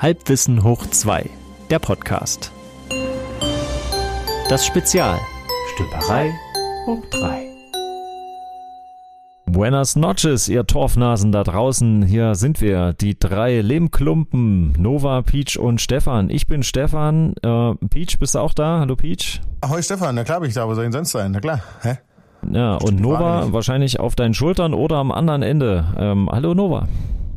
Halbwissen 0.00 0.64
hoch 0.64 0.86
2, 0.86 1.28
der 1.68 1.78
Podcast. 1.78 2.52
Das 4.48 4.64
Spezial. 4.64 5.18
Stümperei 5.74 6.32
hoch 6.86 7.04
3. 7.10 7.50
Buenas 9.44 9.96
noches, 9.96 10.48
ihr 10.48 10.66
Torfnasen 10.66 11.32
da 11.32 11.44
draußen. 11.44 12.00
Hier 12.00 12.34
sind 12.34 12.62
wir, 12.62 12.94
die 12.94 13.18
drei 13.18 13.60
Lehmklumpen, 13.60 14.72
Nova, 14.78 15.20
Peach 15.20 15.58
und 15.58 15.82
Stefan. 15.82 16.30
Ich 16.30 16.46
bin 16.46 16.62
Stefan. 16.62 17.34
Äh, 17.42 17.74
Peach, 17.90 18.18
bist 18.18 18.34
du 18.34 18.38
auch 18.38 18.54
da? 18.54 18.80
Hallo 18.80 18.96
Peach. 18.96 19.42
Ahoi 19.60 19.82
Stefan, 19.82 20.14
na 20.14 20.24
klar 20.24 20.40
bin 20.40 20.48
ich 20.48 20.54
da, 20.54 20.66
wo 20.66 20.72
soll 20.72 20.84
ich 20.84 20.86
denn 20.86 20.92
sonst 20.92 21.10
sein? 21.10 21.32
Na 21.32 21.40
klar. 21.40 21.60
Hä? 21.82 21.98
Ja, 22.50 22.76
und 22.76 22.98
Nova 22.98 23.52
wahrscheinlich 23.52 24.00
auf 24.00 24.14
deinen 24.14 24.32
Schultern 24.32 24.72
oder 24.72 24.96
am 24.96 25.12
anderen 25.12 25.42
Ende. 25.42 25.92
Ähm, 25.98 26.30
hallo 26.32 26.54
Nova. 26.54 26.88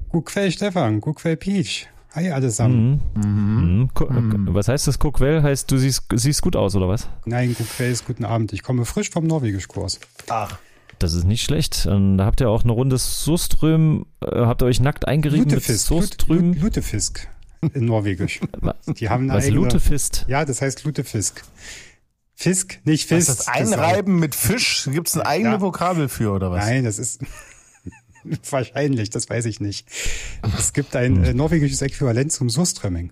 Guckwell 0.07 0.49
Stefan, 0.49 1.01
Guckwell 1.01 1.35
Peach. 1.35 1.89
Hi 2.13 2.29
allesamen. 2.29 3.01
Mhm. 3.15 3.21
Mhm. 3.25 3.89
Mhm. 4.09 4.47
Was 4.53 4.67
heißt 4.67 4.87
das 4.87 4.99
Guckwell? 4.99 5.41
Heißt, 5.41 5.71
du 5.71 5.77
siehst, 5.77 6.03
siehst 6.13 6.43
gut 6.43 6.55
aus, 6.55 6.75
oder 6.75 6.87
was? 6.87 7.09
Nein, 7.25 7.55
Guckwell 7.57 7.91
ist 7.91 8.05
guten 8.05 8.23
Abend. 8.23 8.53
Ich 8.53 8.61
komme 8.61 8.85
frisch 8.85 9.09
vom 9.09 9.25
Norwegischkurs. 9.25 9.99
Ach. 10.29 10.59
Das 10.99 11.13
ist 11.13 11.23
nicht 11.23 11.43
schlecht. 11.43 11.87
Und 11.87 12.19
da 12.19 12.25
habt 12.25 12.39
ihr 12.39 12.49
auch 12.49 12.63
eine 12.63 12.71
Runde 12.71 12.99
Soström, 12.99 14.05
äh, 14.21 14.27
habt 14.45 14.61
ihr 14.61 14.67
euch 14.67 14.79
nackt 14.79 15.07
eingerieben 15.07 15.49
Lutefisk, 15.49 15.89
mit 15.89 16.01
Soström? 16.01 16.53
Lutefisk 16.53 17.27
in 17.73 17.85
Norwegisch. 17.85 18.41
Die 18.99 19.09
haben 19.09 19.23
eine 19.23 19.39
Was, 19.39 19.45
eigene, 19.45 19.61
Lutefisk? 19.61 20.25
Ja, 20.27 20.45
das 20.45 20.61
heißt 20.61 20.83
Lutefisk. 20.83 21.43
Fisk, 22.35 22.79
nicht 22.83 23.07
Fisk. 23.07 23.29
Was, 23.29 23.37
das 23.37 23.47
Einreiben 23.47 24.19
mit 24.19 24.35
Fisch? 24.35 24.87
Gibt 24.91 25.07
es 25.07 25.15
ein 25.15 25.21
eigenes 25.21 25.53
ja. 25.53 25.61
Vokabel 25.61 26.09
für, 26.09 26.31
oder 26.31 26.51
was? 26.51 26.65
Nein, 26.65 26.83
das 26.83 26.99
ist 26.99 27.21
wahrscheinlich, 28.49 29.09
das 29.09 29.29
weiß 29.29 29.45
ich 29.45 29.59
nicht. 29.59 29.87
Es 30.57 30.73
gibt 30.73 30.95
ein 30.95 31.23
äh, 31.23 31.33
norwegisches 31.33 31.81
Äquivalent 31.81 32.31
zum 32.31 32.49
Surströmming. 32.49 33.11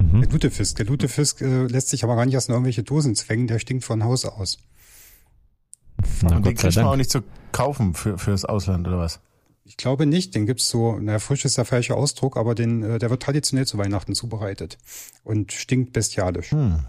Mhm. 0.00 0.22
Der 0.22 0.30
Lutefisk. 0.30 0.76
Der 0.76 0.86
Lutefisk 0.86 1.40
äh, 1.40 1.66
lässt 1.66 1.88
sich 1.88 2.04
aber 2.04 2.16
gar 2.16 2.26
nicht 2.26 2.36
aus 2.36 2.48
irgendwelche 2.48 2.82
Dosen 2.82 3.14
zwängen, 3.14 3.46
der 3.46 3.58
stinkt 3.58 3.84
von 3.84 4.04
Haus 4.04 4.24
aus. 4.24 4.58
Na, 6.22 6.36
und 6.36 6.46
den 6.46 6.54
kriegt 6.54 6.76
man 6.76 6.84
auch 6.86 6.96
nicht 6.96 7.10
zu 7.10 7.22
kaufen 7.52 7.94
für, 7.94 8.18
für 8.18 8.30
das 8.30 8.44
Ausland 8.44 8.86
oder 8.86 8.98
was? 8.98 9.20
Ich 9.64 9.76
glaube 9.76 10.06
nicht, 10.06 10.34
den 10.34 10.46
gibt's 10.46 10.68
so, 10.68 10.98
na 10.98 11.18
frisch 11.18 11.44
ist 11.44 11.58
der 11.58 11.64
falsche 11.66 11.94
Ausdruck, 11.94 12.36
aber 12.36 12.54
den, 12.54 12.82
äh, 12.82 12.98
der 12.98 13.10
wird 13.10 13.22
traditionell 13.22 13.66
zu 13.66 13.76
Weihnachten 13.78 14.14
zubereitet 14.14 14.78
und 15.24 15.52
stinkt 15.52 15.92
bestialisch. 15.92 16.52
Hm. 16.52 16.84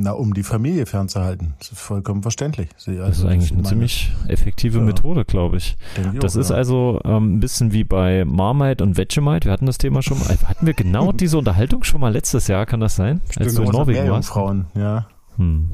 Na, 0.00 0.12
um 0.12 0.32
die 0.32 0.44
Familie 0.44 0.86
fernzuhalten. 0.86 1.54
Das 1.58 1.72
ist 1.72 1.80
vollkommen 1.80 2.22
verständlich. 2.22 2.68
Also, 2.76 2.92
das 2.92 3.18
ist 3.18 3.24
eigentlich 3.24 3.52
eine 3.52 3.64
ziemlich 3.64 4.12
effektive 4.28 4.78
ja. 4.78 4.84
Methode, 4.84 5.24
glaube 5.24 5.56
ich. 5.56 5.76
ich 5.96 6.20
das 6.20 6.36
auch, 6.36 6.40
ist 6.40 6.50
ja. 6.50 6.56
also 6.56 7.00
ähm, 7.04 7.36
ein 7.36 7.40
bisschen 7.40 7.72
wie 7.72 7.82
bei 7.82 8.24
Marmite 8.24 8.84
und 8.84 8.96
Vegemite. 8.96 9.46
Wir 9.46 9.52
hatten 9.52 9.66
das 9.66 9.78
Thema 9.78 10.02
schon 10.02 10.20
mal. 10.20 10.28
Hatten 10.28 10.66
wir 10.66 10.74
genau 10.74 11.10
diese 11.18 11.36
Unterhaltung 11.36 11.82
schon 11.82 12.00
mal 12.00 12.12
letztes 12.12 12.46
Jahr, 12.46 12.64
kann 12.64 12.78
das 12.78 12.94
sein? 12.94 13.20
Stimmt, 13.28 13.46
Als 13.46 13.54
du 13.56 13.62
in 13.62 13.70
Norwegen 13.70 14.08
warst? 14.08 14.28
Frauen, 14.28 14.66
ja. 14.74 15.08
Hm. 15.36 15.68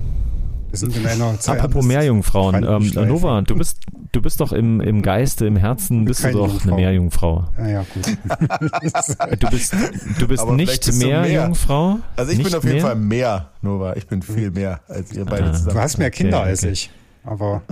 Wir 0.75 0.78
sind 0.78 0.97
in 0.97 1.06
einer 1.06 1.39
Zeit. 1.39 1.61
Apropos 1.61 1.84
Meerjungfrauen. 1.84 2.64
Ähm, 2.64 3.06
Nova, 3.06 3.42
du 3.42 3.55
bist, 3.55 3.78
du 4.11 4.20
bist 4.20 4.41
doch 4.41 4.50
im, 4.50 4.80
im 4.80 5.03
Geiste, 5.03 5.47
im 5.47 5.55
Herzen, 5.55 6.05
bist 6.05 6.25
du 6.25 6.33
doch 6.33 6.48
Jungfrau. 6.48 6.67
eine 6.67 6.75
Meerjungfrau. 6.75 7.44
Ja, 7.58 7.69
ja, 7.69 7.86
gut. 7.94 8.05
du 9.41 9.50
bist, 9.50 9.72
du 10.19 10.27
bist 10.27 10.45
nicht 10.48 10.92
Meerjungfrau? 10.95 12.00
Also 12.17 12.33
ich 12.33 12.42
bin 12.42 12.52
auf 12.52 12.64
jeden 12.64 12.75
mehr? 12.75 12.83
Fall 12.83 12.97
mehr, 12.97 13.50
Nova. 13.62 13.95
Ich 13.95 14.08
bin 14.08 14.20
viel 14.20 14.50
mehr 14.50 14.80
als 14.89 15.12
ihr 15.12 15.25
beide 15.25 15.45
ah, 15.45 15.52
zusammen. 15.52 15.77
Du 15.77 15.80
hast 15.80 15.98
mehr 15.98 16.11
Kinder 16.11 16.41
okay, 16.41 16.48
als 16.48 16.64
ich. 16.64 16.91
Aber 17.22 17.62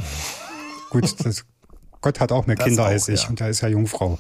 gut, 0.91 1.13
das, 1.25 1.45
Gott 2.03 2.21
hat 2.21 2.31
auch 2.31 2.47
mehr 2.47 2.55
das 2.55 2.67
Kinder 2.67 2.85
auch, 2.85 2.87
als 2.87 3.09
ich 3.09 3.25
ja. 3.25 3.31
und 3.31 3.41
er 3.41 3.49
ist 3.49 3.63
ja 3.63 3.69
Jungfrau. 3.69 4.17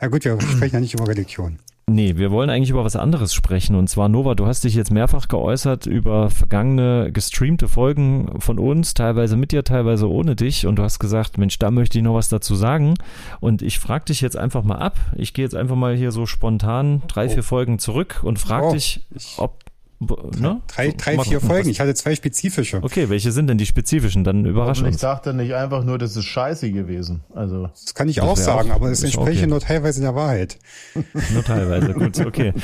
Ja 0.00 0.08
gut, 0.08 0.24
wir 0.24 0.40
sprechen 0.40 0.74
ja 0.74 0.80
nicht 0.80 0.94
über 0.94 1.06
Religion. 1.06 1.60
Nee, 1.88 2.16
wir 2.16 2.32
wollen 2.32 2.50
eigentlich 2.50 2.70
über 2.70 2.84
was 2.84 2.96
anderes 2.96 3.32
sprechen. 3.32 3.76
Und 3.76 3.88
zwar, 3.88 4.08
Nova, 4.08 4.34
du 4.34 4.44
hast 4.46 4.64
dich 4.64 4.74
jetzt 4.74 4.90
mehrfach 4.90 5.28
geäußert 5.28 5.86
über 5.86 6.30
vergangene 6.30 7.12
gestreamte 7.12 7.68
Folgen 7.68 8.40
von 8.40 8.58
uns, 8.58 8.92
teilweise 8.92 9.36
mit 9.36 9.52
dir, 9.52 9.62
teilweise 9.62 10.10
ohne 10.10 10.34
dich. 10.34 10.66
Und 10.66 10.76
du 10.76 10.82
hast 10.82 10.98
gesagt, 10.98 11.38
Mensch, 11.38 11.60
da 11.60 11.70
möchte 11.70 11.98
ich 11.98 12.02
noch 12.02 12.14
was 12.14 12.28
dazu 12.28 12.56
sagen. 12.56 12.94
Und 13.38 13.62
ich 13.62 13.78
frage 13.78 14.06
dich 14.06 14.20
jetzt 14.20 14.36
einfach 14.36 14.64
mal 14.64 14.78
ab. 14.78 14.98
Ich 15.14 15.32
gehe 15.32 15.44
jetzt 15.44 15.54
einfach 15.54 15.76
mal 15.76 15.94
hier 15.94 16.10
so 16.10 16.26
spontan 16.26 17.02
drei, 17.06 17.26
oh. 17.26 17.30
vier 17.30 17.44
Folgen 17.44 17.78
zurück 17.78 18.20
und 18.24 18.40
frage 18.40 18.66
oh, 18.66 18.72
dich, 18.72 19.06
ob 19.36 19.65
Ne? 19.98 20.60
Drei, 20.66 20.90
drei 20.90 21.18
vier 21.18 21.40
Folgen. 21.40 21.70
Ich 21.70 21.80
hatte 21.80 21.94
zwei 21.94 22.14
spezifische. 22.14 22.82
Okay, 22.82 23.08
welche 23.08 23.32
sind 23.32 23.46
denn 23.46 23.56
die 23.56 23.64
spezifischen? 23.64 24.24
Dann 24.24 24.44
überraschen 24.44 24.86
uns. 24.86 24.96
Ich 24.96 25.00
dachte 25.00 25.32
nicht 25.32 25.54
einfach 25.54 25.84
nur, 25.84 25.96
das 25.96 26.16
ist 26.16 26.26
scheiße 26.26 26.70
gewesen. 26.70 27.24
Also 27.34 27.68
das 27.68 27.94
kann 27.94 28.08
ich 28.10 28.20
auch 28.20 28.36
sagen, 28.36 28.70
auch, 28.70 28.76
aber 28.76 28.90
es 28.90 29.02
entspricht 29.02 29.38
okay. 29.38 29.46
nur 29.46 29.60
teilweise 29.60 30.02
der 30.02 30.14
Wahrheit. 30.14 30.58
nur 31.32 31.42
teilweise, 31.42 31.94
gut, 31.94 32.18
okay. 32.20 32.52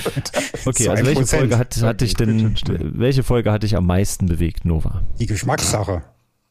Okay, 0.65 0.89
also 0.89 1.07
welche 1.07 1.27
Folge 1.27 1.59
hat, 1.59 1.81
hat 1.83 2.01
dich 2.03 2.15
denn, 2.15 2.55
welche 2.69 3.23
Folge 3.23 3.51
hat 3.51 3.63
dich 3.63 3.77
am 3.77 3.87
meisten 3.87 4.27
bewegt, 4.27 4.65
Nova? 4.65 5.03
Die 5.19 5.27
Geschmackssache. 5.27 6.03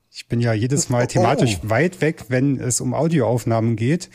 Ich 0.09 0.27
bin 0.27 0.41
ja 0.41 0.51
jedes 0.53 0.89
Mal 0.89 1.07
thematisch 1.07 1.59
oh. 1.63 1.69
weit 1.69 2.01
weg, 2.01 2.25
wenn 2.29 2.59
es 2.59 2.81
um 2.81 2.93
Audioaufnahmen 2.93 3.75
geht. 3.75 4.09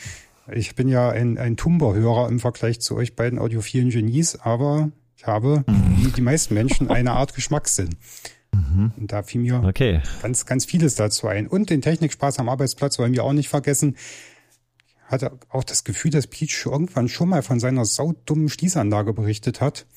Ich 0.51 0.75
bin 0.75 0.87
ja 0.87 1.09
ein, 1.09 1.37
ein 1.37 1.57
Tumba-Hörer 1.57 2.29
im 2.29 2.39
Vergleich 2.39 2.79
zu 2.81 2.95
euch 2.95 3.15
beiden 3.15 3.39
audiophilen 3.39 3.89
Genies, 3.89 4.35
aber 4.35 4.91
ich 5.17 5.25
habe, 5.25 5.63
mhm. 5.67 6.05
wie 6.05 6.11
die 6.11 6.21
meisten 6.21 6.53
Menschen, 6.53 6.89
eine 6.89 7.13
Art 7.13 7.33
Geschmackssinn. 7.33 7.89
Mhm. 8.53 8.91
Und 8.97 9.11
da 9.11 9.23
fiel 9.23 9.41
mir 9.41 9.63
okay. 9.63 10.01
ganz, 10.21 10.45
ganz 10.45 10.65
vieles 10.65 10.95
dazu 10.95 11.27
ein. 11.27 11.47
Und 11.47 11.71
den 11.71 11.81
Technikspaß 11.81 12.39
am 12.39 12.49
Arbeitsplatz 12.49 12.99
wollen 12.99 13.13
wir 13.13 13.23
auch 13.23 13.33
nicht 13.33 13.49
vergessen. 13.49 13.97
Ich 15.07 15.11
hatte 15.11 15.31
auch 15.49 15.63
das 15.63 15.83
Gefühl, 15.83 16.11
dass 16.11 16.27
Peach 16.27 16.65
irgendwann 16.65 17.09
schon 17.09 17.29
mal 17.29 17.41
von 17.41 17.59
seiner 17.59 17.85
saudummen 17.85 18.49
Schließanlage 18.49 19.13
berichtet 19.13 19.59
hat. 19.59 19.87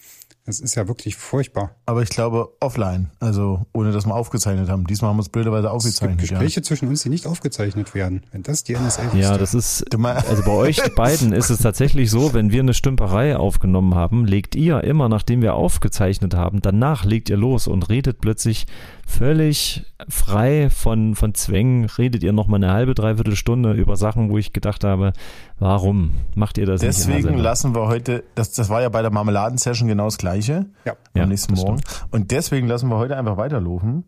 Das 0.47 0.59
ist 0.59 0.75
ja 0.75 0.89
wirklich 0.89 1.17
furchtbar. 1.17 1.77
Aber 1.87 2.03
ich 2.03 2.09
glaube 2.09 2.49
offline, 2.61 3.11
also 3.21 3.67
ohne 3.73 3.93
dass 3.93 4.07
wir 4.07 4.15
aufgezeichnet 4.15 4.69
haben. 4.69 4.87
Diesmal 4.87 5.11
haben 5.11 5.19
wir 5.19 5.23
es 5.23 5.29
blöderweise 5.29 5.71
aufgezeichnet. 5.71 6.23
Es 6.23 6.29
gibt 6.29 6.31
Gespräche 6.31 6.61
ja. 6.61 6.63
zwischen 6.65 6.89
uns, 6.89 7.03
die 7.03 7.11
nicht 7.11 7.27
aufgezeichnet 7.27 7.95
werden. 7.95 8.23
Wenn 8.33 8.43
das 8.43 8.65
die 8.65 8.75
NSA 8.75 9.03
ist. 9.03 9.15
Ja, 9.15 9.37
das 9.37 9.55
ist, 9.55 9.85
also 9.95 10.43
bei 10.43 10.53
euch 10.53 10.95
beiden 10.95 11.33
ist 11.33 11.51
es 11.51 11.59
tatsächlich 11.59 12.11
so, 12.11 12.33
wenn 12.33 12.51
wir 12.51 12.61
eine 12.61 12.75
Stümperei 12.75 13.37
aufgenommen 13.37 13.95
haben, 13.95 14.25
legt 14.25 14.55
ihr 14.55 14.83
immer, 14.83 15.09
nachdem 15.09 15.43
wir 15.43 15.55
aufgezeichnet 15.55 16.35
haben, 16.35 16.63
danach 16.63 17.05
legt 17.05 17.29
ihr 17.29 17.37
los 17.37 17.69
und 17.69 17.89
redet 17.89 18.21
plötzlich 18.21 18.67
völlig 19.11 19.85
frei 20.09 20.71
von, 20.71 21.15
von 21.15 21.35
Zwängen, 21.35 21.85
redet 21.85 22.23
ihr 22.23 22.33
noch 22.33 22.47
mal 22.47 22.57
eine 22.57 22.73
halbe, 22.73 22.95
dreiviertel 22.95 23.37
Stunde 23.37 23.73
über 23.73 23.97
Sachen, 23.97 24.31
wo 24.31 24.39
ich 24.39 24.53
gedacht 24.53 24.85
habe, 24.85 25.13
warum 25.59 26.13
macht 26.35 26.59
ihr 26.59 26.67
das 26.67 26.81
Deswegen 26.81 27.37
lassen 27.37 27.75
wir 27.75 27.87
heute, 27.87 28.25
das, 28.35 28.53
das 28.53 28.69
war 28.69 28.81
ja 28.81 28.89
bei 28.89 29.03
der 29.03 29.11
Marmeladensession 29.11 29.89
genau 29.89 30.07
das 30.07 30.17
Gleiche. 30.17 30.67
Ja. 30.85 30.93
Am 30.93 31.21
ja, 31.21 31.27
nächsten 31.27 31.55
Morgen. 31.55 31.81
Stimmt. 31.81 32.07
Und 32.11 32.31
deswegen 32.31 32.69
lassen 32.69 32.89
wir 32.89 32.97
heute 32.97 33.17
einfach 33.17 33.37
weiterlaufen. 33.37 34.05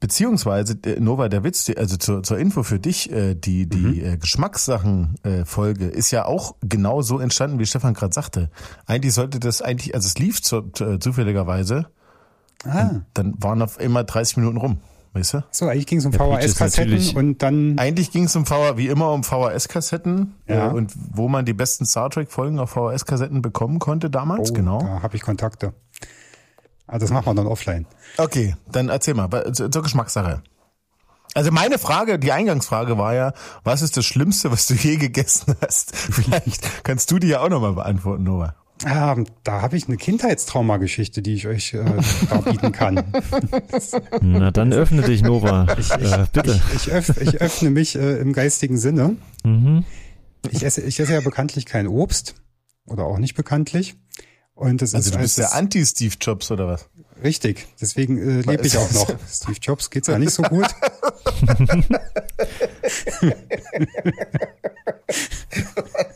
Beziehungsweise, 0.00 0.78
Nova, 0.98 1.28
der 1.28 1.44
Witz, 1.44 1.70
also 1.76 1.96
zur, 1.96 2.22
zur 2.22 2.38
Info 2.38 2.62
für 2.62 2.78
dich, 2.78 3.12
äh, 3.12 3.34
die, 3.34 3.68
die 3.68 3.76
mhm. 3.76 4.04
Äh, 4.04 4.16
Geschmackssachen-Folge 4.16 5.86
ist 5.86 6.10
ja 6.10 6.24
auch 6.24 6.56
genau 6.62 7.02
so 7.02 7.18
entstanden, 7.18 7.58
wie 7.58 7.66
Stefan 7.66 7.94
gerade 7.94 8.14
sagte. 8.14 8.50
Eigentlich 8.86 9.14
sollte 9.14 9.38
das 9.40 9.62
eigentlich, 9.62 9.94
also 9.94 10.06
es 10.06 10.18
lief 10.18 10.42
zu, 10.42 10.62
zufälligerweise 10.70 11.86
Ah. 12.64 13.00
dann 13.14 13.34
waren 13.38 13.62
auf 13.62 13.80
immer 13.80 14.04
30 14.04 14.36
Minuten 14.36 14.58
rum. 14.58 14.78
Weißt 15.12 15.34
du? 15.34 15.44
So, 15.50 15.66
eigentlich 15.66 15.86
ging 15.86 15.98
es 15.98 16.06
um 16.06 16.12
VHS-Kassetten 16.12 17.16
und 17.16 17.42
dann. 17.42 17.76
Eigentlich 17.78 18.12
ging 18.12 18.24
es 18.24 18.36
um 18.36 18.46
VHS, 18.46 18.76
wie 18.76 18.86
immer 18.86 19.12
um 19.12 19.24
VHS-Kassetten 19.24 20.34
ja. 20.46 20.70
Äh, 20.70 20.72
und 20.72 20.92
wo 21.12 21.28
man 21.28 21.44
die 21.44 21.52
besten 21.52 21.84
Star 21.84 22.10
Trek-Folgen 22.10 22.60
auf 22.60 22.70
VHS-Kassetten 22.70 23.42
bekommen 23.42 23.80
konnte 23.80 24.08
damals, 24.08 24.50
oh, 24.50 24.54
genau. 24.54 24.80
Da 24.80 25.02
habe 25.02 25.16
ich 25.16 25.22
Kontakte. 25.22 25.74
Aber 26.86 26.96
ah, 26.96 26.98
das 26.98 27.10
machen 27.10 27.26
wir 27.26 27.34
dann 27.34 27.46
offline. 27.46 27.86
Okay, 28.18 28.56
dann 28.70 28.88
erzähl 28.88 29.14
mal, 29.14 29.52
zur 29.52 29.82
Geschmackssache. 29.82 30.42
Also 31.34 31.52
meine 31.52 31.78
Frage, 31.78 32.18
die 32.18 32.32
Eingangsfrage 32.32 32.98
war 32.98 33.14
ja, 33.14 33.32
was 33.62 33.82
ist 33.82 33.96
das 33.96 34.04
Schlimmste, 34.04 34.50
was 34.50 34.66
du 34.66 34.74
je 34.74 34.96
gegessen 34.96 35.54
hast? 35.60 35.94
Vielleicht 35.96 36.84
kannst 36.84 37.10
du 37.12 37.20
die 37.20 37.28
ja 37.28 37.40
auch 37.40 37.48
nochmal 37.48 37.74
beantworten, 37.74 38.24
Noah. 38.24 38.56
Ähm, 38.86 39.26
da 39.44 39.60
habe 39.60 39.76
ich 39.76 39.88
eine 39.88 39.96
Kindheitstraumageschichte, 39.98 41.20
die 41.20 41.34
ich 41.34 41.46
euch 41.46 41.74
äh, 41.74 41.84
darbieten 42.30 42.72
kann. 42.72 43.04
Na 44.22 44.50
dann 44.50 44.72
öffne 44.72 45.02
dich, 45.02 45.22
Nova. 45.22 45.66
Ich, 45.78 45.90
ich, 45.90 46.12
äh, 46.12 46.26
bitte. 46.32 46.60
Ich, 46.74 46.86
ich, 46.86 46.92
öff, 46.92 47.20
ich, 47.20 47.40
öffne 47.40 47.70
mich 47.70 47.96
äh, 47.96 48.18
im 48.18 48.32
geistigen 48.32 48.78
Sinne. 48.78 49.16
Mhm. 49.44 49.84
Ich, 50.50 50.62
esse, 50.62 50.80
ich 50.80 50.98
esse 50.98 51.12
ja 51.12 51.20
bekanntlich 51.20 51.66
kein 51.66 51.86
Obst 51.86 52.36
oder 52.86 53.04
auch 53.04 53.18
nicht 53.18 53.34
bekanntlich. 53.34 53.96
Und 54.54 54.80
das 54.82 54.94
also 54.94 55.08
ist, 55.08 55.14
du 55.14 55.20
bist 55.20 55.38
der 55.38 55.54
Anti-Steve 55.54 56.14
Jobs 56.20 56.50
oder 56.50 56.66
was? 56.66 56.88
Richtig, 57.22 57.66
deswegen 57.80 58.18
äh, 58.18 58.40
lebe 58.40 58.66
ich 58.66 58.78
auch 58.78 58.90
noch. 58.92 59.08
Steve 59.30 59.58
Jobs 59.60 59.90
geht's 59.90 60.08
ja 60.08 60.18
nicht 60.18 60.32
so 60.32 60.42
gut. 60.42 60.66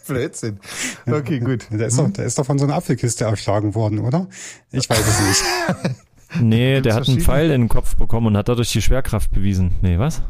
Blödsinn. 0.06 0.60
Okay, 1.06 1.40
gut. 1.40 1.66
Der 1.70 1.86
ist, 1.88 1.98
doch, 1.98 2.10
der 2.10 2.24
ist 2.24 2.38
doch 2.38 2.46
von 2.46 2.58
so 2.58 2.64
einer 2.64 2.74
Apfelkiste 2.74 3.24
erschlagen 3.24 3.74
worden, 3.74 4.00
oder? 4.00 4.28
Ich 4.70 4.88
weiß 4.88 5.00
es 5.00 5.20
nicht. 5.20 5.96
Nee, 6.40 6.80
der 6.80 6.94
hat 6.94 7.08
einen 7.08 7.20
Pfeil 7.20 7.52
in 7.52 7.60
den 7.60 7.68
Kopf 7.68 7.94
bekommen 7.94 8.26
und 8.26 8.36
hat 8.36 8.48
dadurch 8.48 8.72
die 8.72 8.82
Schwerkraft 8.82 9.30
bewiesen. 9.30 9.76
Nee, 9.82 10.00
was? 10.00 10.20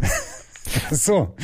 so. 0.90 1.34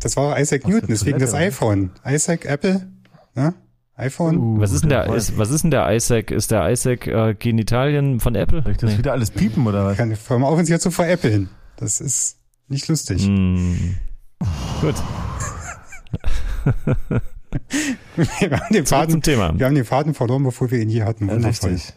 Das 0.00 0.16
war 0.16 0.40
Isaac 0.40 0.66
Newton, 0.66 0.88
deswegen 0.88 1.18
das 1.18 1.34
iPhone. 1.34 1.90
Isaac, 2.02 2.46
Apple, 2.46 2.88
ne? 3.34 3.52
iPhone. 3.96 4.38
Uh, 4.38 4.60
was 4.60 4.72
ist 4.72 4.82
denn 4.82 4.90
der, 4.90 5.12
ist, 5.14 5.38
was 5.38 5.50
ist 5.50 5.62
denn 5.62 5.70
der 5.70 5.88
iSac? 5.94 6.30
Ist 6.30 6.50
der 6.50 6.68
iSac 6.70 7.06
äh, 7.06 7.34
Genitalien 7.34 8.20
von 8.20 8.34
Apple? 8.34 8.62
Soll 8.62 8.72
ich 8.72 8.78
das 8.78 8.92
nee. 8.92 8.98
wieder 8.98 9.12
alles 9.12 9.30
piepen 9.30 9.66
oder 9.66 9.84
was? 9.84 9.96
Kann, 9.96 10.16
hör 10.28 10.38
mal 10.38 10.48
auf, 10.48 10.58
uns 10.58 10.68
hier 10.68 10.80
zu 10.80 10.90
veräppeln. 10.90 11.48
Das 11.76 12.00
ist 12.00 12.38
nicht 12.68 12.88
lustig. 12.88 13.26
Mm. 13.26 13.96
Gut. 14.80 14.94
Wir, 18.16 18.50
haben 18.50 18.72
den 18.74 18.86
Faden, 18.86 19.22
Thema. 19.22 19.58
wir 19.58 19.66
haben 19.66 19.74
den 19.74 19.84
Faden 19.84 20.14
verloren, 20.14 20.44
bevor 20.44 20.70
wir 20.70 20.80
ihn 20.80 20.88
hier 20.88 21.04
hatten. 21.04 21.28
Wundervoll. 21.28 21.72
Richtig. 21.72 21.94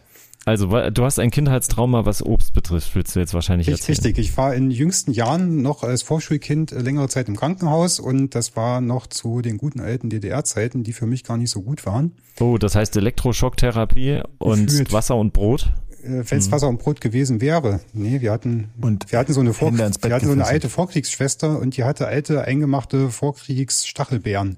Also, 0.48 0.66
du 0.68 1.04
hast 1.04 1.18
ein 1.18 1.30
Kindheitstrauma, 1.30 2.06
was 2.06 2.24
Obst 2.24 2.54
betrifft, 2.54 2.94
willst 2.94 3.14
du 3.14 3.20
jetzt 3.20 3.34
wahrscheinlich 3.34 3.68
erzählen. 3.68 3.98
Richtig, 3.98 4.18
ich 4.18 4.34
war 4.38 4.54
in 4.54 4.70
jüngsten 4.70 5.12
Jahren 5.12 5.60
noch 5.60 5.82
als 5.82 6.00
Vorschulkind 6.00 6.70
längere 6.70 7.08
Zeit 7.08 7.28
im 7.28 7.36
Krankenhaus 7.36 8.00
und 8.00 8.34
das 8.34 8.56
war 8.56 8.80
noch 8.80 9.06
zu 9.08 9.42
den 9.42 9.58
guten 9.58 9.80
alten 9.80 10.08
DDR-Zeiten, 10.08 10.84
die 10.84 10.94
für 10.94 11.04
mich 11.04 11.22
gar 11.22 11.36
nicht 11.36 11.50
so 11.50 11.60
gut 11.60 11.84
waren. 11.84 12.12
Oh, 12.40 12.56
das 12.56 12.76
heißt 12.76 12.96
Elektroschocktherapie 12.96 14.22
und 14.38 14.68
Gefühlt. 14.68 14.90
Wasser 14.90 15.16
und 15.16 15.34
Brot? 15.34 15.70
Äh, 16.02 16.22
wenn 16.30 16.38
es 16.38 16.46
mhm. 16.46 16.52
Wasser 16.52 16.68
und 16.68 16.78
Brot 16.78 17.02
gewesen 17.02 17.42
wäre. 17.42 17.80
Nee, 17.92 18.22
wir 18.22 18.32
hatten, 18.32 18.70
und 18.80 19.12
wir 19.12 19.18
hatten 19.18 19.34
so 19.34 19.40
eine, 19.40 19.52
Vor 19.52 19.76
wir 19.76 19.84
hatten 19.84 20.26
so 20.26 20.32
eine 20.32 20.46
alte 20.46 20.70
Vorkriegsschwester 20.70 21.58
und 21.58 21.76
die 21.76 21.84
hatte 21.84 22.06
alte 22.06 22.44
eingemachte 22.44 23.10
Vorkriegsstachelbeeren. 23.10 24.56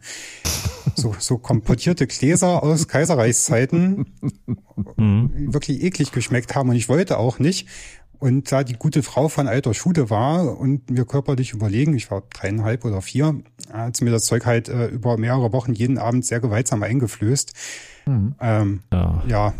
So, 0.96 1.14
so 1.18 1.38
komportierte 1.38 2.06
Gläser 2.06 2.62
aus 2.62 2.88
Kaiserreichszeiten 2.88 4.06
mhm. 4.96 5.52
wirklich 5.52 5.82
eklig 5.82 6.12
geschmeckt 6.12 6.54
haben 6.54 6.70
und 6.70 6.76
ich 6.76 6.88
wollte 6.88 7.18
auch 7.18 7.38
nicht. 7.38 7.68
Und 8.18 8.52
da 8.52 8.64
die 8.64 8.74
gute 8.74 9.02
Frau 9.02 9.28
von 9.28 9.48
alter 9.48 9.72
Schule 9.72 10.10
war 10.10 10.58
und 10.58 10.90
mir 10.90 11.06
körperlich 11.06 11.54
überlegen, 11.54 11.94
ich 11.94 12.10
war 12.10 12.22
dreieinhalb 12.28 12.84
oder 12.84 13.00
vier, 13.00 13.40
hat 13.72 13.96
sie 13.96 14.04
mir 14.04 14.10
das 14.10 14.26
Zeug 14.26 14.44
halt 14.44 14.68
äh, 14.68 14.88
über 14.88 15.16
mehrere 15.16 15.54
Wochen 15.54 15.72
jeden 15.72 15.96
Abend 15.96 16.26
sehr 16.26 16.38
gewaltsam 16.40 16.82
eingeflößt. 16.82 17.54
Mhm. 18.06 18.34
Ähm, 18.38 18.80
ja. 18.92 19.22
ja, 19.26 19.54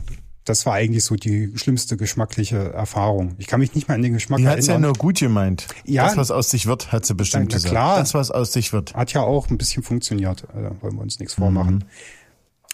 das 0.51 0.67
war 0.67 0.75
eigentlich 0.75 1.05
so 1.05 1.15
die 1.15 1.53
schlimmste 1.55 1.97
geschmackliche 1.97 2.73
Erfahrung. 2.73 3.37
Ich 3.39 3.47
kann 3.47 3.61
mich 3.61 3.75
nicht 3.77 3.87
mehr 3.87 3.95
an 3.95 4.03
den 4.03 4.15
Geschmack 4.15 4.39
die 4.39 4.45
erinnern. 4.45 4.57
Die 4.57 4.63
hat's 4.63 4.67
ja 4.67 4.79
nur 4.81 4.95
gut 4.95 5.21
gemeint. 5.21 5.69
Ja, 5.85 6.07
das, 6.07 6.17
was 6.17 6.31
aus 6.33 6.51
sich 6.51 6.67
wird, 6.67 6.91
hat 6.91 7.07
sie 7.07 7.15
bestimmt 7.15 7.45
na, 7.45 7.51
na 7.51 7.55
gesagt. 7.55 7.73
Klar, 7.73 7.99
das, 8.01 8.15
was 8.15 8.31
aus 8.33 8.53
sich 8.53 8.73
wird. 8.73 8.95
Hat 8.95 9.13
ja 9.13 9.23
auch 9.23 9.49
ein 9.49 9.59
bisschen 9.59 9.85
funktioniert. 9.85 10.45
Da 10.53 10.59
also 10.59 10.83
wollen 10.83 10.97
wir 10.97 11.03
uns 11.03 11.21
nichts 11.21 11.35
vormachen. 11.35 11.85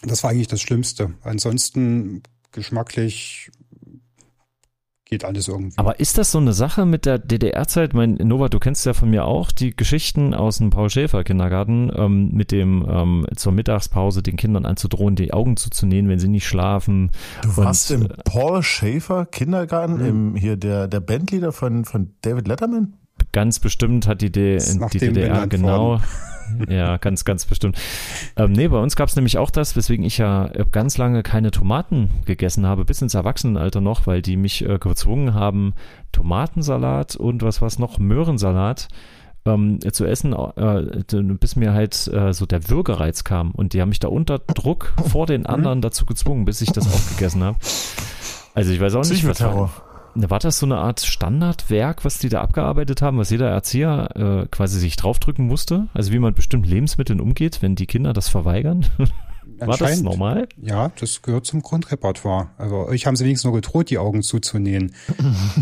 Mhm. 0.01 0.07
Das 0.09 0.23
war 0.23 0.31
eigentlich 0.31 0.47
das 0.47 0.59
Schlimmste. 0.59 1.13
Ansonsten 1.23 2.23
geschmacklich 2.51 3.51
geht 5.09 5.23
alles 5.23 5.47
irgendwie. 5.47 5.77
Aber 5.77 5.99
ist 5.99 6.17
das 6.17 6.31
so 6.31 6.37
eine 6.37 6.53
Sache 6.53 6.85
mit 6.85 7.05
der 7.05 7.19
DDR-Zeit? 7.19 7.93
Mein 7.93 8.15
Nova, 8.15 8.49
du 8.49 8.59
kennst 8.59 8.85
ja 8.85 8.93
von 8.93 9.09
mir 9.09 9.25
auch 9.25 9.51
die 9.51 9.75
Geschichten 9.75 10.33
aus 10.33 10.57
dem 10.57 10.69
Paul 10.69 10.89
Schäfer 10.89 11.23
Kindergarten 11.23 11.91
ähm, 11.95 12.29
mit 12.31 12.51
dem 12.51 12.85
ähm, 12.89 13.27
zur 13.35 13.51
Mittagspause 13.51 14.21
den 14.21 14.35
Kindern 14.35 14.65
anzudrohen, 14.65 15.15
die 15.15 15.33
Augen 15.33 15.57
zuzunähen, 15.57 16.09
wenn 16.09 16.19
sie 16.19 16.27
nicht 16.27 16.47
schlafen. 16.47 17.11
Du 17.43 17.57
warst 17.57 17.91
Und, 17.91 18.01
im 18.01 18.11
äh, 18.11 18.15
Paul 18.25 18.63
Schäfer 18.63 19.25
Kindergarten, 19.25 19.97
mhm. 19.97 20.05
im 20.05 20.35
hier 20.35 20.57
der 20.57 20.87
der 20.87 20.99
Bandleader 20.99 21.51
von 21.51 21.85
von 21.85 22.13
David 22.21 22.47
Letterman? 22.47 22.93
Ganz 23.31 23.59
bestimmt 23.59 24.07
hat 24.07 24.21
die, 24.21 24.31
D 24.31 24.57
die 24.93 24.99
DDR 24.99 25.47
genau. 25.47 25.99
ja, 26.69 26.97
ganz, 26.97 27.25
ganz 27.25 27.45
bestimmt. 27.45 27.77
Ähm, 28.35 28.51
nee, 28.51 28.67
bei 28.67 28.77
uns 28.77 28.95
gab 28.95 29.09
es 29.09 29.15
nämlich 29.15 29.37
auch 29.37 29.49
das, 29.49 29.75
weswegen 29.75 30.05
ich 30.05 30.17
ja 30.17 30.47
äh, 30.47 30.65
ganz 30.71 30.97
lange 30.97 31.23
keine 31.23 31.51
Tomaten 31.51 32.09
gegessen 32.25 32.65
habe, 32.65 32.85
bis 32.85 33.01
ins 33.01 33.13
Erwachsenenalter 33.13 33.81
noch, 33.81 34.07
weil 34.07 34.21
die 34.21 34.37
mich 34.37 34.67
äh, 34.67 34.77
gezwungen 34.79 35.33
haben, 35.33 35.73
Tomatensalat 36.11 37.15
und 37.15 37.43
was 37.43 37.61
was 37.61 37.79
noch, 37.79 37.97
Möhrensalat 37.99 38.87
ähm, 39.45 39.79
zu 39.91 40.05
essen, 40.05 40.33
äh, 40.33 41.03
bis 41.39 41.55
mir 41.55 41.73
halt 41.73 42.07
äh, 42.07 42.33
so 42.33 42.45
der 42.45 42.69
Würgereiz 42.69 43.23
kam. 43.23 43.51
Und 43.51 43.73
die 43.73 43.81
haben 43.81 43.89
mich 43.89 43.99
da 43.99 44.07
unter 44.07 44.39
Druck 44.39 44.93
vor 45.09 45.25
den 45.25 45.41
mhm. 45.41 45.47
anderen 45.47 45.81
dazu 45.81 46.05
gezwungen, 46.05 46.45
bis 46.45 46.61
ich 46.61 46.71
das 46.71 46.87
auch 46.87 47.09
gegessen 47.11 47.43
habe. 47.43 47.57
Also 48.53 48.71
ich 48.71 48.79
weiß 48.79 48.95
auch 48.95 49.05
nicht, 49.05 49.27
was 49.27 49.41
war, 50.29 50.39
das 50.39 50.59
so 50.59 50.65
eine 50.65 50.77
Art 50.77 51.01
Standardwerk, 51.01 52.03
was 52.05 52.19
die 52.19 52.29
da 52.29 52.41
abgearbeitet 52.41 53.01
haben, 53.01 53.17
was 53.17 53.29
jeder 53.29 53.49
Erzieher 53.49 54.09
äh, 54.15 54.47
quasi 54.47 54.79
sich 54.79 54.95
draufdrücken 54.95 55.45
musste? 55.47 55.87
Also 55.93 56.11
wie 56.11 56.19
man 56.19 56.33
bestimmt 56.33 56.67
Lebensmitteln 56.67 57.19
umgeht, 57.19 57.61
wenn 57.61 57.75
die 57.75 57.87
Kinder 57.87 58.13
das 58.13 58.29
verweigern? 58.29 58.85
War 59.59 59.77
das 59.77 60.01
normal? 60.01 60.47
Ja, 60.61 60.91
das 60.99 61.21
gehört 61.21 61.45
zum 61.45 61.61
Grundrepertoire. 61.61 62.49
Also 62.57 62.87
euch 62.87 63.05
haben 63.05 63.15
sie 63.15 63.25
wenigstens 63.25 63.45
nur 63.45 63.53
gedroht, 63.53 63.89
die 63.89 63.97
Augen 63.97 64.21
zuzunähen. 64.21 64.93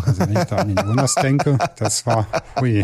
Also 0.05 0.21
wenn 0.21 0.35
ich 0.35 0.43
da 0.43 0.57
an 0.57 0.75
den 0.75 0.85
Jonas 0.85 1.15
denke, 1.15 1.57
das 1.77 2.05
war, 2.05 2.27
hui. 2.59 2.83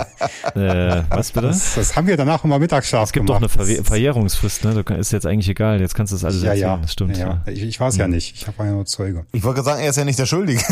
Äh, 0.55 1.03
was 1.09 1.31
bitte? 1.31 1.47
Das, 1.47 1.75
das 1.75 1.95
haben 1.95 2.07
wir 2.07 2.17
danach 2.17 2.43
immer 2.43 2.59
mittagsscharf 2.59 3.09
Es 3.09 3.13
gibt 3.13 3.27
gemacht. 3.27 3.43
doch 3.43 3.59
eine 3.59 3.65
Ver 3.65 3.83
Verjährungsfrist, 3.83 4.63
ne? 4.63 4.83
Du, 4.83 4.93
ist 4.93 5.11
jetzt 5.11 5.25
eigentlich 5.25 5.49
egal, 5.49 5.81
jetzt 5.81 5.95
kannst 5.95 6.13
du 6.13 6.15
das 6.15 6.23
alles 6.25 6.41
ja, 6.43 6.49
erzählen. 6.51 6.69
Ja, 6.69 6.77
das 6.77 6.93
stimmt. 6.93 7.17
Ja, 7.17 7.41
ja. 7.45 7.51
Ich, 7.51 7.63
ich 7.63 7.79
war 7.79 7.89
es 7.89 7.97
ja 7.97 8.05
hm. 8.05 8.11
nicht, 8.11 8.35
ich 8.35 8.47
war 8.57 8.65
ja 8.65 8.71
nur 8.71 8.85
Zeuge. 8.85 9.25
Ich 9.31 9.43
wollte 9.43 9.63
sagen, 9.63 9.81
er 9.81 9.89
ist 9.89 9.97
ja 9.97 10.05
nicht 10.05 10.19
der 10.19 10.25
Schuldige. 10.25 10.61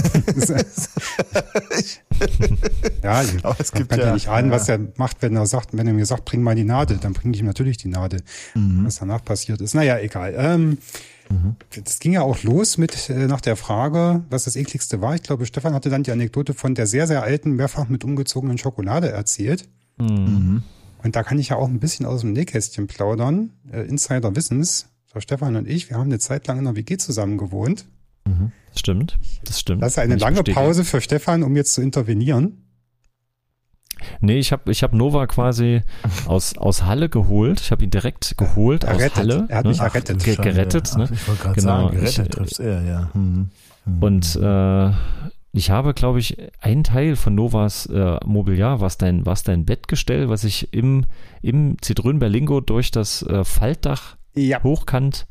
ja, 3.03 3.23
Aber 3.43 3.55
es 3.59 3.71
gibt 3.71 3.89
kann 3.89 3.99
ja, 3.99 4.05
ja 4.07 4.13
nicht 4.13 4.27
ahnen, 4.29 4.51
was 4.51 4.69
er 4.69 4.79
macht, 4.95 5.21
wenn 5.21 5.35
er 5.35 5.45
sagt, 5.45 5.69
wenn 5.77 5.87
er 5.87 5.93
mir 5.93 6.05
sagt, 6.05 6.25
bring 6.25 6.41
mal 6.41 6.55
die 6.55 6.63
Nadel, 6.63 6.97
dann 6.97 7.13
bringe 7.13 7.33
ich 7.35 7.41
ihm 7.41 7.45
natürlich 7.45 7.77
die 7.77 7.87
Nadel. 7.87 8.21
Mhm. 8.55 8.85
Was 8.85 8.99
danach 8.99 9.23
passiert 9.23 9.61
ist. 9.61 9.73
Naja, 9.75 9.97
egal. 9.99 10.28
Ähm, 10.35 10.77
mhm. 11.29 11.55
Das 11.83 11.99
ging 11.99 12.13
ja 12.13 12.21
auch 12.21 12.43
los 12.43 12.77
mit 12.77 13.09
äh, 13.09 13.27
nach 13.27 13.41
der 13.41 13.55
Frage, 13.55 14.23
was 14.29 14.45
das 14.45 14.55
ekligste 14.55 15.01
war. 15.01 15.15
Ich 15.15 15.23
glaube, 15.23 15.45
Stefan 15.45 15.73
hatte 15.73 15.89
dann 15.89 16.03
die 16.03 16.11
Anekdote 16.11 16.53
von 16.53 16.75
der 16.75 16.87
sehr, 16.87 17.07
sehr 17.07 17.23
alten, 17.23 17.51
mehrfach 17.51 17.89
mit 17.89 18.03
umgezogenen 18.03 18.57
Schokolade 18.57 19.09
erzählt. 19.09 19.67
Mhm. 19.97 20.63
Und 21.03 21.15
da 21.15 21.23
kann 21.23 21.39
ich 21.39 21.49
ja 21.49 21.55
auch 21.55 21.67
ein 21.67 21.79
bisschen 21.79 22.05
aus 22.05 22.21
dem 22.21 22.33
Nähkästchen 22.33 22.87
plaudern. 22.87 23.51
Äh, 23.71 23.81
Insider 23.81 24.35
Wissens, 24.35 24.87
so 25.11 25.19
Stefan 25.19 25.55
und 25.55 25.67
ich, 25.67 25.89
wir 25.89 25.97
haben 25.97 26.09
eine 26.09 26.19
Zeit 26.19 26.47
lang 26.47 26.59
in 26.59 26.65
der 26.65 26.75
WG 26.75 26.97
zusammen 26.97 27.37
gewohnt. 27.37 27.85
Mhm. 28.25 28.51
Stimmt, 28.75 29.17
das 29.43 29.59
stimmt. 29.59 29.81
Das 29.81 29.93
ist 29.93 29.99
eine 29.99 30.15
lange 30.15 30.43
Pause 30.43 30.83
für 30.83 31.01
Stefan, 31.01 31.43
um 31.43 31.55
jetzt 31.55 31.73
zu 31.73 31.81
intervenieren. 31.81 32.68
Nee, 34.21 34.39
ich 34.39 34.51
habe 34.51 34.71
ich 34.71 34.83
hab 34.83 34.93
Nova 34.93 35.27
quasi 35.27 35.81
aus, 36.25 36.57
aus 36.57 36.83
Halle 36.83 37.09
geholt. 37.09 37.61
Ich 37.61 37.71
habe 37.71 37.83
ihn 37.83 37.89
direkt 37.89 38.37
geholt 38.37 38.83
errettet. 38.83 39.11
aus 39.11 39.17
Halle. 39.17 39.45
Er 39.49 39.57
hat 39.57 39.65
mich 39.65 39.79
ne? 39.79 39.83
errettet. 39.85 40.23
Ge 40.23 40.35
gerettet, 40.35 40.97
ne? 40.97 41.09
ich 41.11 41.27
wollte 41.27 41.41
gerade 41.43 41.55
genau. 41.55 41.83
sagen, 41.83 41.95
gerettet 41.95 42.31
trifft 42.31 42.59
er, 42.59 42.83
ja. 42.83 43.09
Hm. 43.13 43.49
Hm. 43.85 44.03
Und 44.03 44.35
äh, 44.35 44.91
ich 45.51 45.71
habe, 45.71 45.93
glaube 45.93 46.19
ich, 46.19 46.37
einen 46.61 46.83
Teil 46.83 47.15
von 47.15 47.33
Novas 47.33 47.87
äh, 47.87 48.17
Mobiliar, 48.25 48.81
was 48.81 48.97
dein, 48.97 49.25
was 49.25 49.43
dein 49.43 49.65
Bettgestell, 49.65 50.29
was 50.29 50.43
ich 50.43 50.73
im, 50.73 51.05
im 51.41 51.77
Zitrön 51.81 52.19
Berlingo 52.19 52.61
durch 52.61 52.91
das 52.91 53.23
äh, 53.23 53.43
Faltdach 53.43 54.17
ja. 54.35 54.61
hochkant 54.61 55.25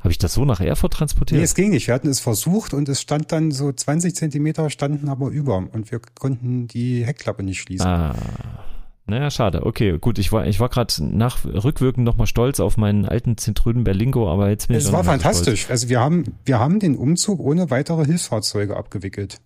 habe 0.00 0.10
ich 0.10 0.18
das 0.18 0.34
so 0.34 0.44
nach 0.44 0.60
Erfurt 0.60 0.92
transportiert? 0.92 1.38
Nee, 1.38 1.44
es 1.44 1.54
ging 1.54 1.70
nicht. 1.70 1.88
Wir 1.88 1.94
hatten 1.94 2.08
es 2.08 2.20
versucht 2.20 2.72
und 2.72 2.88
es 2.88 3.00
stand 3.00 3.32
dann 3.32 3.50
so 3.50 3.72
20 3.72 4.14
Zentimeter 4.14 4.70
standen 4.70 5.08
aber 5.08 5.28
über 5.28 5.56
und 5.56 5.90
wir 5.90 6.00
konnten 6.18 6.68
die 6.68 7.04
Heckklappe 7.04 7.42
nicht 7.42 7.60
schließen. 7.60 7.86
Ah. 7.86 8.14
Naja, 9.06 9.30
schade. 9.30 9.64
Okay, 9.64 9.98
gut, 9.98 10.18
ich 10.18 10.32
war, 10.32 10.46
ich 10.46 10.60
war 10.60 10.68
gerade 10.68 10.92
nach 11.02 11.44
rückwirkend 11.44 12.04
nochmal 12.04 12.26
stolz 12.26 12.60
auf 12.60 12.76
meinen 12.76 13.06
alten 13.06 13.38
Zentröden 13.38 13.82
Berlingo, 13.82 14.30
aber 14.30 14.50
jetzt 14.50 14.68
bin 14.68 14.76
es 14.76 14.82
ich. 14.82 14.88
Es 14.88 14.92
war 14.92 15.02
fantastisch. 15.02 15.62
Stolz. 15.62 15.70
Also 15.70 15.88
wir 15.88 16.00
haben, 16.00 16.24
wir 16.44 16.58
haben 16.58 16.78
den 16.78 16.94
Umzug 16.94 17.40
ohne 17.40 17.70
weitere 17.70 18.04
Hilfsfahrzeuge 18.04 18.76
abgewickelt. 18.76 19.40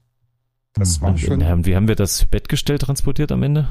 Das 0.75 0.97
hm. 0.97 1.03
war 1.03 1.17
schon. 1.17 1.43
Und 1.43 1.65
wie 1.65 1.77
haben 1.77 1.87
wir 1.87 1.95
das 1.95 2.27
Bettgestell 2.27 2.79
transportiert 2.79 3.31
am 3.31 3.45
Ende? 3.45 3.69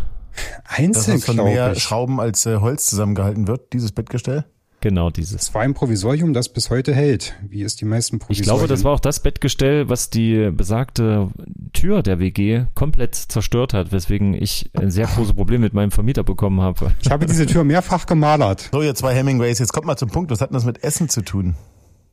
Einzeln, 0.64 1.18
Dass 1.18 1.26
von 1.26 1.36
mehr 1.36 1.74
ich. 1.74 1.84
Schrauben 1.84 2.22
als 2.22 2.46
äh, 2.46 2.58
Holz 2.58 2.86
zusammengehalten 2.86 3.48
wird, 3.48 3.74
dieses 3.74 3.92
Bettgestell? 3.92 4.46
Genau 4.82 5.12
dieses. 5.12 5.44
Es 5.44 5.54
war 5.54 5.62
ein 5.62 5.76
Provisorium, 5.76 6.34
das 6.34 6.50
bis 6.50 6.72
heute 6.72 6.94
hält, 6.94 7.36
wie 7.48 7.62
es 7.62 7.76
die 7.76 7.86
meisten 7.86 8.18
Provisorien. 8.18 8.42
Ich 8.42 8.48
glaube, 8.48 8.68
das 8.68 8.84
war 8.84 8.94
auch 8.94 9.00
das 9.00 9.20
Bettgestell, 9.22 9.90
was 9.90 10.10
die 10.10 10.50
besagte 10.52 11.30
Tür 11.72 12.02
der 12.02 12.18
WG 12.20 12.66
komplett 12.74 13.14
zerstört 13.14 13.76
hat, 13.76 13.92
weswegen 13.92 14.34
ich 14.34 14.72
ein 14.74 14.90
sehr 14.90 15.06
großes 15.06 15.34
Problem 15.34 15.62
mit 15.62 15.74
meinem 15.74 15.92
Vermieter 15.92 16.24
bekommen 16.24 16.62
habe. 16.62 16.92
Ich 17.00 17.12
habe 17.12 17.28
diese 17.28 17.46
Tür 17.46 17.64
mehrfach 17.64 18.08
gemalert. 18.08 18.70
So, 18.72 18.82
ihr 18.82 18.96
zwei 18.96 19.14
Hemingways, 19.14 19.60
jetzt 19.60 19.72
kommt 19.72 19.86
mal 19.86 19.98
zum 19.98 20.10
Punkt. 20.10 20.32
Was 20.32 20.42
hat 20.42 20.52
das 20.52 20.66
mit 20.66 20.84
Essen 20.84 21.10
zu 21.10 21.22
tun? 21.22 21.56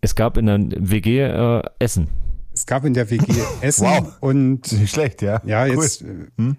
Es 0.02 0.14
gab 0.14 0.37
in 0.37 0.44
der 0.44 0.58
WG 0.60 1.20
äh, 1.22 1.62
Essen. 1.78 2.08
Es 2.52 2.66
gab 2.66 2.84
in 2.84 2.92
der 2.92 3.08
WG 3.10 3.25
Essen 3.62 3.87
wow. 3.87 4.12
und 4.20 4.72
nicht 4.72 4.92
schlecht, 4.92 5.22
ja. 5.22 5.40
Ja, 5.46 5.64
jetzt 5.64 6.02
cool. 6.02 6.28
hm? 6.37 6.56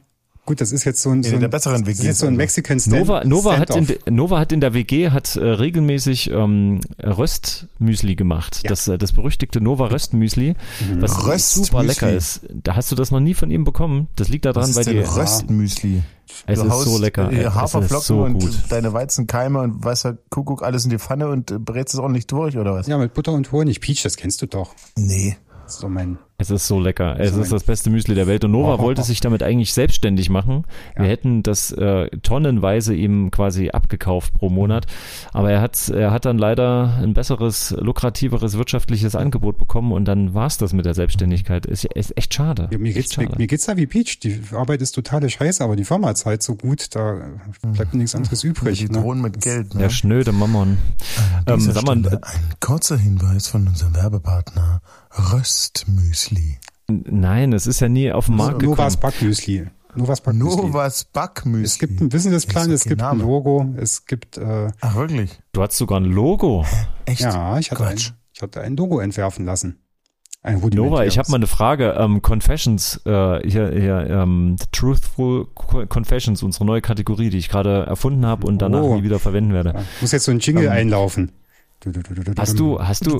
Gut, 0.50 0.62
das 0.62 0.72
ist 0.72 0.84
jetzt 0.84 1.04
so 1.04 1.12
ein, 1.12 1.22
so 1.22 1.36
ein, 1.36 1.42
der 1.42 1.48
besseren 1.48 1.86
WG. 1.86 1.92
Das 1.92 2.00
ist 2.00 2.06
jetzt 2.06 2.20
so 2.22 2.26
ein 2.26 2.36
Mexican 2.36 2.80
Stand 2.80 2.98
Nova, 2.98 3.24
Nova 3.24 3.60
hat 3.60 3.70
in, 3.76 3.88
Nova 4.10 4.40
hat 4.40 4.52
in 4.52 4.60
der 4.60 4.74
WG 4.74 5.12
hat 5.12 5.36
äh, 5.36 5.46
regelmäßig 5.46 6.32
ähm, 6.32 6.80
Röstmüsli 7.04 8.16
gemacht. 8.16 8.62
Ja. 8.64 8.70
Das, 8.70 8.88
äh, 8.88 8.98
das 8.98 9.12
berüchtigte 9.12 9.62
Nova 9.62 9.86
Röstmüsli, 9.92 10.56
mhm. 10.90 11.02
was 11.04 11.24
Röstmüsli. 11.28 11.66
super 11.66 11.84
lecker 11.84 12.12
ist. 12.12 12.42
Da 12.50 12.76
hast 12.76 12.92
du 12.92 12.96
das 12.96 13.12
noch 13.12 13.20
nie 13.20 13.36
von 13.36 13.52
ihm 13.52 13.64
bekommen. 13.64 14.08
Das 14.16 14.30
liegt 14.30 14.46
daran, 14.46 14.76
weil 14.76 14.86
die 14.86 14.98
Röstmüsli. 14.98 16.02
Es 16.48 16.60
du 16.60 16.66
ist 16.66 16.84
so 16.84 16.98
lecker. 16.98 17.30
Haferflocken 17.54 18.04
so 18.04 18.24
und 18.24 18.40
gut. 18.40 18.58
deine 18.70 18.92
Weizenkeime 18.92 19.62
und 19.62 19.84
weißer 19.84 20.18
Kuckuck 20.32 20.64
alles 20.64 20.84
in 20.84 20.90
die 20.90 20.98
Pfanne 20.98 21.28
und 21.28 21.64
brätst 21.64 21.94
es 21.94 22.00
auch 22.00 22.10
nicht 22.10 22.32
durch 22.32 22.58
oder 22.58 22.74
was? 22.74 22.88
Ja, 22.88 22.98
mit 22.98 23.14
Butter 23.14 23.34
und 23.34 23.52
Honig. 23.52 23.82
Peach, 23.82 24.02
das 24.02 24.18
kennst 24.18 24.42
du 24.42 24.48
doch. 24.48 24.74
Nee. 24.98 25.38
Das 25.66 25.76
ist 25.76 25.84
doch 25.84 25.90
mein 25.90 26.18
Es 26.42 26.50
ist 26.50 26.68
so 26.68 26.80
lecker. 26.80 27.20
Es 27.20 27.36
ist 27.36 27.52
das 27.52 27.64
beste 27.66 27.90
Müsli 27.90 28.16
der 28.16 28.26
Welt. 28.26 28.44
Und 28.46 28.52
Nova 28.52 28.76
Oh. 28.76 28.80
wollte 28.80 29.04
sich 29.04 29.20
damit 29.20 29.44
eigentlich 29.44 29.74
selbstständig 29.74 30.30
machen. 30.30 30.64
Wir 30.96 31.04
Ja. 31.06 31.12
hätten 31.12 31.44
das 31.44 31.72
äh, 31.74 32.08
tonnenweise 32.24 32.96
ihm 32.96 33.30
quasi 33.30 33.70
abgekauft 33.72 34.34
pro 34.34 34.50
Monat. 34.50 34.88
Aber 35.34 35.52
er 35.52 35.60
hat, 35.62 35.90
er 35.90 36.12
hat 36.12 36.24
dann 36.26 36.38
leider 36.38 36.98
ein 37.04 37.14
besseres, 37.14 37.76
lukrativeres 37.78 38.58
wirtschaftliches 38.58 39.16
Angebot 39.16 39.58
bekommen 39.58 39.92
und 39.92 40.06
dann 40.06 40.34
war's 40.34 40.58
das 40.58 40.72
mit 40.72 40.86
der 40.86 40.94
Selbstständigkeit. 40.94 41.66
Ist, 41.66 41.84
ist 41.84 42.18
echt 42.18 42.34
schade. 42.34 42.70
Ja, 42.72 42.78
mir, 42.78 42.88
echt 42.88 42.96
geht's, 42.96 43.18
mir, 43.18 43.26
schade. 43.26 43.38
mir 43.38 43.48
geht's 43.48 43.66
da 43.66 43.76
wie 43.76 43.86
Peach. 43.86 44.20
Die 44.20 44.42
Arbeit 44.54 44.82
ist 44.82 44.94
totale 44.94 45.30
Scheiße, 45.30 45.62
aber 45.62 45.76
die 45.76 45.84
Firma 45.86 46.16
zahlt 46.16 46.42
so 46.42 46.56
gut, 46.56 46.96
da 46.96 47.18
bleibt 47.74 47.94
mir 47.94 48.00
nichts 48.00 48.16
anderes 48.16 48.44
übrig. 48.46 48.80
Die 48.80 48.86
Ne? 48.90 49.02
drohen 49.02 49.20
mit 49.22 49.42
Geld. 49.42 49.74
Ne? 49.74 49.82
Der 49.82 49.90
schnöde 49.90 50.32
Mammon. 50.32 50.78
Ähm, 51.48 51.60
sag 51.60 51.84
mal, 51.86 51.98
ein 51.98 52.08
kurzer 52.62 52.98
Hinweis 52.98 53.50
von 53.50 53.68
unserem 53.68 53.94
Werbepartner 53.96 54.82
Röstmüsli. 55.34 56.29
Nein, 56.88 57.54
es 57.54 57.68
ist 57.68 57.80
ja 57.80 57.90
nie 57.90 58.12
auf 58.12 58.28
den 58.28 58.36
Markt 58.36 58.60
gekommen. 58.60 58.78
Novas 58.78 58.98
Backmüsli. 58.98 59.68
Novas 59.96 60.22
Backmüsli. 60.22 60.62
Novas 60.62 61.04
Backmüsli. 61.06 61.64
Es 61.66 61.80
gibt 61.80 62.00
einen 62.00 62.10
Businessplan, 62.10 62.70
Das 62.70 62.82
es 62.82 62.84
gibt 62.88 63.02
kein 63.02 63.10
ein 63.12 63.18
Name. 63.18 63.30
Logo, 63.30 63.74
es 63.78 64.06
gibt, 64.06 64.38
äh, 64.38 64.68
Ach, 64.82 64.96
wirklich? 64.96 65.40
Du 65.52 65.62
hast 65.62 65.78
sogar 65.78 66.00
ein 66.00 66.06
Logo. 66.06 66.66
Echt? 67.06 67.22
ja, 67.22 67.58
ich 67.58 67.72
hatte, 67.72 67.86
ein, 67.88 67.98
ich 67.98 68.42
hatte 68.42 68.62
ein 68.62 68.76
Logo 68.78 69.00
entwerfen 69.00 69.46
lassen. 69.46 69.80
Ein 70.42 70.62
Nova, 70.74 71.04
ich 71.04 71.18
habe 71.18 71.30
mal 71.32 71.36
eine 71.36 71.48
Frage. 71.48 71.96
Ähm, 72.00 72.22
Confessions, 72.22 73.02
äh, 73.06 73.46
hier, 73.46 73.72
hier 73.72 74.08
ähm, 74.10 74.56
Truthful 74.72 75.48
Co- 75.54 75.86
Confessions, 75.86 76.42
unsere 76.44 76.64
neue 76.64 76.80
Kategorie, 76.80 77.30
die 77.30 77.38
ich 77.40 77.50
gerade 77.50 77.86
erfunden 77.88 78.26
habe 78.26 78.48
und 78.48 78.62
danach 78.62 78.84
Oh. 78.84 78.96
nie 78.96 79.04
wieder 79.04 79.20
verwenden 79.20 79.52
werde. 79.54 79.84
Muss 80.00 80.14
jetzt 80.14 80.24
so 80.24 80.32
ein 80.32 80.40
Jingle 80.40 80.68
Ähm, 80.68 80.72
einlaufen. 80.72 81.34
Hast 82.38 82.60
du, 82.60 82.82
hast 82.82 83.06
du, 83.06 83.20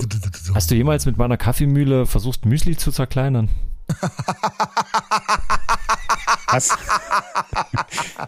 hast 0.54 0.70
du 0.70 0.74
jemals 0.74 1.06
mit 1.06 1.16
meiner 1.16 1.38
Kaffeemühle 1.38 2.04
versucht, 2.06 2.44
Müsli 2.44 2.76
zu 2.76 2.92
zerkleinern? 2.92 3.48
Was? 6.48 6.76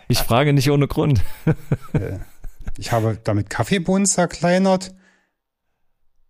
Ich 0.08 0.18
frage 0.18 0.52
nicht 0.52 0.70
ohne 0.70 0.88
Grund. 0.88 1.22
Ich 2.78 2.92
habe 2.92 3.18
damit 3.22 3.50
Kaffeebohnen 3.50 4.06
zerkleinert 4.06 4.94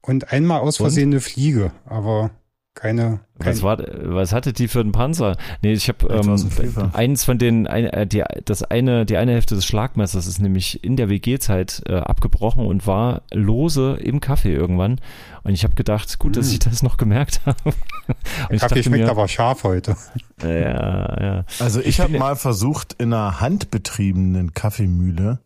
und 0.00 0.32
einmal 0.32 0.61
aus? 0.61 0.78
Versehen 0.78 1.11
eine 1.11 1.21
Fliege, 1.21 1.71
aber 1.85 2.30
keine. 2.74 3.20
Kein, 3.38 3.52
Was 3.54 3.62
war, 3.62 3.78
was 3.78 4.32
hatte 4.32 4.52
die 4.52 4.66
für 4.68 4.80
einen 4.80 4.92
Panzer? 4.92 5.36
Nee, 5.62 5.72
ich 5.72 5.88
habe 5.88 6.06
ähm, 6.08 6.90
eins 6.92 7.24
von 7.24 7.38
den, 7.38 7.66
ein, 7.66 7.84
äh, 7.86 8.06
die, 8.06 8.22
das 8.44 8.62
eine, 8.62 9.04
die 9.04 9.16
eine 9.16 9.32
Hälfte 9.32 9.54
des 9.54 9.66
Schlagmessers 9.66 10.26
ist 10.26 10.40
nämlich 10.40 10.82
in 10.82 10.96
der 10.96 11.08
WG-Zeit 11.08 11.82
äh, 11.86 11.96
abgebrochen 11.96 12.64
und 12.66 12.86
war 12.86 13.22
lose 13.32 13.98
im 14.00 14.20
Kaffee 14.20 14.54
irgendwann. 14.54 15.00
Und 15.44 15.52
ich 15.52 15.64
habe 15.64 15.74
gedacht, 15.74 16.18
gut, 16.18 16.36
dass 16.36 16.48
Mm. 16.48 16.52
ich 16.52 16.58
das 16.60 16.82
noch 16.82 16.96
gemerkt 16.96 17.40
habe. 17.46 17.58
Und 17.64 17.74
ich 18.50 18.60
Kaffee 18.60 18.82
schmeckt 18.82 19.04
mir, 19.04 19.10
aber 19.10 19.28
scharf 19.28 19.64
heute. 19.64 19.96
ja, 20.42 21.22
ja. 21.22 21.44
Also 21.58 21.80
ich, 21.80 21.86
Ich 21.88 22.00
habe 22.00 22.18
mal 22.18 22.36
versucht, 22.36 22.94
in 22.94 23.12
einer 23.12 23.40
handbetriebenen 23.40 24.54
Kaffeemühle, 24.54 25.40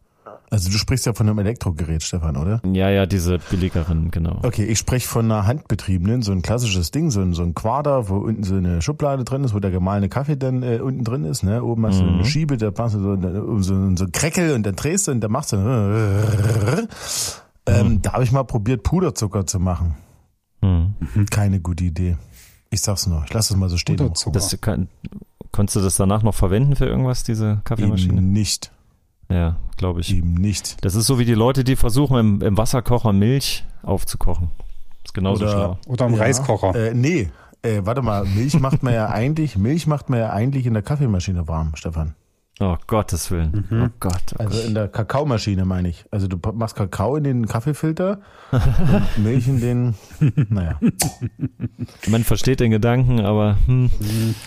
also 0.50 0.70
du 0.70 0.78
sprichst 0.78 1.06
ja 1.06 1.12
von 1.14 1.28
einem 1.28 1.38
Elektrogerät, 1.38 2.02
Stefan, 2.02 2.36
oder? 2.36 2.60
Ja, 2.72 2.88
ja, 2.90 3.06
diese 3.06 3.38
billigeren, 3.50 4.10
genau. 4.10 4.40
Okay, 4.44 4.64
ich 4.64 4.78
spreche 4.78 5.06
von 5.08 5.24
einer 5.24 5.46
handbetriebenen, 5.46 6.22
so 6.22 6.32
ein 6.32 6.42
klassisches 6.42 6.90
Ding, 6.90 7.10
so 7.10 7.20
ein, 7.20 7.32
so 7.34 7.42
ein 7.42 7.54
Quader, 7.54 8.08
wo 8.08 8.16
unten 8.18 8.42
so 8.44 8.54
eine 8.54 8.80
Schublade 8.82 9.24
drin 9.24 9.44
ist, 9.44 9.54
wo 9.54 9.58
der 9.60 9.70
gemahlene 9.70 10.08
Kaffee 10.08 10.36
dann 10.36 10.62
äh, 10.62 10.78
unten 10.80 11.04
drin 11.04 11.24
ist. 11.24 11.42
Ne? 11.42 11.62
Oben 11.62 11.84
hast 11.86 12.00
du 12.00 12.04
Mhm. 12.04 12.14
eine 12.14 12.24
Schiebe, 12.24 12.56
da 12.56 12.70
machst 12.76 12.94
du 12.94 13.00
so, 13.00 13.16
so, 13.20 13.62
so, 13.62 13.96
so 13.96 14.04
ein 14.04 14.12
Kreckel 14.12 14.54
und 14.54 14.64
dann 14.64 14.76
drehst 14.76 15.08
du 15.08 15.12
und 15.12 15.20
dann 15.20 15.32
machst 15.32 15.52
du. 15.52 15.56
Ähm, 17.66 18.00
Da 18.02 18.12
habe 18.12 18.22
ich 18.24 18.32
mal 18.32 18.44
probiert, 18.44 18.82
Puderzucker 18.84 19.46
zu 19.46 19.58
machen. 19.58 19.96
Hm. 20.62 20.94
Keine 21.30 21.60
gute 21.60 21.84
Idee. 21.84 22.16
Ich 22.70 22.80
sag's 22.80 23.06
nur, 23.06 23.22
ich 23.26 23.32
lasse 23.32 23.54
es 23.54 23.58
mal 23.58 23.68
so 23.68 23.76
stehen. 23.76 23.96
Puderzucker. 23.96 24.32
Das 24.32 24.56
kann, 24.60 24.88
konntest 25.52 25.76
du 25.76 25.80
das 25.80 25.96
danach 25.96 26.22
noch 26.22 26.34
verwenden 26.34 26.76
für 26.76 26.86
irgendwas, 26.86 27.24
diese 27.24 27.60
Kaffeemaschine? 27.64 28.18
Eben 28.18 28.32
nicht. 28.32 28.70
Ja, 29.28 29.56
glaube 29.76 30.00
ich. 30.00 30.14
Eben 30.14 30.34
nicht. 30.34 30.84
Das 30.84 30.94
ist 30.94 31.06
so 31.06 31.18
wie 31.18 31.24
die 31.24 31.34
Leute, 31.34 31.64
die 31.64 31.76
versuchen, 31.76 32.16
im, 32.18 32.42
im 32.42 32.56
Wasserkocher 32.56 33.12
Milch 33.12 33.64
aufzukochen. 33.82 34.50
Ist 35.04 35.14
genauso 35.14 35.44
Oder- 35.44 35.52
schlau. 35.52 35.78
Oder 35.86 36.06
im 36.06 36.14
Ja. 36.14 36.18
Reiskocher. 36.20 36.74
Äh, 36.74 36.94
nee, 36.94 37.28
äh, 37.62 37.80
warte 37.84 38.02
mal, 38.02 38.24
Milch 38.24 38.58
macht 38.60 38.82
man 38.82 38.94
ja 38.94 39.08
eigentlich, 39.10 39.56
Milch 39.56 39.86
macht 39.86 40.10
man 40.10 40.20
ja 40.20 40.30
eigentlich 40.30 40.66
in 40.66 40.74
der 40.74 40.82
Kaffeemaschine 40.82 41.48
warm, 41.48 41.72
Stefan. 41.74 42.14
Oh 42.58 42.76
Gottes 42.86 43.30
Willen. 43.30 43.66
Mhm. 43.68 43.82
Oh 43.82 43.88
Gott. 44.00 44.22
Oh 44.38 44.42
Also 44.42 44.56
Gott. 44.58 44.66
in 44.66 44.74
der 44.74 44.88
Kakaomaschine 44.88 45.66
meine 45.66 45.90
ich. 45.90 46.06
Also 46.10 46.26
du 46.26 46.38
machst 46.54 46.74
Kakao 46.74 47.16
in 47.16 47.24
den 47.24 47.46
Kaffeefilter 47.46 48.20
und 48.50 49.22
Milch 49.24 49.46
in 49.46 49.60
den, 49.60 49.94
naja. 50.48 50.80
Man 52.08 52.24
versteht 52.24 52.60
den 52.60 52.70
Gedanken, 52.70 53.20
aber 53.20 53.58
hm, 53.66 53.90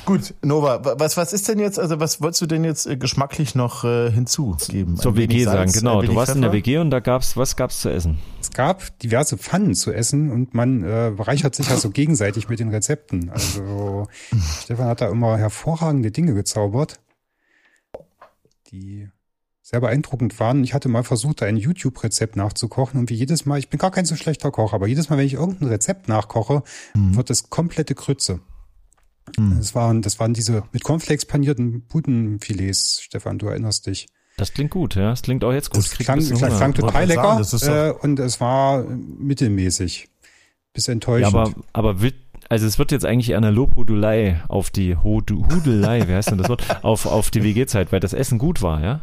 Gut, 0.06 0.34
Nova, 0.44 0.84
wa- 0.84 0.96
was, 0.98 1.18
was 1.18 1.34
ist 1.34 1.48
denn 1.50 1.60
jetzt, 1.60 1.78
also 1.80 2.00
was 2.00 2.20
wolltest 2.20 2.42
du 2.42 2.46
denn 2.48 2.64
jetzt 2.64 2.88
äh, 2.88 2.98
geschmacklich 2.98 3.54
noch 3.54 3.84
äh, 3.84 4.10
hinzugeben? 4.12 4.98
zur 4.98 5.16
WG 5.16 5.44
sagen, 5.44 5.70
Salz, 5.70 5.74
genau. 5.80 6.00
ein 6.02 6.08
Du 6.08 6.16
warst 6.16 6.34
in 6.36 6.42
der 6.42 6.50
Pfeffer? 6.50 6.66
WG 6.66 6.78
und 6.80 6.90
da 6.90 7.02
gab's, 7.02 7.38
was 7.38 7.56
gab's 7.56 7.80
zu 7.82 7.90
essen? 7.90 8.18
Es 8.42 8.50
gab 8.50 8.98
diverse 9.00 9.38
Pfannen 9.38 9.76
zu 9.76 9.92
essen 9.94 10.32
und 10.32 10.56
man 10.56 10.84
äh, 10.84 11.12
bereichert 11.16 11.54
sich 11.54 11.70
ja 11.70 11.76
so 11.78 11.92
gegenseitig 11.92 12.50
mit 12.50 12.60
den 12.60 12.70
Rezepten. 12.70 13.30
Also 13.30 14.08
Stefan 14.64 14.88
hat 14.88 15.02
da 15.02 15.10
immer 15.10 15.38
hervorragende 15.38 16.10
Dinge 16.10 16.34
gezaubert, 16.34 17.00
die 18.72 19.08
sehr 19.62 19.82
beeindruckend 19.82 20.40
waren. 20.40 20.64
Ich 20.64 20.74
hatte 20.74 20.90
mal 20.90 21.04
versucht, 21.04 21.44
ein 21.44 21.58
YouTube-Rezept 21.58 22.36
nachzukochen 22.36 23.00
und 23.00 23.10
wie 23.10 23.16
jedes 23.16 23.46
Mal, 23.46 23.60
ich 23.60 23.70
bin 23.70 23.78
gar 23.78 23.92
kein 23.92 24.06
so 24.06 24.16
schlechter 24.16 24.50
Koch, 24.52 24.74
aber 24.74 24.88
jedes 24.88 25.10
Mal, 25.10 25.18
wenn 25.18 25.26
ich 25.28 25.34
irgendein 25.34 25.68
Rezept 25.70 26.08
nachkoche, 26.08 26.64
wird 26.96 27.30
das 27.30 27.50
komplette 27.50 27.94
Grütze. 27.96 28.40
Das 29.38 29.76
waren, 29.76 30.02
das 30.02 30.20
waren 30.20 30.34
diese 30.34 30.64
mit 30.72 30.84
Cornflakes 30.84 31.26
panierten 31.26 31.86
Putenfilets, 31.88 33.02
Stefan, 33.02 33.38
du 33.38 33.46
erinnerst 33.48 33.86
dich. 33.86 34.08
Das 34.38 34.54
klingt 34.54 34.72
gut, 34.72 34.96
ja. 34.96 35.12
Das 35.12 35.22
klingt 35.22 35.44
auch 35.44 35.52
jetzt 35.54 35.70
gut. 35.70 35.78
Das 35.80 35.92
krieg 35.92 36.06
klang, 36.06 36.18
bisschen 36.18 36.38
klang, 36.38 36.56
klang 36.58 36.74
total 36.74 37.08
sagen, 37.08 37.08
lecker 37.08 37.38
doch- 37.38 37.64
äh, 37.68 37.92
und 38.02 38.20
es 38.20 38.40
war 38.40 38.84
mittelmäßig. 38.84 40.10
Bis 40.74 40.88
Ja, 40.88 40.94
enttäuschend. 40.94 41.36
aber, 41.36 41.54
aber 41.74 42.02
wird, 42.02 42.16
also 42.50 42.66
es 42.68 42.78
wird 42.80 42.92
jetzt 42.92 43.06
eigentlich 43.06 43.36
eine 43.36 43.52
Lobhudelei 43.52 44.42
auf 44.48 44.70
die 44.72 44.96
Hudelei, 44.96 46.08
wie 46.08 46.14
heißt 46.14 46.32
denn 46.32 46.38
das 46.40 46.50
Wort? 46.50 46.64
Auf, 46.84 47.06
auf 47.06 47.30
die 47.32 47.44
WG-Zeit, 47.44 47.92
weil 47.92 48.00
das 48.00 48.14
Essen 48.14 48.38
gut 48.40 48.62
war, 48.62 48.82
ja? 48.84 49.02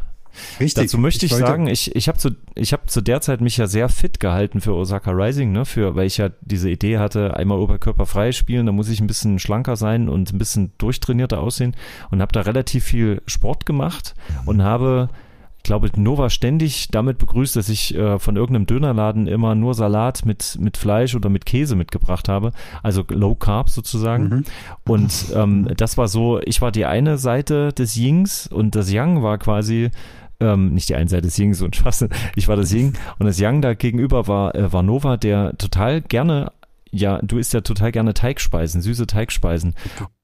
Richtig. 0.59 0.83
Dazu 0.85 0.97
möchte 0.99 1.25
ich, 1.25 1.31
wollte- 1.31 1.47
sagen, 1.47 1.67
ich, 1.67 1.95
ich 1.95 2.07
habe 2.07 2.17
zu, 2.19 2.31
ich 2.53 2.71
hab 2.73 2.89
zu 2.89 3.01
der 3.01 3.21
Zeit 3.21 3.41
mich 3.41 3.57
ja 3.57 3.65
sehr 3.65 3.89
fit 3.89 4.19
gehalten 4.19 4.61
für 4.61 4.75
Osaka 4.75 5.09
Rising, 5.11 5.51
ne, 5.51 5.65
für, 5.65 5.95
weil 5.95 6.05
ich 6.05 6.17
ja 6.17 6.29
diese 6.41 6.69
Idee 6.69 6.99
hatte, 6.99 7.35
einmal 7.35 7.57
oberkörperfrei 7.59 8.31
spielen, 8.31 8.65
da 8.67 8.71
muss 8.71 8.89
ich 8.89 8.99
ein 8.99 9.07
bisschen 9.07 9.39
schlanker 9.39 9.75
sein 9.75 10.09
und 10.09 10.31
ein 10.33 10.37
bisschen 10.37 10.73
durchtrainierter 10.77 11.39
aussehen 11.39 11.75
und 12.11 12.21
habe 12.21 12.31
da 12.33 12.41
relativ 12.41 12.83
viel 12.83 13.21
Sport 13.25 13.65
gemacht 13.65 14.13
und 14.45 14.61
habe, 14.61 15.09
ich 15.11 15.26
glaube, 15.67 15.91
Nova 15.95 16.29
ständig 16.29 16.87
damit 16.89 17.19
begrüßt, 17.19 17.55
dass 17.55 17.69
ich 17.69 17.93
äh, 17.95 18.17
von 18.17 18.35
irgendeinem 18.35 18.65
Dönerladen 18.65 19.27
immer 19.27 19.53
nur 19.53 19.73
Salat 19.73 20.25
mit, 20.25 20.57
mit 20.59 20.77
Fleisch 20.77 21.13
oder 21.13 21.29
mit 21.29 21.45
Käse 21.45 21.75
mitgebracht 21.75 22.27
habe, 22.27 22.51
also 22.81 23.03
Low 23.09 23.35
Carb 23.35 23.69
sozusagen. 23.69 24.23
Mhm. 24.23 24.43
Und 24.87 25.25
ähm, 25.35 25.67
das 25.77 25.97
war 25.97 26.07
so, 26.07 26.39
ich 26.41 26.61
war 26.61 26.71
die 26.71 26.85
eine 26.85 27.17
Seite 27.17 27.73
des 27.73 27.95
Yings 27.95 28.47
und 28.47 28.75
das 28.75 28.91
Yang 28.91 29.21
war 29.21 29.37
quasi 29.37 29.91
ähm, 30.39 30.73
nicht 30.73 30.89
die 30.89 30.95
eine 30.95 31.09
Seite 31.09 31.23
des 31.23 31.37
Yings 31.37 31.61
und 31.61 31.75
Spaß, 31.75 32.07
ich 32.35 32.47
war 32.47 32.55
das 32.55 32.71
Ying 32.71 32.93
und 33.19 33.25
das 33.25 33.39
Yang 33.39 33.61
da 33.61 33.73
gegenüber 33.73 34.27
war, 34.27 34.55
äh, 34.55 34.71
war 34.71 34.83
Nova, 34.83 35.17
der 35.17 35.57
total 35.57 36.01
gerne, 36.01 36.51
ja, 36.97 37.19
du 37.21 37.37
isst 37.37 37.53
ja 37.53 37.61
total 37.61 37.91
gerne 37.91 38.13
Teigspeisen, 38.13 38.81
süße 38.81 39.07
Teigspeisen. 39.07 39.75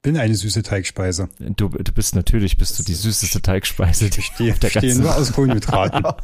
bin 0.02 0.16
eine 0.16 0.34
süße 0.34 0.62
Teigspeise. 0.62 1.28
Du, 1.38 1.68
du 1.68 1.92
bist 1.92 2.14
natürlich, 2.14 2.56
bist 2.56 2.78
du 2.78 2.82
die 2.82 2.94
süßeste 2.94 3.42
Teigspeise. 3.42 4.10
Die 4.10 4.22
Stehe 4.22 4.52
auf 4.52 4.58
der 4.58 4.70
stehe 4.70 4.94
nur 4.96 5.14
aus 5.14 5.32
Kohlenhydraten. 5.32 6.04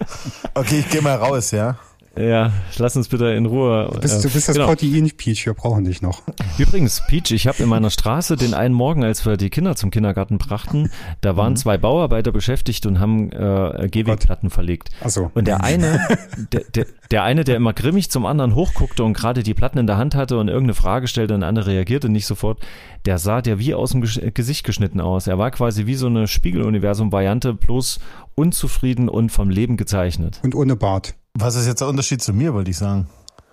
Okay, 0.54 0.80
ich 0.80 0.88
gehe 0.90 1.02
mal 1.02 1.16
raus, 1.16 1.50
ja. 1.50 1.78
Ja, 2.18 2.52
lass 2.76 2.96
uns 2.96 3.06
bitte 3.08 3.26
in 3.26 3.46
Ruhe. 3.46 3.88
Du 3.92 4.00
bist, 4.00 4.18
äh, 4.18 4.22
du 4.28 4.34
bist 4.34 4.48
das 4.48 4.56
genau. 4.56 4.66
Protein-Peach, 4.66 5.46
wir 5.46 5.54
brauchen 5.54 5.84
dich 5.84 6.02
noch. 6.02 6.22
Übrigens, 6.58 7.02
Peach, 7.08 7.30
ich 7.30 7.46
habe 7.46 7.62
in 7.62 7.68
meiner 7.68 7.88
Straße 7.90 8.36
den 8.36 8.52
einen 8.52 8.74
Morgen, 8.74 9.04
als 9.04 9.24
wir 9.24 9.36
die 9.36 9.48
Kinder 9.48 9.76
zum 9.76 9.90
Kindergarten 9.92 10.36
brachten, 10.38 10.90
da 11.20 11.32
Mhm. 11.32 11.36
waren 11.36 11.56
zwei 11.56 11.78
Bauarbeiter 11.78 12.32
beschäftigt 12.32 12.84
und 12.86 12.98
haben 12.98 13.30
äh, 13.30 13.88
GW-Platten 13.88 14.50
verlegt. 14.50 14.90
Achso. 15.02 15.30
Und 15.34 15.46
der 15.46 15.62
eine, 15.62 16.00
der, 16.52 16.64
der, 16.74 16.86
der 17.12 17.22
eine, 17.22 17.44
der 17.44 17.54
immer 17.56 17.72
grimmig 17.72 18.10
zum 18.10 18.26
anderen 18.26 18.56
hochguckte 18.56 19.04
und 19.04 19.12
gerade 19.12 19.44
die 19.44 19.54
Platten 19.54 19.78
in 19.78 19.86
der 19.86 19.96
Hand 19.96 20.16
hatte 20.16 20.36
und 20.38 20.48
irgendeine 20.48 20.74
Frage 20.74 21.06
stellte 21.06 21.34
und 21.34 21.40
der 21.40 21.48
andere 21.48 21.66
reagierte 21.66 22.08
nicht 22.08 22.26
sofort, 22.26 22.58
der 23.06 23.18
sah 23.18 23.40
der 23.40 23.60
wie 23.60 23.72
aus 23.72 23.92
dem 23.92 24.02
Gesch- 24.02 24.30
Gesicht 24.32 24.64
geschnitten 24.64 25.00
aus. 25.00 25.28
Er 25.28 25.38
war 25.38 25.52
quasi 25.52 25.86
wie 25.86 25.94
so 25.94 26.08
eine 26.08 26.26
Spiegeluniversum-Variante, 26.26 27.54
bloß 27.54 28.00
unzufrieden 28.34 29.08
und 29.08 29.30
vom 29.30 29.48
Leben 29.48 29.76
gezeichnet. 29.76 30.40
Und 30.42 30.54
ohne 30.56 30.74
Bart. 30.76 31.14
Was 31.34 31.54
ist 31.54 31.66
jetzt 31.66 31.80
der 31.80 31.88
Unterschied 31.88 32.22
zu 32.22 32.32
mir, 32.32 32.54
wollte 32.54 32.70
ich 32.70 32.78
sagen? 32.78 33.08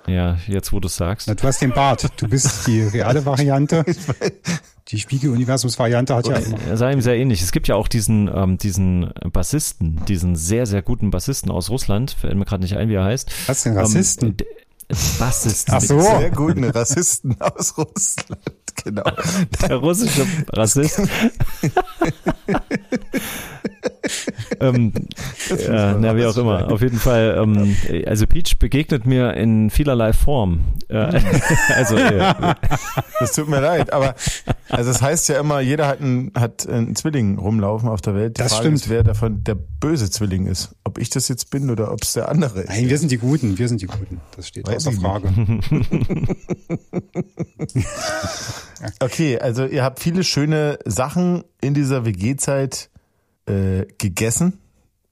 Ja, 0.08 0.38
jetzt 0.48 0.72
wo 0.72 0.80
du 0.80 0.88
sagst. 0.88 1.28
Na, 1.28 1.36
du 1.36 1.44
hast 1.44 1.62
den 1.62 1.72
Bart. 1.72 2.10
Du 2.16 2.28
bist 2.28 2.66
die 2.66 2.82
reale 2.94 3.26
Variante. 3.26 3.84
Die 4.88 5.00
Spiegeluniversums-Variante 5.00 6.16
hat 6.16 6.28
ja 6.28 6.38
immer. 6.38 6.58
Er 6.62 6.78
sah 6.78 6.90
ihm 6.90 7.02
sehr 7.02 7.18
ähnlich. 7.18 7.42
Es 7.42 7.52
gibt 7.52 7.68
ja 7.68 7.76
auch 7.76 7.90
diesen, 7.90 8.32
ähm, 8.34 8.58
diesen 8.58 9.12
Bassisten, 9.34 10.06
diesen 10.08 10.38
sehr, 10.38 10.66
sehr 10.66 10.82
guten 10.82 11.12
Bassisten 11.12 11.52
aus 11.52 11.70
Russland, 11.70 12.12
fällt 12.12 12.36
mir 12.36 12.46
gerade 12.46 12.64
nicht 12.64 12.78
ein, 12.78 12.88
wie 12.88 12.96
er 12.96 13.04
heißt. 13.04 13.30
Was 13.48 13.64
denn 13.64 13.78
Rassisten? 13.78 14.38
Ähm, 14.40 14.98
Bassisten. 15.20 15.74
Ach 15.76 15.82
so. 15.82 16.00
Sehr 16.00 16.32
guten 16.32 16.64
Rassisten 16.64 17.36
aus 17.42 17.78
Russland. 17.78 18.42
genau. 18.84 19.12
Der 19.62 19.76
russische 19.76 20.26
Rassist. 20.54 21.02
Ähm, 24.60 24.92
ja, 25.68 25.98
na, 26.00 26.16
wie 26.16 26.26
auch 26.26 26.38
immer. 26.38 26.72
Auf 26.72 26.82
jeden 26.82 26.98
Fall, 27.00 27.38
ähm, 27.42 27.76
also 28.06 28.26
Peach 28.28 28.58
begegnet 28.60 29.06
mir 29.06 29.34
in 29.34 29.70
vielerlei 29.70 30.14
Form. 30.14 30.62
Äh, 30.90 30.96
also, 31.76 31.96
äh, 31.96 32.34
Das 33.20 33.34
tut 33.34 33.48
mir 33.50 33.60
leid, 33.62 33.94
aber 33.94 34.16
also 34.70 34.92
es 34.92 35.02
heißt 35.02 35.30
ja 35.30 35.40
immer, 35.40 35.60
jeder 35.60 35.88
hat 35.88 36.02
einen, 36.02 36.32
hat 36.38 36.68
einen 36.68 36.96
Zwilling 36.96 37.38
rumlaufen 37.38 37.90
auf 37.90 38.02
der 38.02 38.16
Welt. 38.16 38.38
Die 38.38 38.42
Das 38.42 38.54
Frage 38.54 38.66
stimmt. 38.66 38.76
ist, 38.82 38.90
wer 38.90 39.04
davon 39.04 39.44
der 39.44 39.56
böse 39.56 40.10
Zwilling 40.10 40.48
ist. 40.48 40.76
Ob 40.84 40.98
ich 40.98 41.10
das 41.10 41.28
jetzt 41.28 41.50
bin 41.50 41.70
oder 41.70 41.92
ob 41.92 42.04
es 42.04 42.14
der 42.14 42.30
andere 42.30 42.62
ist. 42.62 42.70
Nein, 42.70 42.90
wir 42.90 42.98
sind 42.98 43.12
die 43.12 43.18
Guten, 43.18 43.58
wir 43.58 43.68
sind 43.68 43.82
die 43.82 43.88
Guten. 43.88 44.22
Das 44.36 44.48
steht 44.48 44.68
Weiß 44.68 44.88
außer. 44.88 45.00
Frage. 45.00 45.30
Okay, 49.00 49.40
also 49.40 49.66
ihr 49.66 49.84
habt 49.84 50.00
viele 50.00 50.24
schöne 50.24 50.78
Sachen 50.86 51.44
in 51.62 51.74
dieser 51.74 52.06
WG-Zeit 52.06 52.90
äh, 53.48 53.86
gegessen 53.98 54.60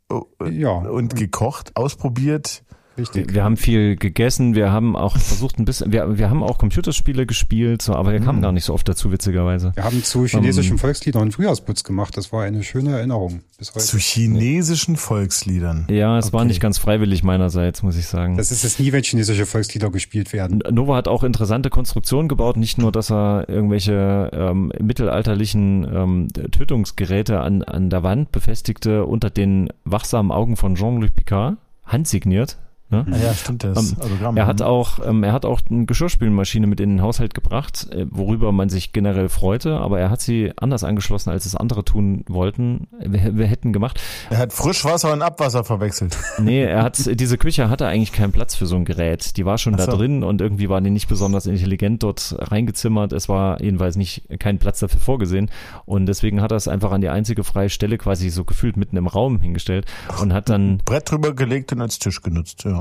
oh, 0.10 0.26
Ja. 0.50 0.72
und 0.72 1.16
gekocht, 1.16 1.76
ausprobiert. 1.76 2.64
Richtig. 2.98 3.34
wir 3.34 3.44
haben 3.44 3.58
viel 3.58 3.96
gegessen, 3.96 4.56
wir 4.56 4.72
haben 4.72 4.96
auch 4.96 5.18
versucht 5.18 5.60
ein 5.60 5.66
bisschen, 5.66 5.92
wir, 5.92 6.18
wir 6.18 6.30
haben 6.30 6.44
auch 6.44 6.58
Computerspiele 6.58 7.26
gespielt, 7.26 7.82
so, 7.82 7.94
aber 7.94 8.12
wir 8.12 8.20
kamen 8.20 8.42
gar 8.42 8.52
nicht 8.52 8.66
so 8.66 8.74
oft 8.74 8.88
dazu, 8.88 9.12
witzigerweise. 9.12 9.72
Wir 9.76 9.84
haben 9.84 10.04
zu 10.04 10.26
chinesischen 10.26 10.78
Volksliedern 10.78 11.24
einen 11.24 11.32
Frühjahrsputz 11.32 11.84
gemacht. 11.84 12.16
Das 12.18 12.32
war 12.32 12.44
eine 12.44 12.64
schöne 12.64 12.92
Erinnerung 12.98 13.42
bis 13.58 13.74
heute. 13.74 13.86
Zu 13.86 13.98
chinesischen 13.98 14.96
Volksliedern. 14.98 15.88
Ja, 15.90 16.18
es 16.18 16.32
war 16.34 16.42
Okay. 16.42 16.48
nicht 16.50 16.60
ganz 16.62 16.78
freiwillig 16.78 17.24
meinerseits, 17.24 17.82
muss 17.84 17.98
ich 17.98 18.08
sagen. 18.08 18.38
Das 18.38 18.52
ist 18.52 18.64
es 18.64 18.80
nie, 18.80 18.92
wenn 18.92 19.04
chinesische 19.04 19.46
Volkslieder 19.46 19.90
gespielt 19.90 20.32
werden. 20.34 20.62
Nova 20.72 20.96
hat 20.96 21.08
auch 21.08 21.24
interessante 21.24 21.70
Konstruktionen 21.70 22.28
gebaut, 22.28 22.58
nicht 22.58 22.78
nur, 22.78 22.92
dass 22.92 23.12
er 23.12 23.50
irgendwelche 23.50 24.30
ähm, 24.34 24.72
mittelalterlichen 24.80 25.88
ähm, 25.92 26.28
Tötungsgeräte 26.52 27.40
an, 27.40 27.64
an 27.64 27.90
der 27.90 28.04
Wand 28.04 28.32
befestigte 28.32 29.06
unter 29.06 29.30
den 29.30 29.70
wachsamen 29.84 30.32
Augen 30.32 30.56
von 30.56 30.76
Jean-Luc 30.76 31.14
Picard, 31.16 31.58
handsigniert. 31.86 32.58
Ne? 32.90 33.04
Ah 33.12 33.18
ja, 33.18 33.34
stimmt 33.34 33.64
das. 33.64 33.94
Ähm, 33.94 33.98
Autogramm. 34.00 34.38
Er 34.38 34.46
hat 34.46 34.62
auch, 34.62 35.00
ähm, 35.04 35.24
er 35.24 35.34
hat 35.34 35.44
auch 35.44 35.60
eine 35.70 35.86
Geschirrspülmaschine 35.86 36.68
mit 36.68 36.80
in 36.80 36.90
den 36.92 37.02
Haushalt 37.02 37.34
gebracht, 37.34 37.88
äh, 37.92 38.06
worüber 38.12 38.52
man 38.52 38.70
sich 38.70 38.94
generell 38.94 39.28
freute, 39.30 39.78
aber 39.78 40.00
er 40.00 40.12
hat 40.12 40.22
sie 40.22 40.54
anders 40.58 40.84
angeschlossen, 40.84 41.32
als 41.32 41.48
es 41.48 41.56
andere 41.56 41.84
tun 41.84 42.24
wollten. 42.28 42.88
Wir, 43.00 43.36
wir 43.38 43.48
hätten 43.48 43.74
gemacht. 43.74 44.00
er 44.30 44.38
hat 44.38 44.54
Frischwasser 44.54 45.14
und 45.14 45.22
Abwasser 45.22 45.64
verwechselt. 45.64 46.18
Nee, 46.38 46.64
er 46.64 46.84
hat, 46.84 47.20
diese 47.20 47.38
Küche 47.38 47.70
hatte 47.70 47.88
eigentlich 47.88 48.12
keinen 48.12 48.32
Platz 48.32 48.56
für 48.56 48.66
so 48.68 48.76
ein 48.76 48.86
Gerät. 48.86 49.38
Die 49.38 49.46
war 49.46 49.58
schon 49.58 49.74
Ach 49.76 49.78
da 49.78 49.86
so. 49.86 49.98
drin 49.98 50.24
und 50.24 50.42
irgendwie 50.42 50.70
war 50.70 50.80
die 50.82 50.90
nicht 50.90 51.08
besonders 51.08 51.46
intelligent 51.48 52.04
dort 52.04 52.36
reingezimmert. 52.38 53.14
Es 53.14 53.30
war 53.30 53.62
jedenfalls 53.62 53.96
nicht, 53.96 54.28
kein 54.40 54.60
Platz 54.60 54.80
dafür 54.80 55.00
vorgesehen. 55.00 55.50
Und 55.86 56.06
deswegen 56.06 56.42
hat 56.42 56.52
er 56.52 56.58
es 56.58 56.68
einfach 56.68 56.92
an 56.92 57.02
die 57.02 57.10
einzige 57.10 57.44
freie 57.44 57.70
Stelle 57.70 57.98
quasi 57.98 58.30
so 58.30 58.44
gefühlt 58.44 58.78
mitten 58.78 58.98
im 58.98 59.08
Raum 59.08 59.40
hingestellt 59.42 59.86
und 60.22 60.34
hat 60.34 60.50
dann 60.50 60.80
Brett 60.86 61.10
drüber 61.10 61.34
gelegt 61.34 61.72
und 61.72 61.82
als 61.82 61.98
Tisch 62.00 62.22
genutzt, 62.22 62.64
ja. 62.66 62.75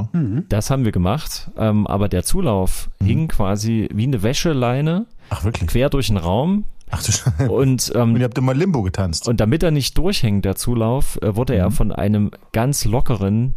Das 0.48 0.70
haben 0.70 0.84
wir 0.84 0.92
gemacht, 0.92 1.50
ähm, 1.56 1.86
aber 1.86 2.08
der 2.08 2.22
Zulauf 2.24 2.90
Mhm. 3.00 3.06
hing 3.06 3.28
quasi 3.28 3.88
wie 3.92 4.04
eine 4.04 4.22
Wäscheleine 4.22 5.06
Ach 5.30 5.44
wirklich? 5.44 5.68
quer 5.68 5.90
durch 5.90 6.08
den 6.08 6.16
Raum 6.16 6.64
Ach 6.90 7.02
du 7.02 7.12
Scheiße. 7.12 7.50
und, 7.50 7.90
Und 7.90 7.92
ähm, 7.96 8.16
ihr 8.16 8.24
habt 8.24 8.38
immer 8.38 8.54
Limbo 8.54 8.82
getanzt. 8.82 9.26
und 9.28 9.40
damit 9.40 9.62
er 9.62 9.70
nicht 9.70 9.96
durchhängt, 9.98 10.44
der 10.44 10.54
Zulauf, 10.56 11.18
äh, 11.22 11.34
wurde 11.36 11.54
Mhm. 11.54 11.58
er 11.60 11.70
von 11.70 11.92
einem 11.92 12.30
ganz 12.52 12.84
lockeren 12.84 13.54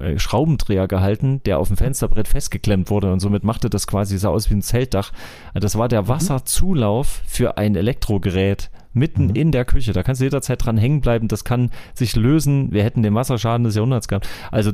äh, 0.00 0.18
Schraubendreher 0.18 0.88
gehalten, 0.88 1.42
der 1.44 1.58
auf 1.58 1.68
dem 1.68 1.76
Fensterbrett 1.76 2.26
festgeklemmt 2.26 2.88
wurde 2.88 3.12
und 3.12 3.20
somit 3.20 3.44
machte 3.44 3.68
das 3.68 3.86
quasi 3.86 4.16
so 4.16 4.30
aus 4.30 4.48
wie 4.48 4.54
ein 4.54 4.62
Zeltdach. 4.62 5.12
Äh, 5.52 5.60
Das 5.60 5.76
war 5.76 5.86
Mhm. 5.86 5.90
der 5.90 6.08
Wasserzulauf 6.08 7.22
für 7.26 7.58
ein 7.58 7.74
Elektrogerät 7.76 8.70
mitten 8.94 9.26
Mhm. 9.26 9.34
in 9.34 9.52
der 9.52 9.64
Küche. 9.64 9.92
Da 9.92 10.02
kannst 10.02 10.20
du 10.20 10.24
jederzeit 10.24 10.64
dran 10.64 10.76
hängen 10.78 11.00
bleiben. 11.00 11.28
Das 11.28 11.44
kann 11.44 11.70
sich 11.94 12.16
lösen. 12.16 12.72
Wir 12.72 12.82
hätten 12.84 13.02
den 13.02 13.14
Wasserschaden 13.14 13.64
des 13.64 13.74
Jahrhunderts 13.74 14.08
gehabt. 14.08 14.28
Also, 14.50 14.70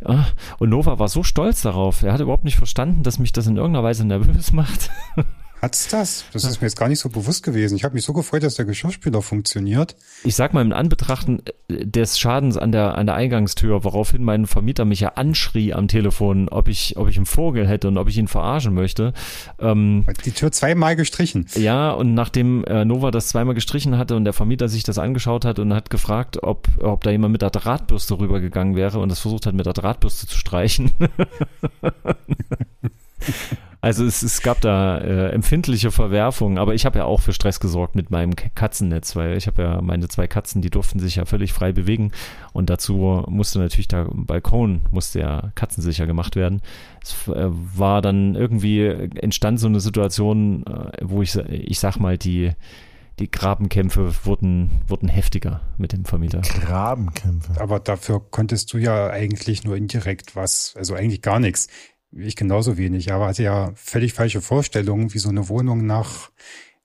äh, 0.00 0.16
und 0.58 0.68
Nova 0.70 0.98
war 0.98 1.08
so 1.08 1.22
stolz 1.22 1.62
darauf. 1.62 2.02
Er 2.02 2.12
hat 2.12 2.20
überhaupt 2.20 2.44
nicht 2.44 2.56
verstanden, 2.56 3.02
dass 3.02 3.18
mich 3.18 3.32
das 3.32 3.46
in 3.46 3.56
irgendeiner 3.56 3.84
Weise 3.84 4.06
nervös 4.06 4.52
macht. 4.52 4.90
Hat's 5.60 5.88
das? 5.88 6.24
Das 6.32 6.44
ist 6.44 6.60
mir 6.60 6.68
jetzt 6.68 6.78
gar 6.78 6.88
nicht 6.88 7.00
so 7.00 7.08
bewusst 7.08 7.42
gewesen. 7.42 7.74
Ich 7.74 7.82
habe 7.82 7.94
mich 7.94 8.04
so 8.04 8.12
gefreut, 8.12 8.44
dass 8.44 8.54
der 8.54 8.64
Geschirrspüler 8.64 9.22
funktioniert. 9.22 9.96
Ich 10.22 10.36
sag 10.36 10.54
mal, 10.54 10.62
im 10.62 10.72
Anbetrachten 10.72 11.42
äh, 11.68 11.84
des 11.84 12.18
Schadens 12.18 12.56
an 12.56 12.70
der, 12.70 12.96
an 12.96 13.06
der 13.06 13.16
Eingangstür, 13.16 13.82
woraufhin 13.82 14.22
mein 14.22 14.46
Vermieter 14.46 14.84
mich 14.84 15.00
ja 15.00 15.14
anschrie 15.14 15.74
am 15.74 15.88
Telefon, 15.88 16.48
ob 16.48 16.68
ich, 16.68 16.96
ob 16.96 17.08
ich 17.08 17.16
einen 17.16 17.26
Vogel 17.26 17.66
hätte 17.66 17.88
und 17.88 17.98
ob 17.98 18.08
ich 18.08 18.18
ihn 18.18 18.28
verarschen 18.28 18.72
möchte. 18.72 19.12
Ähm, 19.58 20.04
Hat 20.06 20.24
Die 20.24 20.30
Tür 20.30 20.52
zweimal 20.52 20.94
gestrichen. 20.94 21.46
ja, 21.56 21.90
und 21.90 22.14
nachdem 22.14 22.64
äh, 22.64 22.84
Nova 22.84 23.10
das 23.10 23.28
zweimal 23.28 23.54
gestrichen 23.54 23.98
hatte 23.98 24.14
und 24.14 24.24
der 24.24 24.32
Vermieter 24.32 24.68
sich 24.68 24.84
das 24.84 24.98
angeschaut 24.98 25.44
hat 25.44 25.58
und 25.58 25.74
hat 25.74 25.90
gefragt, 25.90 26.42
ob, 26.42 26.68
ob 26.80 27.02
da 27.02 27.10
jemand 27.10 27.32
mit 27.32 27.42
der 27.42 27.50
Drahtbürste 27.50 28.18
rübergegangen 28.18 28.76
wäre 28.76 29.00
und 29.00 29.08
das 29.08 29.18
versucht 29.18 29.46
hat, 29.46 29.54
mit 29.54 29.66
der 29.66 29.72
Drahtbürste 29.72 30.28
zu 30.28 30.38
streichen. 30.38 30.92
Also 33.80 34.04
es, 34.04 34.22
es 34.22 34.42
gab 34.42 34.60
da 34.60 34.98
äh, 34.98 35.30
empfindliche 35.30 35.92
Verwerfungen, 35.92 36.58
aber 36.58 36.74
ich 36.74 36.84
habe 36.84 36.98
ja 36.98 37.04
auch 37.04 37.20
für 37.20 37.32
Stress 37.32 37.60
gesorgt 37.60 37.94
mit 37.94 38.10
meinem 38.10 38.34
Katzennetz, 38.34 39.14
weil 39.14 39.36
ich 39.36 39.46
habe 39.46 39.62
ja 39.62 39.80
meine 39.80 40.08
zwei 40.08 40.26
Katzen, 40.26 40.62
die 40.62 40.70
durften 40.70 40.98
sich 40.98 41.16
ja 41.16 41.24
völlig 41.26 41.52
frei 41.52 41.70
bewegen 41.70 42.10
und 42.52 42.70
dazu 42.70 43.24
musste 43.28 43.60
natürlich 43.60 43.86
der 43.86 44.08
Balkon 44.10 44.80
musste 44.90 45.20
ja 45.20 45.52
katzensicher 45.54 46.06
gemacht 46.06 46.34
werden. 46.34 46.60
Es 47.02 47.28
äh, 47.28 47.46
war 47.48 48.02
dann 48.02 48.34
irgendwie 48.34 48.84
entstand 48.86 49.60
so 49.60 49.68
eine 49.68 49.80
Situation, 49.80 50.66
äh, 50.66 50.98
wo 51.02 51.22
ich 51.22 51.36
ich 51.36 51.78
sag 51.78 51.98
mal 51.98 52.18
die 52.18 52.52
die 53.20 53.30
Grabenkämpfe 53.30 54.12
wurden 54.24 54.70
wurden 54.88 55.08
heftiger 55.08 55.60
mit 55.76 55.92
dem 55.92 56.04
Vermieter. 56.04 56.40
Grabenkämpfe. 56.40 57.60
Aber 57.60 57.78
dafür 57.78 58.20
konntest 58.28 58.72
du 58.72 58.78
ja 58.78 59.08
eigentlich 59.08 59.62
nur 59.62 59.76
indirekt 59.76 60.34
was, 60.34 60.74
also 60.76 60.94
eigentlich 60.94 61.22
gar 61.22 61.38
nichts. 61.38 61.68
Ich 62.12 62.36
genauso 62.36 62.78
wenig, 62.78 63.12
aber 63.12 63.26
hatte 63.26 63.42
ja 63.42 63.72
völlig 63.74 64.14
falsche 64.14 64.40
Vorstellungen, 64.40 65.12
wie 65.12 65.18
so 65.18 65.28
eine 65.28 65.48
Wohnung 65.48 65.86
nach 65.86 66.30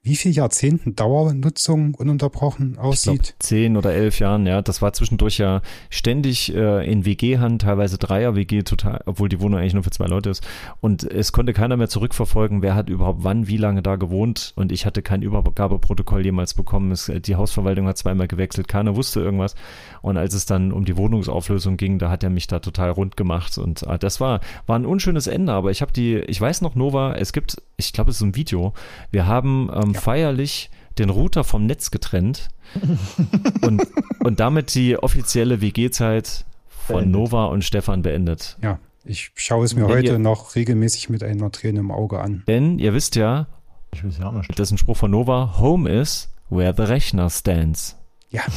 wie 0.05 0.17
viel 0.17 0.33
Jahrzehnten 0.33 0.97
Dauernutzung 0.97 1.95
ununterbrochen 1.95 2.71
Ich 2.71 2.75
glaub, 2.75 2.85
aussieht. 2.87 3.35
zehn 3.39 3.77
oder 3.77 3.93
elf 3.93 4.19
Jahren, 4.19 4.45
ja. 4.45 4.61
Das 4.61 4.81
war 4.81 4.91
zwischendurch 4.91 5.37
ja 5.37 5.61
ständig 5.89 6.53
äh, 6.53 6.85
in 6.91 7.05
WG-Hand, 7.05 7.61
teilweise 7.61 7.97
Dreier-WG, 7.97 8.63
total, 8.63 9.01
obwohl 9.05 9.29
die 9.29 9.39
Wohnung 9.39 9.61
eigentlich 9.61 9.75
nur 9.75 9.83
für 9.83 9.91
zwei 9.91 10.07
Leute 10.07 10.29
ist. 10.29 10.45
Und 10.81 11.09
es 11.09 11.31
konnte 11.31 11.53
keiner 11.53 11.77
mehr 11.77 11.87
zurückverfolgen, 11.87 12.61
wer 12.61 12.75
hat 12.75 12.89
überhaupt 12.89 13.23
wann, 13.23 13.47
wie 13.47 13.55
lange 13.55 13.81
da 13.81 13.95
gewohnt. 13.95 14.51
Und 14.57 14.73
ich 14.73 14.85
hatte 14.85 15.01
kein 15.01 15.21
Übergabeprotokoll 15.21 16.25
jemals 16.25 16.53
bekommen. 16.53 16.91
Es, 16.91 17.09
die 17.09 17.35
Hausverwaltung 17.37 17.87
hat 17.87 17.97
zweimal 17.97 18.27
gewechselt, 18.27 18.67
keiner 18.67 18.97
wusste 18.97 19.21
irgendwas. 19.21 19.55
Und 20.01 20.17
als 20.17 20.33
es 20.33 20.45
dann 20.45 20.73
um 20.73 20.83
die 20.83 20.97
Wohnungsauflösung 20.97 21.77
ging, 21.77 21.97
da 21.97 22.09
hat 22.09 22.25
er 22.25 22.29
mich 22.29 22.47
da 22.47 22.59
total 22.59 22.89
rund 22.89 23.15
gemacht. 23.15 23.57
Und 23.57 23.87
ah, 23.87 23.97
das 23.97 24.19
war, 24.19 24.41
war 24.67 24.77
ein 24.77 24.85
unschönes 24.85 25.27
Ende. 25.27 25.53
Aber 25.53 25.71
ich 25.71 25.81
habe 25.81 25.93
die, 25.93 26.17
ich 26.17 26.41
weiß 26.41 26.59
noch, 26.59 26.75
Nova, 26.75 27.13
es 27.15 27.31
gibt, 27.31 27.61
ich 27.77 27.93
glaube, 27.93 28.11
es 28.11 28.17
ist 28.17 28.23
ein 28.23 28.35
Video. 28.35 28.73
Wir 29.09 29.27
haben 29.27 29.69
ähm, 29.73 29.92
feierlich 29.95 30.69
den 30.99 31.09
Router 31.09 31.43
vom 31.43 31.65
Netz 31.65 31.91
getrennt 31.91 32.49
und, 33.61 33.81
und 34.23 34.39
damit 34.39 34.75
die 34.75 34.97
offizielle 34.97 35.61
WG-Zeit 35.61 36.45
von 36.67 36.95
Beendet. 36.97 37.11
Nova 37.13 37.45
und 37.45 37.63
Stefan 37.63 38.01
beendet. 38.01 38.57
Ja, 38.61 38.79
ich 39.05 39.31
schaue 39.35 39.65
es 39.65 39.75
mir 39.75 39.83
Wenn 39.87 39.95
heute 39.95 40.11
ihr- 40.13 40.19
noch 40.19 40.55
regelmäßig 40.55 41.09
mit 41.09 41.23
einer 41.23 41.51
Träne 41.51 41.79
im 41.79 41.91
Auge 41.91 42.19
an. 42.19 42.43
Denn 42.47 42.79
ihr 42.79 42.93
wisst 42.93 43.15
ja, 43.15 43.47
Ich 43.93 44.03
weiß 44.03 44.17
ja 44.19 44.27
auch 44.27 44.33
nicht. 44.33 44.49
das 44.59 44.67
ist 44.67 44.71
ein 44.73 44.77
Spruch 44.77 44.97
von 44.97 45.11
Nova, 45.11 45.55
Home 45.59 45.89
is 45.89 46.29
where 46.49 46.73
the 46.75 46.83
Rechner 46.83 47.29
stands. 47.29 47.97
Ja. 48.29 48.41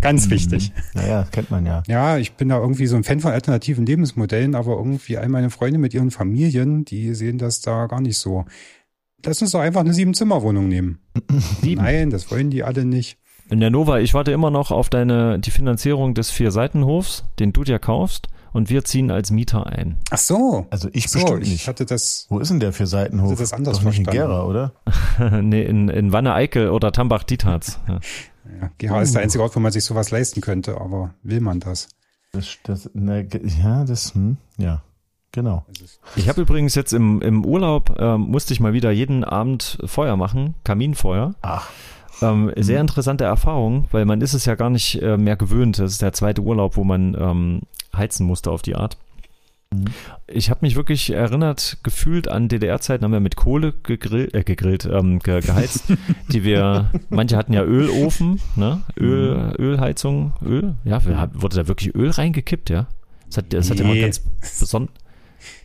Ganz 0.00 0.30
wichtig. 0.30 0.72
Naja, 0.94 1.26
kennt 1.30 1.50
man 1.50 1.66
ja. 1.66 1.82
Ja, 1.86 2.18
ich 2.18 2.32
bin 2.32 2.48
da 2.48 2.58
irgendwie 2.58 2.86
so 2.86 2.96
ein 2.96 3.04
Fan 3.04 3.20
von 3.20 3.32
alternativen 3.32 3.86
Lebensmodellen, 3.86 4.54
aber 4.54 4.76
irgendwie 4.76 5.18
all 5.18 5.28
meine 5.28 5.50
Freunde 5.50 5.78
mit 5.78 5.94
ihren 5.94 6.10
Familien, 6.10 6.84
die 6.84 7.14
sehen 7.14 7.38
das 7.38 7.60
da 7.60 7.86
gar 7.86 8.00
nicht 8.00 8.18
so. 8.18 8.44
Lass 9.24 9.42
uns 9.42 9.50
doch 9.50 9.60
einfach 9.60 9.80
eine 9.80 9.94
Sieben-Zimmer-Wohnung 9.94 10.68
nehmen. 10.68 11.00
Sieben. 11.62 11.82
Nein, 11.82 12.10
das 12.10 12.30
wollen 12.30 12.50
die 12.50 12.62
alle 12.62 12.84
nicht. 12.84 13.18
In 13.50 13.60
der 13.60 13.70
Nova, 13.70 13.98
ich 13.98 14.14
warte 14.14 14.30
immer 14.30 14.50
noch 14.50 14.70
auf 14.70 14.90
deine, 14.90 15.38
die 15.38 15.50
Finanzierung 15.50 16.14
des 16.14 16.30
Vier-Seitenhofs, 16.30 17.24
den 17.38 17.52
du 17.52 17.64
dir 17.64 17.78
kaufst, 17.78 18.28
und 18.52 18.70
wir 18.70 18.84
ziehen 18.84 19.10
als 19.10 19.30
Mieter 19.30 19.66
ein. 19.66 19.96
Ach 20.10 20.18
so. 20.18 20.66
Also 20.70 20.88
ich 20.92 21.08
so, 21.08 21.18
bestimmt 21.18 21.42
ich 21.42 21.50
nicht. 21.50 21.68
hatte 21.68 21.84
das. 21.84 22.26
Wo 22.28 22.38
ist 22.38 22.50
denn 22.50 22.60
der 22.60 22.72
für 22.72 22.86
Seitenhof? 22.86 23.32
Hatte 23.32 23.42
das 23.42 23.52
anders 23.52 23.78
Doch 23.78 23.84
nicht 23.84 23.98
in 23.98 24.04
verstanden. 24.04 24.30
Gera, 24.30 24.44
oder? 24.44 24.72
nee, 25.42 25.62
in, 25.62 25.88
in 25.88 26.12
Wanne-Eickel 26.12 26.70
oder 26.70 26.92
Tambach-Dietharz. 26.92 27.78
Ja. 27.88 28.00
Ja, 28.60 28.70
GH 28.78 29.02
ist 29.02 29.14
der 29.14 29.22
einzige 29.22 29.42
Ort, 29.42 29.54
wo 29.54 29.60
man 29.60 29.72
sich 29.72 29.84
sowas 29.84 30.10
leisten 30.10 30.40
könnte, 30.40 30.80
aber 30.80 31.14
will 31.22 31.40
man 31.40 31.60
das? 31.60 31.88
Das, 32.32 32.58
das, 32.64 32.90
na, 32.94 33.20
ja, 33.20 33.84
das, 33.84 34.14
hm, 34.14 34.38
ja, 34.58 34.82
genau. 35.32 35.64
Ich 36.16 36.28
habe 36.28 36.40
übrigens 36.42 36.74
jetzt 36.74 36.92
im, 36.92 37.20
im 37.22 37.44
Urlaub, 37.44 37.96
ähm, 37.98 38.22
musste 38.22 38.52
ich 38.52 38.60
mal 38.60 38.72
wieder 38.72 38.90
jeden 38.90 39.24
Abend 39.24 39.78
Feuer 39.84 40.16
machen, 40.16 40.54
Kaminfeuer. 40.64 41.34
Ach, 41.42 41.68
Ähm, 42.20 42.52
sehr 42.56 42.80
interessante 42.80 43.22
Erfahrung, 43.24 43.86
weil 43.92 44.04
man 44.04 44.20
ist 44.20 44.34
es 44.34 44.44
ja 44.44 44.56
gar 44.56 44.70
nicht 44.70 45.00
äh, 45.00 45.16
mehr 45.16 45.36
gewöhnt. 45.36 45.78
Das 45.78 45.92
ist 45.92 46.02
der 46.02 46.12
zweite 46.12 46.40
Urlaub, 46.42 46.76
wo 46.76 46.82
man 46.82 47.14
ähm, 47.18 47.60
heizen 47.96 48.26
musste 48.26 48.50
auf 48.50 48.62
die 48.62 48.74
Art. 48.74 48.96
Ich 50.26 50.48
habe 50.48 50.60
mich 50.62 50.74
wirklich 50.76 51.10
erinnert, 51.10 51.76
gefühlt 51.82 52.26
an 52.26 52.48
DDR-Zeiten 52.48 53.04
haben 53.04 53.12
wir 53.12 53.20
mit 53.20 53.36
Kohle 53.36 53.72
gegrillt, 53.82 54.34
äh, 54.34 54.42
gegrillt, 54.42 54.86
ähm, 54.86 55.18
ge 55.18 55.40
geheizt, 55.42 55.84
die 56.32 56.42
wir, 56.42 56.90
manche 57.10 57.36
hatten 57.36 57.52
ja 57.52 57.62
Ölofen, 57.62 58.40
ne? 58.56 58.80
Öl, 58.98 59.54
Ölheizung, 59.58 60.32
Öl, 60.42 60.74
ja, 60.84 61.00
wurde 61.34 61.56
da 61.56 61.68
wirklich 61.68 61.94
Öl 61.94 62.10
reingekippt, 62.10 62.70
ja? 62.70 62.86
Das 63.26 63.36
hat, 63.36 63.52
das 63.52 63.70
hat 63.70 63.78
immer 63.78 63.92
Nee. 63.92 64.00
ganz 64.00 64.22
besonders. 64.58 64.94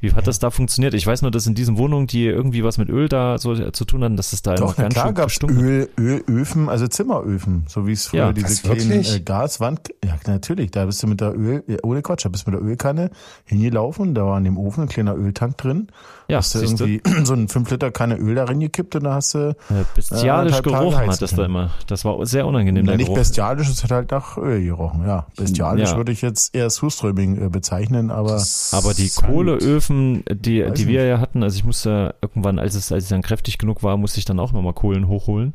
Wie 0.02 0.14
hat 0.14 0.28
das 0.28 0.40
da 0.40 0.52
funktioniert? 0.52 0.94
Ich 0.94 1.06
weiß 1.08 1.22
nur, 1.24 1.32
dass 1.32 1.48
in 1.48 1.56
diesen 1.56 1.78
Wohnungen, 1.78 2.08
die 2.08 2.26
irgendwie 2.26 2.64
was 2.64 2.78
mit 2.78 2.90
Öl 2.90 3.10
da 3.10 3.38
so 3.38 3.56
zu 3.72 3.86
tun 3.86 4.04
hatten, 4.04 4.16
dass 4.18 4.32
das 4.32 4.42
da 4.42 4.56
immer 4.56 4.68
Doch, 4.68 4.76
ganz 4.76 4.94
klar 4.94 5.08
schön 5.08 5.16
gab 5.16 5.26
es 5.28 5.32
gestunken 5.34 5.58
hat. 5.58 5.64
Öl, 5.64 5.90
Ölöfen, 6.28 6.70
also 6.70 6.88
Zimmeröfen, 6.88 7.66
so 7.68 7.88
wie 7.88 7.94
es 7.94 8.08
früher 8.08 8.26
Ja, 8.28 8.34
diese 8.34 8.62
kleinen 8.62 8.90
wirklich? 8.90 9.16
äh, 9.16 9.20
Gaswand. 9.22 9.90
Ja, 10.04 10.16
natürlich, 10.28 10.72
da 10.72 10.86
bist 10.86 11.02
du 11.04 11.08
mit 11.08 11.22
der 11.22 11.36
Öl, 11.36 11.64
ja, 11.68 11.78
ohne 11.84 12.02
Quatsch, 12.02 12.26
da 12.26 12.30
bist 12.30 12.46
du 12.48 12.52
mit 12.52 12.60
der 12.60 12.68
Ölkanne 12.68 13.10
hingelaufen, 13.46 14.14
da 14.16 14.26
war 14.26 14.38
in 14.38 14.44
dem 14.46 14.58
Ofen 14.58 14.84
ein 14.84 14.90
kleiner 14.90 15.16
Öltank 15.16 15.58
drin. 15.58 15.88
Ja, 16.28 16.38
hast 16.38 16.56
du 16.56 16.60
siehst 16.60 16.80
du? 16.80 16.86
irgendwie 16.86 17.02
so 17.26 17.34
einen 17.34 17.48
5 17.50 17.70
Liter 17.72 17.92
Kanne 17.92 18.16
Öl 18.18 18.36
da 18.36 18.46
reingekippt 18.46 18.96
und 18.96 19.04
da 19.04 19.16
hast 19.16 19.34
du 19.34 19.50
Äh, 19.70 19.84
Bestialisch 19.96 20.58
Äh, 20.60 20.62
gerochen 20.62 20.96
hat 20.98 21.22
das 21.22 21.36
da 21.36 21.46
immer. 21.46 21.72
Das 21.88 22.06
war 22.06 22.26
sehr 22.26 22.48
unangenehm, 22.48 22.86
Na, 22.86 22.92
der 22.92 22.98
nicht 22.98 23.08
Geruch. 23.08 23.18
bestialisch, 23.18 23.70
es 23.70 23.84
hat 23.84 23.92
halt 23.92 24.12
nach 24.12 24.38
Öl 24.38 24.64
gerochen, 24.64 25.06
ja. 25.06 25.26
Bestialisch 25.36 25.90
Ja. 25.92 25.98
würde 25.98 26.12
ich 26.12 26.22
jetzt 26.22 26.56
eher 26.56 26.70
Surströming 26.70 27.46
äh, 27.46 27.50
bezeichnen, 27.50 28.10
aber 28.12 28.44
Aber 28.72 28.94
die 28.94 29.08
Sand. 29.08 29.28
Kohleöfen, 29.64 30.24
die, 30.30 30.64
Weiß 30.64 30.74
die 30.74 30.88
wir 30.88 31.06
ja 31.06 31.20
hatten, 31.20 31.44
also 31.44 31.58
ich 31.58 31.64
musste 31.64 32.16
irgendwann, 32.22 32.60
als 32.60 32.76
es, 32.76 32.92
als 32.92 33.04
es 33.04 33.10
dann 33.10 33.22
kräftig 33.22 33.58
genug 33.58 33.84
war, 33.84 33.98
musste 33.98 34.20
ich 34.20 34.26
dann 34.26 34.40
auch 34.40 34.52
immer 34.52 34.62
mal 34.62 34.74
Kohlen 34.74 35.08
hochholen. 35.08 35.54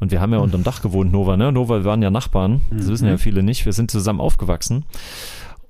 Und 0.00 0.10
wir 0.10 0.20
haben 0.20 0.32
ja 0.32 0.38
unterm 0.38 0.62
Dach 0.64 0.82
gewohnt, 0.82 1.12
Nova, 1.12 1.36
ne? 1.36 1.52
Nova, 1.52 1.78
wir 1.78 1.84
waren 1.84 2.02
ja 2.02 2.10
Nachbarn. 2.10 2.62
Das 2.70 2.88
wissen 2.88 3.06
ja 3.06 3.18
viele 3.18 3.42
nicht. 3.42 3.64
Wir 3.66 3.72
sind 3.72 3.90
zusammen 3.90 4.20
aufgewachsen. 4.20 4.84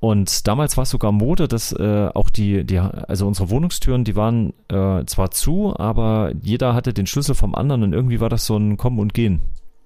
Und 0.00 0.48
damals 0.48 0.76
war 0.76 0.82
es 0.82 0.90
sogar 0.90 1.12
Mode, 1.12 1.46
dass 1.46 1.72
äh, 1.72 2.08
auch 2.12 2.28
die, 2.28 2.64
die, 2.64 2.78
also 2.78 3.26
unsere 3.28 3.50
Wohnungstüren, 3.50 4.02
die 4.02 4.16
waren 4.16 4.52
äh, 4.68 5.04
zwar 5.06 5.30
zu, 5.30 5.78
aber 5.78 6.32
jeder 6.42 6.74
hatte 6.74 6.92
den 6.92 7.06
Schlüssel 7.06 7.36
vom 7.36 7.54
anderen 7.54 7.84
und 7.84 7.92
irgendwie 7.92 8.18
war 8.18 8.28
das 8.28 8.44
so 8.44 8.56
ein 8.56 8.76
Kommen 8.76 8.98
und 8.98 9.14
Gehen. 9.14 9.42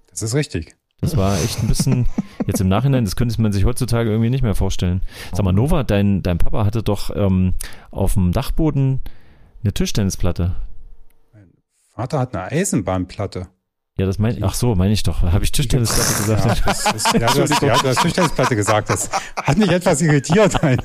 Das 0.09 0.23
ist 0.23 0.35
richtig. 0.35 0.75
Das 1.01 1.17
war 1.17 1.41
echt 1.41 1.61
ein 1.63 1.69
bisschen, 1.69 2.07
jetzt 2.47 2.61
im 2.61 2.69
Nachhinein, 2.69 3.05
das 3.05 3.17
könnte 3.17 3.41
man 3.41 3.53
sich 3.53 3.65
heutzutage 3.65 4.11
irgendwie 4.11 4.31
nicht 4.31 4.43
mehr 4.43 4.55
vorstellen. 4.55 5.03
Sag 5.33 5.45
mal, 5.45 5.53
Nova, 5.53 5.85
dein, 5.85 6.23
dein 6.23 6.39
Papa 6.39 6.65
hatte 6.65 6.83
doch 6.83 7.15
ähm, 7.15 7.55
auf 7.91 8.15
dem 8.15 8.33
Dachboden 8.33 9.01
eine 9.63 9.73
Tischtennisplatte. 9.73 10.57
Vater 11.95 12.19
hat 12.19 12.37
eine 12.37 12.51
Eisenbahnplatte. 12.51 13.49
Ja, 13.99 14.05
das 14.05 14.19
meine 14.19 14.39
ach 14.43 14.53
so, 14.53 14.75
meine 14.75 14.93
ich 14.93 15.03
doch. 15.03 15.23
Habe 15.23 15.43
ich 15.43 15.53
Tischtennisplatte 15.53 16.23
gesagt? 16.23 16.59
Ja, 16.59 16.65
das 16.67 16.95
ist, 16.95 17.13
ja, 17.15 17.19
du 17.19 17.43
hast, 17.43 17.63
ja, 17.63 17.77
du 17.79 17.89
hast 17.89 18.03
Tischtennisplatte 18.03 18.55
gesagt. 18.55 18.91
Das 18.91 19.11
hat 19.43 19.57
mich 19.57 19.71
etwas 19.71 20.03
irritiert. 20.03 20.55
Nein. 20.63 20.77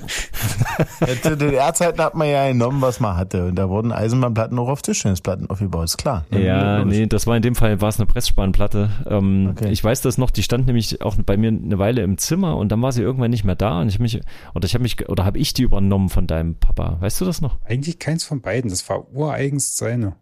zu 1.21 1.35
DDR-Zeiten 1.35 1.99
hat 2.01 2.15
man 2.15 2.29
ja 2.29 2.47
genommen, 2.47 2.81
was 2.81 3.01
man 3.01 3.17
hatte. 3.17 3.47
Und 3.47 3.55
da 3.55 3.67
wurden 3.67 3.91
Eisenbahnplatten 3.91 4.57
auch 4.59 4.69
auf 4.69 4.81
Tischtennisplatten 4.81 5.49
aufgebaut, 5.49 5.85
ist 5.85 5.97
klar. 5.97 6.25
Ja, 6.31 6.85
nee, 6.85 7.05
das 7.05 7.27
war 7.27 7.35
in 7.35 7.41
dem 7.41 7.55
Fall, 7.55 7.81
war 7.81 7.89
es 7.89 7.99
eine 7.99 8.05
Pressspanplatte. 8.05 8.89
Ähm, 9.09 9.41
Okay. 9.51 9.69
Ich 9.71 9.83
weiß 9.83 10.01
das 10.01 10.17
noch, 10.17 10.31
die 10.31 10.43
stand 10.43 10.67
nämlich 10.67 11.01
auch 11.01 11.15
bei 11.15 11.37
mir 11.37 11.49
eine 11.49 11.77
Weile 11.77 12.01
im 12.03 12.17
Zimmer 12.17 12.57
und 12.57 12.71
dann 12.71 12.81
war 12.81 12.91
sie 12.91 13.01
irgendwann 13.01 13.31
nicht 13.31 13.43
mehr 13.43 13.55
da 13.55 13.81
und 13.81 13.89
ich 13.89 13.99
mich, 13.99 14.21
oder 14.53 14.65
ich 14.65 14.73
habe 14.73 14.83
mich, 14.83 15.09
oder 15.09 15.25
habe 15.25 15.37
ich 15.37 15.53
die 15.53 15.63
übernommen 15.63 16.09
von 16.09 16.27
deinem 16.27 16.55
Papa? 16.55 16.97
Weißt 16.99 17.19
du 17.21 17.25
das 17.25 17.41
noch? 17.41 17.57
Eigentlich 17.65 17.99
keins 17.99 18.23
von 18.23 18.41
beiden. 18.41 18.69
Das 18.69 18.87
war 18.89 19.11
ureigenst 19.13 19.77
seine. 19.77 20.15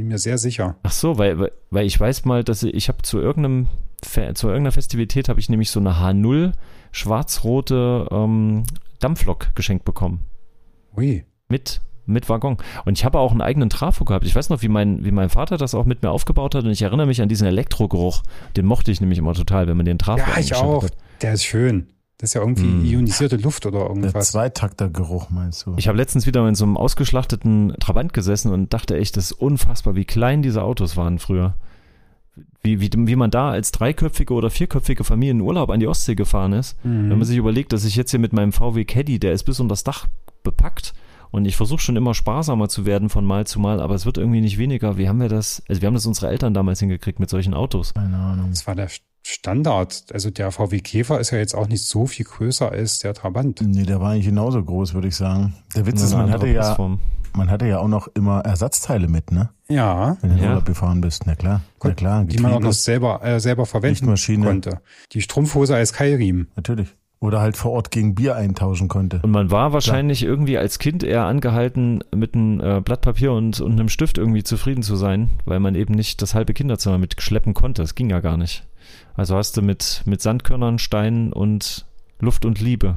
Bin 0.00 0.08
mir 0.08 0.16
sehr 0.16 0.38
sicher. 0.38 0.76
Ach 0.82 0.92
so, 0.92 1.18
weil, 1.18 1.50
weil- 1.68 1.84
ich 1.84 2.00
weiß 2.00 2.24
mal, 2.24 2.42
dass 2.42 2.62
ich, 2.62 2.72
ich 2.72 2.88
habe 2.88 3.02
zu 3.02 3.18
irgendeinem 3.18 3.66
zu 4.02 4.46
irgendeiner 4.48 4.72
Festivität 4.72 5.28
habe 5.28 5.40
ich 5.40 5.50
nämlich 5.50 5.70
so 5.70 5.78
eine 5.78 5.90
H0 6.00 6.52
schwarz-rote 6.90 8.08
ähm, 8.10 8.64
Dampflok 8.98 9.54
geschenkt 9.54 9.84
bekommen 9.84 10.20
Ui. 10.96 11.26
mit 11.48 11.82
mit 12.06 12.30
Waggon 12.30 12.56
und 12.86 12.96
ich 12.98 13.04
habe 13.04 13.18
auch 13.18 13.30
einen 13.30 13.42
eigenen 13.42 13.68
Trafo 13.68 14.06
gehabt. 14.06 14.24
Ich 14.24 14.34
weiß 14.34 14.48
noch, 14.48 14.62
wie 14.62 14.68
mein 14.68 15.04
wie 15.04 15.10
mein 15.10 15.28
Vater 15.28 15.58
das 15.58 15.74
auch 15.74 15.84
mit 15.84 16.02
mir 16.02 16.10
aufgebaut 16.10 16.54
hat 16.54 16.64
und 16.64 16.70
ich 16.70 16.80
erinnere 16.80 17.06
mich 17.06 17.20
an 17.20 17.28
diesen 17.28 17.46
Elektrogeruch. 17.46 18.22
Den 18.56 18.64
mochte 18.64 18.90
ich 18.90 19.02
nämlich 19.02 19.18
immer 19.18 19.34
total, 19.34 19.66
wenn 19.66 19.76
man 19.76 19.84
den 19.84 19.98
Trafo 19.98 20.24
Ja, 20.30 20.38
ich 20.38 20.54
auch. 20.54 20.82
hat. 20.84 20.92
Der 21.20 21.34
ist 21.34 21.44
schön. 21.44 21.88
Das 22.20 22.30
ist 22.30 22.34
ja 22.34 22.42
irgendwie 22.42 22.64
Hm. 22.64 22.84
ionisierte 22.84 23.36
Luft 23.36 23.64
oder 23.64 23.78
Der 23.80 23.88
irgendwas. 23.88 24.30
Zweitaktergeruch, 24.32 25.30
meinst 25.30 25.64
du? 25.64 25.74
Ich 25.78 25.88
habe 25.88 25.96
letztens 25.96 26.26
wieder 26.26 26.46
in 26.46 26.54
so 26.54 26.64
einem 26.64 26.76
ausgeschlachteten 26.76 27.74
Trabant 27.80 28.12
gesessen 28.12 28.52
und 28.52 28.74
dachte 28.74 28.96
echt, 28.98 29.16
das 29.16 29.30
ist 29.30 29.32
unfassbar, 29.32 29.94
wie 29.94 30.04
klein 30.04 30.42
diese 30.42 30.62
Autos 30.62 30.96
waren 30.98 31.18
früher. 31.18 31.54
Wie, 32.62 32.80
wie, 32.80 32.90
wie 32.94 33.16
man 33.16 33.30
da 33.30 33.50
als 33.50 33.72
dreiköpfige 33.72 34.34
oder 34.34 34.50
vierköpfige 34.50 35.02
Familie 35.02 35.32
in 35.32 35.40
Urlaub 35.40 35.70
an 35.70 35.80
die 35.80 35.86
Ostsee 35.88 36.14
gefahren 36.14 36.52
ist. 36.52 36.76
Mhm. 36.84 37.10
Wenn 37.10 37.18
man 37.18 37.24
sich 37.24 37.38
überlegt, 37.38 37.72
dass 37.72 37.84
ich 37.84 37.96
jetzt 37.96 38.10
hier 38.10 38.20
mit 38.20 38.34
meinem 38.34 38.52
VW 38.52 38.84
Caddy, 38.84 39.18
der 39.18 39.32
ist 39.32 39.44
bis 39.44 39.58
unter 39.60 39.72
das 39.72 39.82
Dach 39.84 40.06
bepackt 40.42 40.92
und 41.30 41.46
ich 41.46 41.56
versuche 41.56 41.80
schon 41.80 41.96
immer 41.96 42.12
sparsamer 42.12 42.68
zu 42.68 42.84
werden 42.84 43.08
von 43.08 43.24
Mal 43.24 43.46
zu 43.46 43.60
Mal, 43.60 43.80
aber 43.80 43.94
es 43.94 44.04
wird 44.04 44.18
irgendwie 44.18 44.40
nicht 44.42 44.58
weniger. 44.58 44.98
Wie 44.98 45.08
haben 45.08 45.20
wir 45.20 45.28
das? 45.30 45.62
Also 45.68 45.80
wir 45.80 45.86
haben 45.86 45.94
das 45.94 46.06
unsere 46.06 46.28
Eltern 46.28 46.52
damals 46.52 46.80
hingekriegt 46.80 47.18
mit 47.18 47.30
solchen 47.30 47.54
Autos. 47.54 47.94
Keine 47.94 48.16
Ahnung. 48.16 48.50
Das 48.50 48.66
war 48.66 48.74
der 48.74 48.88
Standard. 49.22 50.04
Also 50.12 50.30
der 50.30 50.50
VW 50.50 50.80
Käfer 50.80 51.20
ist 51.20 51.30
ja 51.30 51.38
jetzt 51.38 51.54
auch 51.54 51.68
nicht 51.68 51.84
so 51.84 52.06
viel 52.06 52.26
größer 52.26 52.70
als 52.70 52.98
der 53.00 53.14
Trabant. 53.14 53.60
Nee, 53.62 53.84
der 53.84 54.00
war 54.00 54.12
eigentlich 54.12 54.26
genauso 54.26 54.62
groß, 54.62 54.94
würde 54.94 55.08
ich 55.08 55.16
sagen. 55.16 55.54
Der 55.76 55.86
Witz 55.86 56.02
ist, 56.02 56.14
man 56.14 56.30
hatte 56.30 56.48
ja, 56.48 56.76
man 57.34 57.50
hatte 57.50 57.66
ja 57.66 57.78
auch 57.78 57.88
noch 57.88 58.08
immer 58.14 58.40
Ersatzteile 58.40 59.08
mit, 59.08 59.30
ne? 59.30 59.50
Ja, 59.68 60.16
Wenn 60.20 60.30
du 60.30 60.36
in 60.36 60.42
Ja. 60.42 60.48
Urlaub 60.50 60.64
gefahren 60.64 61.00
bist. 61.00 61.22
Na 61.26 61.34
klar, 61.34 61.60
na 61.82 61.90
klar. 61.92 62.24
die 62.24 62.38
man 62.38 62.52
auch 62.52 62.60
noch 62.60 62.72
selber, 62.72 63.22
äh, 63.22 63.38
selber 63.38 63.66
verwenden 63.66 63.94
Lichtmaschine. 63.94 64.46
konnte. 64.46 64.80
Die 65.12 65.20
Strumpfhose 65.22 65.76
als 65.76 65.92
Keilriemen. 65.92 66.48
Natürlich. 66.56 66.88
Oder 67.22 67.40
halt 67.42 67.58
vor 67.58 67.72
Ort 67.72 67.90
gegen 67.90 68.14
Bier 68.14 68.34
eintauschen 68.34 68.88
konnte. 68.88 69.20
Und 69.22 69.30
man 69.30 69.50
war 69.50 69.74
wahrscheinlich 69.74 70.22
irgendwie 70.22 70.56
als 70.56 70.78
Kind 70.78 71.02
eher 71.02 71.24
angehalten, 71.24 72.02
mit 72.14 72.34
einem 72.34 72.60
äh, 72.60 72.80
Blatt 72.80 73.02
Papier 73.02 73.32
und, 73.32 73.60
und 73.60 73.72
einem 73.72 73.90
Stift 73.90 74.16
irgendwie 74.16 74.42
zufrieden 74.42 74.82
zu 74.82 74.96
sein, 74.96 75.28
weil 75.44 75.60
man 75.60 75.74
eben 75.74 75.92
nicht 75.92 76.22
das 76.22 76.34
halbe 76.34 76.54
Kinderzimmer 76.54 76.96
mit 76.96 77.20
schleppen 77.20 77.52
konnte. 77.52 77.82
Das 77.82 77.94
ging 77.94 78.08
ja 78.08 78.20
gar 78.20 78.38
nicht. 78.38 78.64
Also 79.14 79.36
hast 79.36 79.56
du 79.56 79.62
mit, 79.62 80.02
mit 80.06 80.20
Sandkörnern, 80.22 80.78
Steinen 80.78 81.32
und 81.32 81.86
Luft 82.20 82.44
und 82.44 82.60
Liebe 82.60 82.96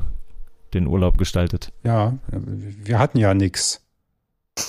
den 0.73 0.87
Urlaub 0.87 1.17
gestaltet. 1.17 1.71
Ja, 1.83 2.17
wir 2.29 2.99
hatten 2.99 3.17
ja 3.17 3.33
nix. 3.33 3.82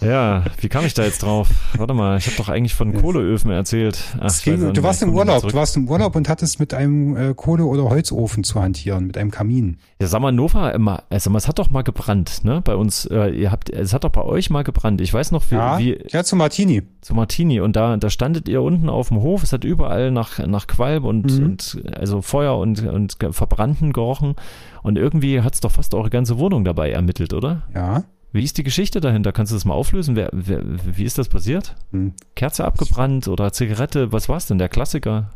Ja, 0.00 0.44
wie 0.60 0.68
kam 0.68 0.84
ich 0.84 0.94
da 0.94 1.02
jetzt 1.04 1.22
drauf? 1.22 1.48
Warte 1.76 1.94
mal, 1.94 2.18
ich 2.18 2.26
habe 2.26 2.36
doch 2.36 2.48
eigentlich 2.48 2.74
von 2.74 2.92
Kohleöfen 2.94 3.50
erzählt. 3.50 4.02
Ach, 4.20 4.42
ging, 4.42 4.72
du 4.72 4.82
warst 4.82 5.02
im 5.02 5.14
Urlaub, 5.14 5.42
du 5.46 5.54
warst 5.54 5.76
im 5.76 5.88
Urlaub 5.88 6.16
und 6.16 6.28
hattest 6.28 6.60
mit 6.60 6.74
einem 6.74 7.16
äh, 7.16 7.34
Kohle- 7.34 7.64
oder 7.64 7.84
Holzofen 7.84 8.44
zu 8.44 8.60
hantieren, 8.60 9.06
mit 9.06 9.16
einem 9.18 9.30
Kamin. 9.30 9.78
Ja, 10.00 10.06
sag 10.08 10.20
mal, 10.20 10.32
Nova, 10.32 10.70
immer, 10.70 11.04
also 11.10 11.34
es 11.36 11.48
hat 11.48 11.58
doch 11.58 11.70
mal 11.70 11.82
gebrannt, 11.82 12.44
ne? 12.44 12.60
Bei 12.62 12.76
uns, 12.76 13.06
äh, 13.06 13.28
ihr 13.30 13.50
habt, 13.50 13.70
es 13.70 13.92
hat 13.94 14.04
doch 14.04 14.10
bei 14.10 14.22
euch 14.22 14.50
mal 14.50 14.64
gebrannt. 14.64 15.00
Ich 15.00 15.12
weiß 15.12 15.32
noch, 15.32 15.50
wie, 15.50 15.54
Ja, 15.54 15.78
wie 15.78 15.98
ja, 16.10 16.24
zu 16.24 16.36
Martini. 16.36 16.82
zu 17.00 17.14
Martini 17.14 17.60
und 17.60 17.76
da, 17.76 17.96
da 17.96 18.10
standet 18.10 18.48
ihr 18.48 18.62
unten 18.62 18.88
auf 18.88 19.08
dem 19.08 19.20
Hof, 19.20 19.42
es 19.42 19.52
hat 19.52 19.64
überall 19.64 20.10
nach, 20.10 20.38
nach 20.46 20.66
Qualm 20.66 21.04
und, 21.04 21.38
Mhm. 21.38 21.44
und 21.44 21.82
also 21.96 22.22
Feuer 22.22 22.58
und, 22.58 22.86
und 22.86 23.16
Verbrannten 23.30 23.92
gerochen 23.92 24.34
und 24.82 24.96
irgendwie 24.96 25.40
hat's 25.40 25.60
doch 25.60 25.72
fast 25.72 25.94
eure 25.94 26.10
ganze 26.10 26.38
Wohnung 26.38 26.64
dabei 26.64 26.90
ermittelt, 26.90 27.32
oder? 27.32 27.62
Ja. 27.74 28.04
Wie 28.32 28.42
ist 28.42 28.56
die 28.56 28.62
Geschichte 28.62 29.00
dahinter? 29.00 29.32
Kannst 29.32 29.52
du 29.52 29.56
das 29.56 29.64
mal 29.66 29.74
auflösen? 29.74 30.16
Wer, 30.16 30.30
wer, 30.32 30.62
wie 30.64 31.04
ist 31.04 31.18
das 31.18 31.28
passiert? 31.28 31.74
Hm. 31.92 32.14
Kerze 32.34 32.64
abgebrannt 32.64 33.28
oder 33.28 33.52
Zigarette? 33.52 34.10
Was 34.12 34.28
war's 34.28 34.46
denn? 34.46 34.58
Der 34.58 34.70
Klassiker? 34.70 35.30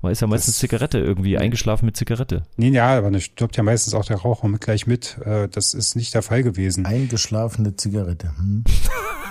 Man 0.00 0.12
ist 0.12 0.20
ja 0.20 0.26
meistens 0.28 0.54
Das- 0.54 0.60
Zigarette 0.60 0.98
irgendwie 0.98 1.38
eingeschlafen 1.38 1.86
mit 1.86 1.96
Zigarette. 1.96 2.44
Nee, 2.56 2.70
ja, 2.70 2.96
aber 2.98 3.10
da 3.10 3.18
stirbt 3.18 3.56
ja 3.56 3.62
meistens 3.64 3.94
auch 3.94 4.04
der 4.04 4.18
Raucher 4.18 4.46
mit 4.48 4.60
gleich 4.60 4.86
mit. 4.86 5.18
Äh, 5.24 5.48
Das 5.48 5.74
ist 5.74 5.96
nicht 5.96 6.14
der 6.14 6.22
Fall 6.22 6.42
gewesen. 6.44 6.86
Eingeschlafene 6.86 7.74
Zigarette. 7.74 8.30
Hm. 8.38 8.62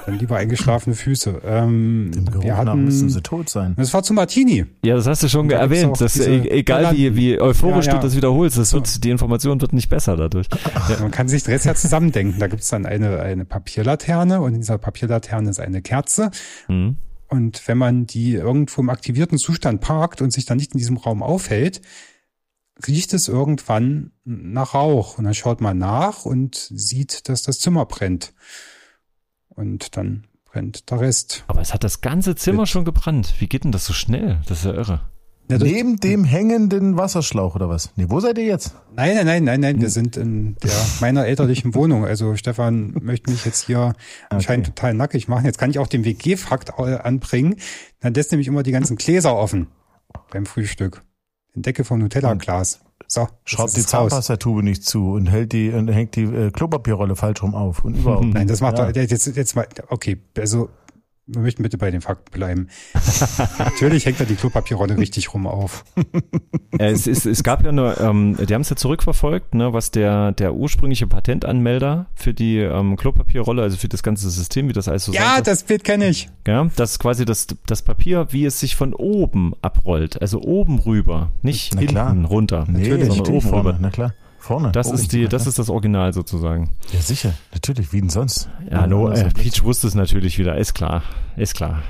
Dann 0.05 0.19
lieber 0.19 0.37
eingeschlafene 0.37 0.95
Füße. 0.95 1.41
Ähm, 1.45 2.11
Dem 2.13 2.25
Geruch 2.25 2.43
wir 2.43 2.63
nach 2.63 2.75
müssen 2.75 2.99
hatten, 2.99 3.09
sie 3.09 3.21
tot 3.21 3.49
sein. 3.49 3.75
das 3.77 3.93
war 3.93 4.03
zu 4.03 4.13
Martini. 4.13 4.65
Ja, 4.83 4.95
das 4.95 5.05
hast 5.07 5.23
du 5.23 5.29
schon 5.29 5.47
Da 5.49 5.57
erwähnt. 5.57 5.91
auch 5.91 5.97
Das, 5.97 6.13
diese 6.13 6.29
e- 6.31 6.49
egal 6.49 6.95
wie, 6.95 7.15
wie 7.15 7.39
euphorisch 7.41 7.87
Ja, 7.87 7.93
ja. 7.93 7.99
du 7.99 8.05
das 8.07 8.15
wiederholst, 8.15 8.57
das 8.57 8.73
wird, 8.73 9.03
die 9.03 9.09
Information 9.09 9.59
wird 9.61 9.73
nicht 9.73 9.89
besser 9.89 10.15
dadurch. 10.17 10.47
Man 11.01 11.11
kann 11.11 11.27
sich 11.27 11.43
das 11.43 11.63
ja 11.65 11.75
zusammendenken. 11.75 12.39
Da 12.39 12.47
gibt's 12.47 12.69
dann 12.69 12.85
eine, 12.85 13.19
eine 13.19 13.43
Papierlaterne 13.45 14.39
und 14.41 14.53
in 14.53 14.61
dieser 14.61 14.77
Papierlaterne 14.77 15.49
ist 15.49 15.59
eine 15.59 15.81
Kerze. 15.81 16.31
Mhm. 16.69 16.97
Und 17.29 17.67
wenn 17.67 17.77
man 17.77 18.05
die 18.05 18.33
irgendwo 18.33 18.81
im 18.81 18.89
aktivierten 18.89 19.37
Zustand 19.37 19.81
parkt 19.81 20.21
und 20.21 20.31
sich 20.31 20.45
dann 20.45 20.57
nicht 20.57 20.73
in 20.73 20.77
diesem 20.77 20.97
Raum 20.97 21.21
aufhält, 21.21 21.81
riecht 22.85 23.13
es 23.13 23.27
irgendwann 23.27 24.11
nach 24.23 24.73
Rauch. 24.73 25.17
Und 25.17 25.25
dann 25.25 25.33
schaut 25.33 25.61
man 25.61 25.77
nach 25.77 26.25
und 26.25 26.55
sieht, 26.55 27.27
dass 27.27 27.41
das 27.41 27.59
Zimmer 27.59 27.85
brennt. 27.85 28.33
Und 29.49 29.97
dann 29.97 30.27
brennt 30.45 30.89
der 30.89 31.01
Rest. 31.01 31.43
Aber 31.47 31.61
es 31.61 31.73
hat 31.73 31.83
das 31.83 32.01
ganze 32.01 32.35
Zimmer 32.35 32.65
schon 32.65 32.85
gebrannt. 32.85 33.33
Wie 33.39 33.47
geht 33.47 33.63
denn 33.63 33.71
das 33.71 33.85
so 33.85 33.93
schnell? 33.93 34.41
Das 34.47 34.59
ist 34.59 34.65
ja 34.65 34.73
irre. 34.73 35.01
Das, 35.49 35.63
Neben 35.63 35.95
dem 35.97 36.25
hängenden 36.25 36.97
Wasserschlauch 36.97 37.55
oder 37.55 37.69
was? 37.69 37.91
Nee, 37.95 38.07
wo 38.09 38.19
seid 38.19 38.37
ihr 38.37 38.43
jetzt? 38.43 38.75
nein, 38.95 39.15
nein, 39.15 39.25
nein, 39.25 39.43
nein, 39.45 39.59
nein, 39.61 39.81
wir 39.81 39.89
sind 39.89 40.17
in 40.17 40.55
der 40.61 40.71
meiner 40.99 41.25
elterlichen 41.25 41.73
Wohnung. 41.73 42.05
Also 42.05 42.35
Stefan 42.35 42.93
möchte 43.01 43.31
mich 43.31 43.45
jetzt 43.45 43.65
hier 43.65 43.93
anscheinend 44.29 44.65
total 44.65 44.93
nackig 44.93 45.29
machen. 45.29 45.45
Jetzt 45.45 45.57
kann 45.57 45.69
ich 45.69 45.79
auch 45.79 45.87
den 45.87 46.03
WG-Fakt 46.03 46.77
anbringen. 46.77 47.55
Dann 48.01 48.13
lässt 48.13 48.31
nämlich 48.31 48.49
immer 48.49 48.63
die 48.63 48.73
ganzen 48.73 48.97
Gläser 48.97 49.37
offen 49.37 49.67
beim 50.31 50.45
Frühstück. 50.45 51.03
Den 51.55 51.61
Deckel 51.61 51.85
vom 51.85 51.99
Nutella-Glas. 51.99 52.81
So, 53.07 53.29
schraubt 53.45 53.77
die 53.77 53.85
Zahnpastatube 53.85 54.63
nicht 54.63 54.83
zu 54.83 55.13
und 55.13 55.27
hält 55.27 55.53
die 55.53 55.69
und 55.69 55.87
hängt 55.87 56.17
die 56.17 56.23
äh, 56.23 56.51
Klopapierrolle 56.51 57.15
falsch 57.15 57.41
rum 57.41 57.55
auf 57.55 57.85
und 57.85 57.95
überhaupt. 57.95 58.25
Nein, 58.25 58.47
das 58.47 58.59
macht 58.59 58.79
ja. 58.79 58.91
doch 58.91 58.95
jetzt 58.95 59.37
jetzt 59.37 59.55
mal 59.55 59.65
okay, 59.87 60.17
also 60.37 60.69
wir 61.27 61.41
möchten 61.41 61.61
bitte 61.61 61.77
bei 61.77 61.91
den 61.91 61.99
Fakten 62.01 62.31
bleiben. 62.31 62.69
Natürlich 63.59 64.05
hängt 64.05 64.19
da 64.19 64.23
die 64.23 64.35
Klopapierrolle 64.35 64.97
richtig 64.97 65.33
rum 65.33 65.45
auf. 65.45 65.83
es, 66.79 67.05
ist, 67.05 67.25
es 67.25 67.43
gab 67.43 67.65
ja 67.65 67.73
nur, 67.73 67.99
ähm, 67.99 68.37
die 68.37 68.53
haben 68.53 68.61
es 68.61 68.69
ja 68.69 68.77
zurückverfolgt, 68.77 69.53
ne, 69.53 69.73
was 69.73 69.91
der, 69.91 70.31
der 70.31 70.55
ursprüngliche 70.55 71.05
Patentanmelder 71.05 72.07
für 72.15 72.33
die 72.33 72.59
ähm, 72.59 72.95
Klopapierrolle, 72.95 73.61
also 73.61 73.75
für 73.75 73.89
das 73.89 74.03
ganze 74.03 74.29
System, 74.29 74.69
wie 74.69 74.73
das 74.73 74.87
alles 74.87 75.03
so 75.03 75.11
Ja, 75.11 75.35
sagte, 75.35 75.51
das 75.51 75.63
Bild 75.63 75.83
kenne 75.83 76.07
ich. 76.07 76.29
Ja, 76.47 76.69
das 76.77 76.91
ist 76.91 76.99
quasi 76.99 77.25
das, 77.25 77.47
das 77.65 77.81
Papier, 77.81 78.27
wie 78.31 78.45
es 78.45 78.61
sich 78.61 78.77
von 78.77 78.93
oben 78.93 79.53
abrollt. 79.61 80.21
Also 80.21 80.41
oben 80.41 80.79
rüber, 80.79 81.31
nicht 81.41 81.73
Na 81.73 81.81
hinten 81.81 81.93
klar. 81.93 82.25
runter. 82.25 82.65
Nee, 82.69 82.87
Natürlich, 82.87 83.07
sondern 83.13 83.35
oben 83.35 83.49
rüber. 83.49 83.77
Na 83.81 83.89
klar. 83.89 84.13
Vorne. 84.39 84.71
Das 84.71 84.91
ist 84.91 85.11
die, 85.11 85.27
das 85.27 85.47
ist 85.47 85.59
das 85.59 85.69
Original 85.69 86.13
sozusagen. 86.13 86.69
Ja, 86.93 87.01
sicher. 87.01 87.33
Natürlich. 87.53 87.91
Wie 87.91 87.99
denn 87.99 88.09
sonst? 88.09 88.49
Ja, 88.69 88.87
no, 88.87 89.09
äh, 89.09 89.29
Peach 89.31 89.63
wusste 89.63 89.87
es 89.87 89.95
natürlich 89.95 90.37
wieder. 90.37 90.57
Ist 90.57 90.73
klar. 90.73 91.03
Ist 91.35 91.55
klar. 91.55 91.81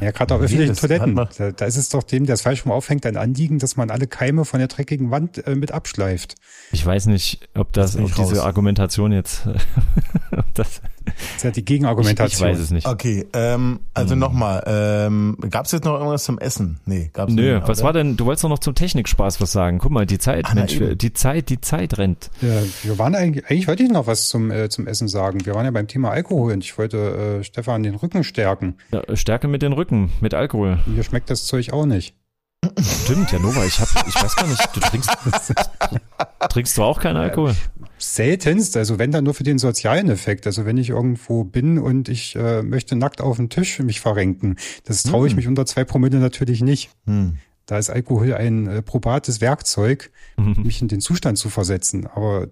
Ja, 0.00 0.10
gerade 0.10 0.34
auf 0.34 0.40
öffentlichen 0.40 0.74
Toiletten. 0.74 1.14
Da, 1.14 1.52
da, 1.52 1.64
ist 1.64 1.76
es 1.76 1.88
doch 1.88 2.02
dem, 2.02 2.26
der 2.26 2.34
es 2.34 2.42
falsch 2.42 2.64
rum 2.64 2.72
aufhängt, 2.72 3.06
ein 3.06 3.16
Anliegen, 3.16 3.58
dass 3.58 3.76
man 3.76 3.90
alle 3.90 4.06
Keime 4.06 4.44
von 4.44 4.58
der 4.58 4.68
dreckigen 4.68 5.10
Wand 5.10 5.46
äh, 5.46 5.54
mit 5.54 5.72
abschleift. 5.72 6.34
Ich 6.72 6.84
weiß 6.84 7.06
nicht, 7.06 7.48
ob 7.54 7.72
das, 7.72 7.92
das 7.92 8.02
ob 8.02 8.14
diese. 8.14 8.42
Argumentation 8.42 9.12
jetzt, 9.12 9.46
ob 10.32 10.54
das, 10.54 10.82
das 11.04 11.14
ist 11.36 11.44
ja 11.44 11.50
die 11.50 11.64
Gegenargumentation. 11.64 12.48
Ich, 12.48 12.54
ich 12.54 12.58
weiß 12.58 12.64
es 12.64 12.70
nicht. 12.70 12.86
Okay, 12.86 13.26
ähm, 13.32 13.80
also 13.94 14.12
hm. 14.12 14.18
nochmal, 14.18 14.62
ähm, 14.66 15.36
gab 15.50 15.66
es 15.66 15.72
jetzt 15.72 15.84
noch 15.84 15.94
irgendwas 15.94 16.24
zum 16.24 16.38
Essen? 16.38 16.80
Nee, 16.86 17.10
gab's 17.12 17.32
Nö, 17.32 17.56
nicht. 17.56 17.68
was 17.68 17.82
war 17.82 17.92
denn, 17.92 18.16
du 18.16 18.26
wolltest 18.26 18.44
doch 18.44 18.48
noch 18.48 18.58
zum 18.58 18.74
Technikspaß 18.74 19.40
was 19.40 19.52
sagen. 19.52 19.78
Guck 19.78 19.92
mal, 19.92 20.06
die 20.06 20.18
Zeit, 20.18 20.46
ah, 20.46 20.54
Mensch, 20.54 20.76
na, 20.80 20.94
die 20.94 21.12
Zeit, 21.12 21.48
die 21.48 21.60
Zeit 21.60 21.98
rennt. 21.98 22.30
Ja, 22.40 22.62
wir 22.82 22.98
waren 22.98 23.14
eigentlich, 23.14 23.46
eigentlich 23.46 23.68
wollte 23.68 23.82
ich 23.84 23.90
noch 23.90 24.06
was 24.06 24.28
zum, 24.28 24.50
äh, 24.50 24.68
zum 24.68 24.86
Essen 24.86 25.08
sagen. 25.08 25.44
Wir 25.44 25.54
waren 25.54 25.64
ja 25.64 25.70
beim 25.70 25.86
Thema 25.86 26.10
Alkohol 26.10 26.52
und 26.52 26.64
ich 26.64 26.76
wollte 26.78 27.38
äh, 27.40 27.44
Stefan 27.44 27.82
den 27.82 27.94
Rücken 27.94 28.24
stärken. 28.24 28.76
Ja, 28.90 29.02
Stärke 29.16 29.48
mit 29.48 29.62
den 29.62 29.72
Rücken, 29.72 30.10
mit 30.20 30.34
Alkohol. 30.34 30.78
Mir 30.86 31.02
schmeckt 31.02 31.30
das 31.30 31.44
Zeug 31.44 31.72
auch 31.72 31.86
nicht. 31.86 32.14
Stimmt, 32.80 33.32
ja, 33.32 33.40
Nova, 33.40 33.64
ich 33.64 33.80
hab, 33.80 33.88
ich 34.06 34.14
weiß 34.14 34.36
gar 34.36 34.46
nicht, 34.46 34.68
du 34.72 34.80
trinkst, 34.80 35.10
trinkst 36.48 36.78
du 36.78 36.82
auch 36.82 37.00
keinen 37.00 37.16
Alkohol? 37.16 37.56
Seltenst, 37.98 38.76
also 38.76 38.98
wenn 38.98 39.10
dann 39.10 39.24
nur 39.24 39.34
für 39.34 39.42
den 39.42 39.58
sozialen 39.58 40.08
Effekt. 40.08 40.46
Also 40.46 40.64
wenn 40.64 40.76
ich 40.76 40.90
irgendwo 40.90 41.44
bin 41.44 41.78
und 41.78 42.08
ich 42.08 42.36
äh, 42.36 42.62
möchte 42.62 42.94
nackt 42.94 43.20
auf 43.20 43.36
den 43.36 43.48
Tisch 43.48 43.80
mich 43.80 44.00
verrenken, 44.00 44.56
das 44.84 45.02
traue 45.02 45.26
ich 45.26 45.32
hm. 45.32 45.36
mich 45.36 45.48
unter 45.48 45.66
zwei 45.66 45.84
Promille 45.84 46.18
natürlich 46.18 46.62
nicht. 46.62 46.90
Hm. 47.06 47.38
Da 47.66 47.78
ist 47.78 47.90
Alkohol 47.90 48.34
ein 48.34 48.66
äh, 48.66 48.82
probates 48.82 49.40
Werkzeug, 49.40 50.10
mhm. 50.36 50.62
mich 50.62 50.82
in 50.82 50.88
den 50.88 51.00
Zustand 51.00 51.38
zu 51.38 51.48
versetzen. 51.48 52.06
Aber 52.06 52.48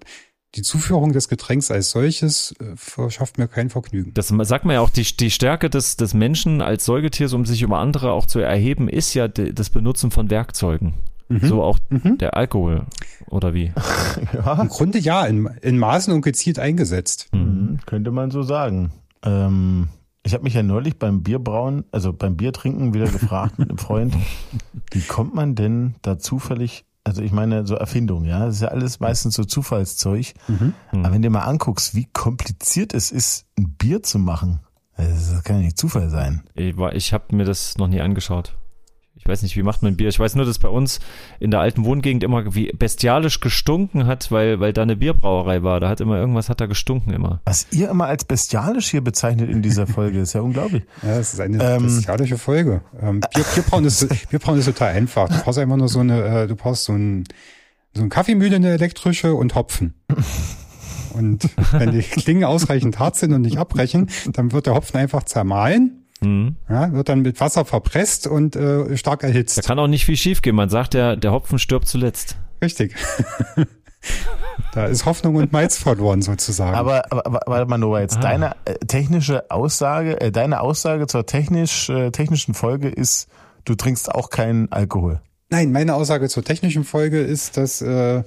die 0.57 0.63
Zuführung 0.63 1.13
des 1.13 1.29
Getränks 1.29 1.71
als 1.71 1.91
solches 1.91 2.55
äh, 2.61 2.75
verschafft 2.75 3.39
mir 3.39 3.49
kein 3.49 3.71
Vergnügen. 3.71 4.13
Das 4.15 4.29
sagt 4.29 4.65
man 4.65 4.75
ja 4.75 4.81
auch, 4.81 4.91
die, 4.91 5.05
die 5.05 5.31
Stärke 5.31 5.71
des, 5.71 5.97
des 5.97 6.15
Menschen 6.15 6.61
als 6.61 6.85
Säugetiers, 6.85 7.33
um 7.33 7.45
sich 7.47 7.63
über 7.63 7.79
andere 7.79 8.13
auch 8.13 8.27
zu 8.27 8.41
erheben, 8.41 8.89
ist 8.89 9.15
ja 9.15 9.29
das 9.29 9.71
Benutzen 9.71 10.11
von 10.11 10.31
Werkzeugen. 10.31 10.95
Mhm. 11.29 11.47
So 11.47 11.63
auch 11.63 11.79
mhm. 11.91 12.19
der 12.19 12.37
Alkohol, 12.37 12.87
oder 13.27 13.55
wie? 13.55 13.73
ja. 14.35 14.61
Im 14.61 14.69
Grunde 14.69 14.99
ja, 14.99 15.25
in, 15.25 15.47
in 15.63 15.79
Maßen 15.79 16.13
und 16.13 16.23
gezielt 16.23 16.59
eingesetzt. 16.59 17.29
Mhm. 17.33 17.79
Könnte 17.87 18.11
man 18.11 18.33
so 18.33 18.43
sagen. 18.43 18.91
Ähm, 19.23 19.89
ich 20.25 20.35
habe 20.35 20.43
mich 20.43 20.55
ja 20.55 20.65
neulich 20.65 20.99
beim 20.99 21.23
Bierbrauen, 21.23 21.85
also 21.93 22.13
beim 22.13 22.37
Biertrinken 22.37 22.93
wieder 22.95 23.07
gefragt 23.07 23.59
mit 23.59 23.71
einem 23.71 23.79
Freund, 23.79 24.15
wie 24.91 25.01
kommt 25.03 25.35
man 25.35 25.55
denn 25.55 25.95
da 26.03 26.19
zufällig 26.19 26.85
also 27.05 27.23
ich 27.23 27.33
meine, 27.33 27.67
so 27.67 27.75
Erfindung, 27.75 28.25
ja, 28.25 28.47
das 28.47 28.57
ist 28.57 28.63
ja 28.63 28.69
alles 28.69 29.01
meistens 29.01 29.35
so 29.35 29.45
Zufallszeug. 29.45 30.35
Mhm. 30.49 30.75
Aber 30.93 31.13
wenn 31.13 31.23
du 31.23 31.31
mal 31.31 31.41
anguckst, 31.41 31.95
wie 31.95 32.07
kompliziert 32.07 32.95
es 32.95 33.11
ist, 33.11 33.47
ein 33.59 33.75
Bier 33.77 34.03
zu 34.03 34.19
machen, 34.19 34.61
das 34.97 35.43
kann 35.45 35.57
ja 35.57 35.63
nicht 35.63 35.79
Zufall 35.79 36.11
sein. 36.11 36.43
Ich, 36.55 36.77
ich 36.77 37.13
habe 37.13 37.35
mir 37.35 37.45
das 37.45 37.79
noch 37.79 37.89
nie 37.89 38.01
angeschaut. 38.01 38.57
Ich 39.21 39.29
weiß 39.29 39.43
nicht, 39.43 39.55
wie 39.55 39.63
macht 39.63 39.83
man 39.83 39.97
Bier. 39.97 40.09
Ich 40.09 40.19
weiß 40.19 40.35
nur, 40.35 40.47
dass 40.47 40.59
bei 40.59 40.69
uns 40.69 40.99
in 41.41 41.51
der 41.51 41.61
alten 41.61 41.85
Wohngegend 41.85 42.25
immer 42.25 42.55
wie 42.55 42.73
bestialisch 42.73 43.41
gestunken 43.41 44.07
hat, 44.07 44.33
weil, 44.33 44.61
weil 44.61 44.73
da 44.73 44.83
eine 44.83 44.97
Bierbrauerei 44.97 45.63
war. 45.63 45.79
Da 45.79 45.91
hat 45.91 46.01
immer 46.01 46.17
irgendwas 46.17 46.49
hat 46.49 46.61
da 46.61 46.67
gestunken 46.67 47.13
immer. 47.13 47.43
Was 47.45 47.67
ihr 47.71 47.91
immer 47.91 48.07
als 48.07 48.25
bestialisch 48.25 48.89
hier 48.89 49.03
bezeichnet 49.03 49.51
in 49.51 49.61
dieser 49.61 49.87
Folge, 49.87 50.21
ist 50.21 50.33
ja 50.33 50.41
unglaublich. 50.41 50.85
Ja, 51.03 51.19
es 51.19 51.35
ist 51.35 51.41
eine 51.41 51.63
ähm, 51.63 51.83
bestialische 51.85 52.39
Folge. 52.39 52.83
Ähm, 53.01 53.21
Bier, 53.21 53.45
Bierbrauen 53.55 53.85
ist, 53.85 54.07
Bierbrauen 54.31 54.59
ist 54.59 54.67
total 54.67 54.95
einfach. 54.95 55.29
Du 55.29 55.39
brauchst 55.43 55.59
einfach 55.59 55.77
nur 55.77 55.89
so 55.89 56.01
eine, 56.01 56.43
äh, 56.43 56.47
du 56.47 56.57
brauchst 56.57 56.85
so 56.85 56.93
ein, 56.93 57.25
so 57.95 58.03
ein 58.03 58.09
Kaffeemühle, 58.09 58.57
eine 58.57 58.71
elektrische 58.71 59.35
und 59.35 59.55
Hopfen. 59.55 59.95
Und 61.15 61.49
wenn 61.73 61.91
die 61.93 62.03
Klingen 62.03 62.45
ausreichend 62.45 62.99
hart 62.99 63.17
sind 63.17 63.33
und 63.33 63.43
nicht 63.43 63.59
abbrechen, 63.59 64.11
dann 64.33 64.53
wird 64.53 64.67
der 64.67 64.75
Hopfen 64.75 64.99
einfach 64.99 65.25
zermahlen 65.25 66.01
Mhm. 66.23 66.57
Ja, 66.69 66.93
wird 66.93 67.09
dann 67.09 67.23
mit 67.23 67.41
Wasser 67.41 67.65
verpresst 67.65 68.27
und 68.27 68.57
äh, 68.57 68.97
stark 68.97 69.23
erhitzt. 69.23 69.59
Da 69.59 69.63
kann 69.63 69.79
auch 69.79 69.87
nicht 69.87 70.05
viel 70.05 70.17
schiefgehen. 70.17 70.55
Man 70.55 70.69
sagt 70.69 70.95
ja, 70.95 71.17
der 71.17 71.33
Hopfen 71.33 71.59
stirbt 71.59 71.89
zuletzt. 71.89 72.37
Richtig. 72.63 72.95
da 74.73 74.87
ist 74.87 75.07
Hoffnung 75.07 75.37
und 75.37 75.53
Malz 75.53 75.79
verloren 75.79 76.23
sozusagen. 76.23 76.77
Aber, 76.77 77.11
aber, 77.11 77.27
aber 77.27 77.41
warte 77.47 77.67
mal, 77.67 77.79
Noah, 77.79 78.01
jetzt 78.01 78.19
ah. 78.19 78.21
deine 78.21 78.57
äh, 78.67 78.75
technische 78.87 79.51
Aussage, 79.51 80.21
äh, 80.21 80.31
deine 80.31 80.61
Aussage 80.61 81.07
zur 81.07 81.25
technisch, 81.27 81.89
äh, 81.89 82.11
technischen 82.11 82.55
Folge 82.55 82.89
ist, 82.89 83.29
du 83.65 83.75
trinkst 83.75 84.15
auch 84.15 84.31
keinen 84.31 84.71
Alkohol. 84.73 85.23
Nein, 85.49 85.73
meine 85.73 85.95
Aussage 85.95 86.29
zur 86.29 86.45
technischen 86.45 86.85
Folge 86.85 87.21
ist, 87.21 87.57
dass, 87.57 87.83
äh, 87.83 88.23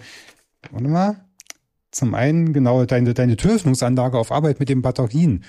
warte 0.71 0.87
mal, 0.87 1.15
zum 1.91 2.15
einen 2.15 2.53
genau 2.53 2.85
deine, 2.85 3.13
deine 3.13 3.37
Türöffnungsanlage 3.37 4.17
auf 4.17 4.31
Arbeit 4.31 4.59
mit 4.59 4.67
den 4.67 4.81
Batterien 4.81 5.43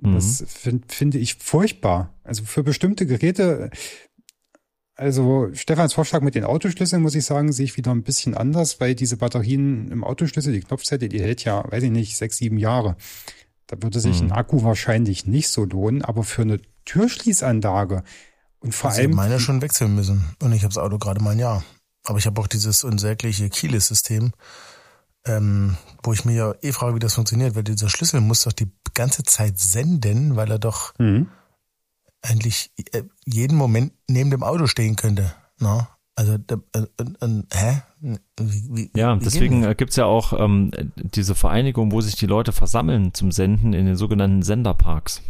Mhm. 0.00 0.14
Das 0.14 0.44
finde 0.46 0.86
find 0.88 1.14
ich 1.14 1.34
furchtbar. 1.36 2.14
Also 2.24 2.44
für 2.44 2.62
bestimmte 2.62 3.06
Geräte, 3.06 3.70
also 4.94 5.50
Stefans 5.54 5.94
Vorschlag 5.94 6.22
mit 6.22 6.34
den 6.34 6.44
Autoschlüsseln, 6.44 7.02
muss 7.02 7.14
ich 7.14 7.24
sagen, 7.24 7.52
sehe 7.52 7.64
ich 7.64 7.76
wieder 7.76 7.90
ein 7.90 8.02
bisschen 8.02 8.34
anders, 8.34 8.80
weil 8.80 8.94
diese 8.94 9.16
Batterien 9.16 9.90
im 9.90 10.04
Autoschlüssel, 10.04 10.52
die 10.52 10.60
Knopfzelle, 10.60 11.08
die 11.08 11.20
hält 11.20 11.44
ja, 11.44 11.64
weiß 11.70 11.84
ich 11.84 11.90
nicht, 11.90 12.16
sechs, 12.16 12.38
sieben 12.38 12.58
Jahre. 12.58 12.96
Da 13.66 13.76
würde 13.82 14.00
sich 14.00 14.22
mhm. 14.22 14.28
ein 14.28 14.32
Akku 14.32 14.62
wahrscheinlich 14.62 15.26
nicht 15.26 15.48
so 15.48 15.64
lohnen, 15.64 16.02
aber 16.02 16.24
für 16.24 16.42
eine 16.42 16.60
Türschließanlage 16.84 18.02
und 18.60 18.74
vor 18.74 18.90
also 18.90 19.02
allem. 19.02 19.10
Ich 19.10 19.16
meine 19.16 19.40
schon 19.40 19.62
wechseln 19.62 19.94
müssen. 19.94 20.24
Und 20.42 20.52
ich 20.52 20.62
habe 20.62 20.74
das 20.74 20.82
Auto 20.82 20.98
gerade 20.98 21.22
mal 21.22 21.32
ein 21.32 21.38
Jahr. 21.38 21.64
Aber 22.04 22.18
ich 22.18 22.26
habe 22.26 22.40
auch 22.40 22.46
dieses 22.46 22.84
unsägliche 22.84 23.50
Keyless-System 23.50 24.32
ähm, 25.28 25.76
wo 26.02 26.12
ich 26.12 26.24
mir 26.24 26.34
ja 26.34 26.54
eh 26.62 26.72
frage, 26.72 26.94
wie 26.94 27.00
das 27.00 27.14
funktioniert, 27.14 27.54
weil 27.54 27.64
dieser 27.64 27.88
Schlüssel 27.88 28.20
muss 28.20 28.44
doch 28.44 28.52
die 28.52 28.70
ganze 28.98 29.22
Zeit 29.22 29.58
senden, 29.60 30.34
weil 30.34 30.50
er 30.50 30.58
doch 30.58 30.92
mhm. 30.98 31.28
eigentlich 32.20 32.72
äh, 32.92 33.04
jeden 33.24 33.56
Moment 33.56 33.92
neben 34.08 34.30
dem 34.30 34.42
Auto 34.42 34.66
stehen 34.66 34.96
könnte. 34.96 35.32
No? 35.60 35.86
Also, 36.16 36.32
äh, 36.32 36.56
äh, 36.74 36.86
äh, 36.98 37.42
hä? 37.54 37.82
Wie, 38.00 38.68
wie, 38.70 38.90
ja, 38.96 39.14
deswegen 39.14 39.62
äh, 39.62 39.76
gibt's 39.76 39.94
ja 39.94 40.06
auch 40.06 40.32
ähm, 40.32 40.72
diese 40.96 41.36
Vereinigung, 41.36 41.92
wo 41.92 42.00
sich 42.00 42.16
die 42.16 42.26
Leute 42.26 42.50
versammeln 42.50 43.14
zum 43.14 43.30
Senden 43.30 43.72
in 43.72 43.86
den 43.86 43.94
sogenannten 43.94 44.42
Senderparks. 44.42 45.22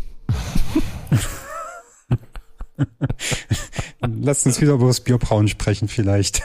Lasst 4.01 4.47
uns 4.47 4.61
wieder 4.63 4.73
über 4.73 4.87
das 4.87 5.01
Bierbrauen 5.01 5.49
sprechen 5.49 5.89
vielleicht. 5.89 6.43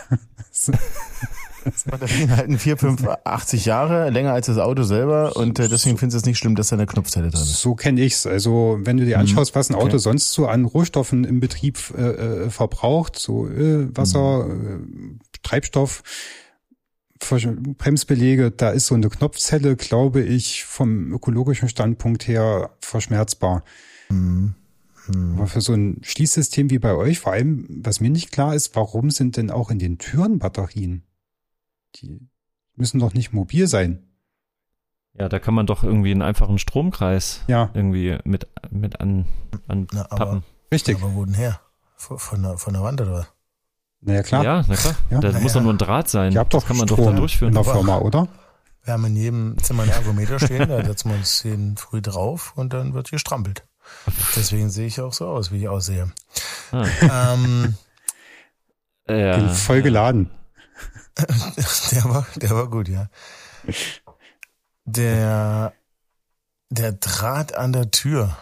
Batterien 1.89 2.29
halten 2.35 2.57
4, 2.57 2.77
5, 2.77 3.07
80 3.23 3.65
Jahre, 3.65 4.09
länger 4.09 4.33
als 4.33 4.47
das 4.47 4.57
Auto 4.57 4.83
selber 4.83 5.35
und 5.35 5.59
äh, 5.59 5.69
deswegen 5.69 5.97
findest 5.97 6.15
du 6.15 6.17
es 6.19 6.25
nicht 6.25 6.37
schlimm, 6.37 6.55
dass 6.55 6.69
da 6.69 6.75
eine 6.75 6.85
Knopfzelle 6.85 7.29
drin 7.29 7.41
ist. 7.41 7.61
So 7.61 7.75
kenne 7.75 8.01
ich's. 8.01 8.25
Also 8.25 8.79
wenn 8.81 8.97
du 8.97 9.05
dir 9.05 9.19
anschaust, 9.19 9.55
was 9.55 9.69
ein 9.69 9.75
Auto 9.75 9.87
okay. 9.87 9.99
sonst 9.99 10.31
so 10.31 10.47
an 10.47 10.65
Rohstoffen 10.65 11.23
im 11.23 11.39
Betrieb 11.39 11.79
äh, 11.97 12.01
äh, 12.01 12.49
verbraucht, 12.49 13.17
so 13.17 13.45
Öl, 13.47 13.89
Wasser, 13.95 14.45
mhm. 14.45 15.19
äh, 15.21 15.37
Treibstoff, 15.43 16.03
Bremsbelege, 17.19 18.51
da 18.51 18.71
ist 18.71 18.87
so 18.87 18.95
eine 18.95 19.09
Knopfzelle, 19.09 19.75
glaube 19.75 20.21
ich, 20.21 20.65
vom 20.65 21.13
ökologischen 21.13 21.69
Standpunkt 21.69 22.27
her 22.27 22.71
verschmerzbar. 22.81 23.63
Mhm. 24.09 24.55
Mhm. 25.07 25.35
Aber 25.37 25.47
für 25.47 25.61
so 25.61 25.73
ein 25.73 25.99
Schließsystem 26.01 26.69
wie 26.69 26.79
bei 26.79 26.93
euch, 26.93 27.19
vor 27.19 27.33
allem, 27.33 27.67
was 27.69 27.99
mir 27.99 28.09
nicht 28.09 28.31
klar 28.31 28.55
ist, 28.55 28.75
warum 28.75 29.09
sind 29.09 29.37
denn 29.37 29.51
auch 29.51 29.71
in 29.71 29.79
den 29.79 29.97
Türen 29.97 30.39
Batterien? 30.39 31.03
Die 31.95 32.27
müssen 32.75 32.99
doch 32.99 33.13
nicht 33.13 33.33
mobil 33.33 33.67
sein. 33.67 34.07
Ja, 35.13 35.29
da 35.29 35.39
kann 35.39 35.53
man 35.53 35.67
doch 35.67 35.83
irgendwie 35.83 36.11
einen 36.11 36.23
einfachen 36.23 36.57
Stromkreis 36.57 37.41
ja. 37.47 37.69
irgendwie 37.73 38.17
mit, 38.23 38.47
mit 38.71 38.99
an, 38.99 39.27
an 39.67 39.87
Na, 39.91 40.07
aber, 40.09 40.41
Richtig. 40.71 40.97
Aber 40.97 41.13
wo 41.13 41.23
denn 41.23 41.35
her? 41.35 41.59
Von, 41.95 42.17
von, 42.17 42.41
der, 42.41 42.57
von 42.57 42.73
der 42.73 42.81
Wand 42.81 42.99
oder 42.99 43.27
Naja, 44.01 44.23
klar. 44.23 44.43
Ja, 44.43 44.65
na 44.67 44.75
klar. 44.75 44.95
Ja. 45.11 45.19
Da 45.19 45.31
na 45.31 45.39
muss 45.39 45.53
doch 45.53 45.61
nur 45.61 45.73
ein 45.73 45.77
Draht 45.77 46.09
sein. 46.09 46.33
Ihr 46.33 46.39
habt 46.39 46.53
doch 46.53 46.61
das 46.61 46.67
kann 46.67 46.77
man 46.77 46.87
Strom 46.87 47.05
doch 47.05 47.11
da 47.11 47.17
durchführen. 47.17 47.55
In 47.55 47.63
der 47.63 47.71
Firma, 47.71 47.99
oder? 47.99 48.27
Wir 48.83 48.93
haben 48.93 49.05
in 49.05 49.15
jedem 49.15 49.57
Zimmer 49.61 49.83
einen 49.83 49.91
Ergometer 49.91 50.39
stehen, 50.39 50.67
da 50.67 50.83
setzen 50.83 51.11
wir 51.11 51.17
uns 51.17 51.43
jeden 51.43 51.77
früh 51.77 52.01
drauf 52.01 52.53
und 52.55 52.73
dann 52.73 52.93
wird 52.93 53.11
gestrampelt. 53.11 53.65
Deswegen 54.35 54.69
sehe 54.69 54.87
ich 54.87 54.99
auch 54.99 55.13
so 55.13 55.27
aus, 55.27 55.51
wie 55.51 55.59
ich 55.59 55.69
aussehe. 55.69 56.11
Ah. 56.71 56.85
Ähm, 57.01 57.75
ja. 59.07 59.37
Bin 59.37 59.49
voll 59.49 59.81
geladen. 59.81 60.31
Der 61.91 62.03
war, 62.05 62.25
der 62.35 62.49
war 62.49 62.69
gut, 62.69 62.87
ja. 62.87 63.07
Der, 64.85 65.73
der 66.69 66.91
Draht 66.93 67.55
an 67.55 67.71
der 67.71 67.91
Tür, 67.91 68.35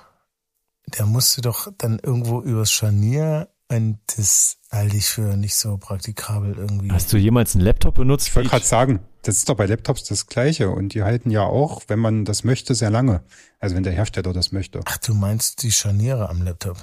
der 0.88 1.06
musste 1.06 1.42
doch 1.42 1.72
dann 1.78 2.00
irgendwo 2.00 2.42
übers 2.42 2.72
Scharnier 2.72 3.50
und 3.68 4.00
das 4.18 4.58
halte 4.72 4.98
ich 4.98 5.08
für 5.08 5.38
nicht 5.38 5.56
so 5.56 5.78
praktikabel 5.78 6.58
irgendwie. 6.58 6.92
Hast 6.92 7.14
du 7.14 7.18
jemals 7.18 7.56
einen 7.56 7.64
Laptop 7.64 7.96
benutzt? 7.96 8.28
Ich 8.28 8.36
wollte 8.36 8.50
gerade 8.50 8.66
sagen, 8.66 9.00
das 9.24 9.38
ist 9.38 9.50
doch 9.50 9.56
bei 9.56 9.66
Laptops 9.66 10.04
das 10.06 10.28
Gleiche 10.28 10.70
und 10.70 10.94
die 10.94 11.04
halten 11.04 11.30
ja 11.30 11.44
auch, 11.44 11.84
wenn 11.88 12.00
man 12.00 12.26
das 12.26 12.44
möchte, 12.44 12.74
sehr 12.74 12.90
lange. 12.90 13.24
Also 13.60 13.76
wenn 13.76 13.84
der 13.84 13.94
Hersteller 13.94 14.34
das 14.34 14.52
möchte. 14.52 14.82
Ach, 14.86 14.98
du 14.98 15.14
meinst 15.14 15.64
die 15.64 15.72
Scharniere 15.72 16.30
am 16.30 16.42
Laptop? 16.42 16.78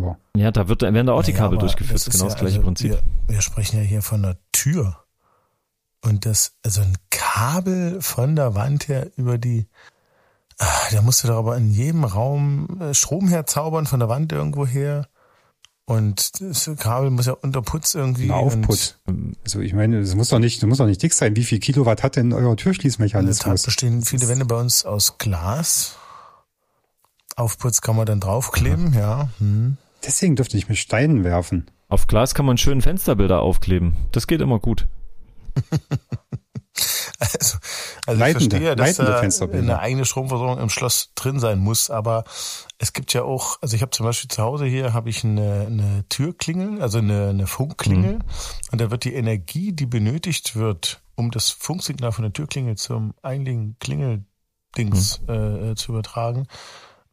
Ja. 0.00 0.16
Ja, 0.36 0.50
da 0.50 0.68
wird, 0.68 0.82
werden 0.82 1.06
da 1.06 1.12
auch 1.12 1.22
die 1.22 1.32
Naja, 1.32 1.44
Kabel 1.44 1.58
aber 1.58 1.66
durchgeführt, 1.66 2.04
genau 2.10 2.24
das 2.24 2.34
ja, 2.34 2.38
gleiche 2.38 2.56
also 2.56 2.62
Prinzip. 2.62 2.90
Wir, 2.90 3.02
wir 3.26 3.40
sprechen 3.42 3.76
ja 3.76 3.82
hier 3.82 4.02
von 4.02 4.24
einer 4.24 4.36
Tür. 4.52 4.98
Und 6.04 6.26
das, 6.26 6.54
also 6.64 6.82
ein 6.82 6.96
Kabel 7.10 8.00
von 8.00 8.34
der 8.34 8.54
Wand 8.54 8.88
her 8.88 9.10
über 9.16 9.38
die, 9.38 9.66
ah, 10.58 10.66
da 10.90 11.02
musst 11.02 11.22
du 11.22 11.28
doch 11.28 11.38
aber 11.38 11.56
in 11.56 11.70
jedem 11.70 12.04
Raum 12.04 12.80
äh, 12.80 12.94
Strom 12.94 13.28
herzaubern 13.28 13.86
von 13.86 14.00
der 14.00 14.08
Wand 14.08 14.32
irgendwo 14.32 14.66
her. 14.66 15.08
Und 15.84 16.40
das 16.40 16.70
Kabel 16.78 17.10
muss 17.10 17.26
ja 17.26 17.32
unter 17.32 17.60
Putz 17.60 17.94
irgendwie. 17.94 18.24
Ein 18.24 18.30
Aufputz. 18.30 18.96
Also 19.44 19.60
ich 19.60 19.74
meine, 19.74 19.98
es 19.98 20.14
muss 20.14 20.28
doch 20.28 20.38
nicht, 20.38 20.62
das 20.62 20.68
muss 20.68 20.78
doch 20.78 20.86
nicht 20.86 21.02
dick 21.02 21.12
sein. 21.12 21.36
Wie 21.36 21.44
viel 21.44 21.58
Kilowatt 21.58 22.02
hat 22.02 22.16
denn 22.16 22.32
euer 22.32 22.50
Und 22.50 22.50
in 22.50 22.56
der 22.56 22.56
Tat 22.56 22.64
Türschließmechanismus? 22.64 23.62
bestehen 23.62 24.02
viele 24.02 24.28
Wände 24.28 24.44
bei 24.44 24.58
uns 24.58 24.84
aus 24.84 25.18
Glas. 25.18 25.96
Aufputz 27.36 27.80
kann 27.80 27.96
man 27.96 28.06
dann 28.06 28.20
draufkleben, 28.20 28.92
ja. 28.94 29.28
Hm. 29.38 29.76
Deswegen 30.04 30.36
dürfte 30.36 30.56
ich 30.56 30.68
mit 30.68 30.78
Steinen 30.78 31.24
werfen. 31.24 31.70
Auf 31.88 32.06
Glas 32.06 32.34
kann 32.34 32.46
man 32.46 32.58
schön 32.58 32.80
Fensterbilder 32.80 33.40
aufkleben. 33.40 33.94
Das 34.12 34.26
geht 34.26 34.40
immer 34.40 34.58
gut. 34.58 34.86
Also, 37.18 37.58
also 38.06 38.18
Leitende- 38.18 38.56
ich 38.56 38.62
verstehe, 38.62 38.76
dass 38.76 38.96
da 38.96 39.20
eine 39.58 39.78
eigene 39.78 40.04
Stromversorgung 40.04 40.58
im 40.58 40.70
Schloss 40.70 41.10
drin 41.14 41.38
sein 41.38 41.58
muss, 41.58 41.90
aber 41.90 42.24
es 42.78 42.92
gibt 42.92 43.12
ja 43.12 43.22
auch, 43.22 43.58
also 43.60 43.76
ich 43.76 43.82
habe 43.82 43.90
zum 43.90 44.06
Beispiel 44.06 44.28
zu 44.28 44.42
Hause 44.42 44.64
hier 44.64 44.92
habe 44.92 45.08
ich 45.08 45.22
eine, 45.22 45.66
eine 45.66 46.04
Türklingel, 46.08 46.82
also 46.82 46.98
eine, 46.98 47.28
eine 47.28 47.46
Funkklingel 47.46 48.18
und 48.72 48.80
da 48.80 48.90
wird 48.90 49.04
die 49.04 49.14
Energie, 49.14 49.72
die 49.72 49.86
benötigt 49.86 50.56
wird, 50.56 51.00
um 51.14 51.30
das 51.30 51.50
Funksignal 51.50 52.10
von 52.10 52.24
der 52.24 52.32
Türklingel 52.32 52.76
zum 52.76 53.14
eigentlichen 53.22 53.76
Klingeldings 53.78 55.20
äh, 55.28 55.74
zu 55.76 55.92
übertragen, 55.92 56.46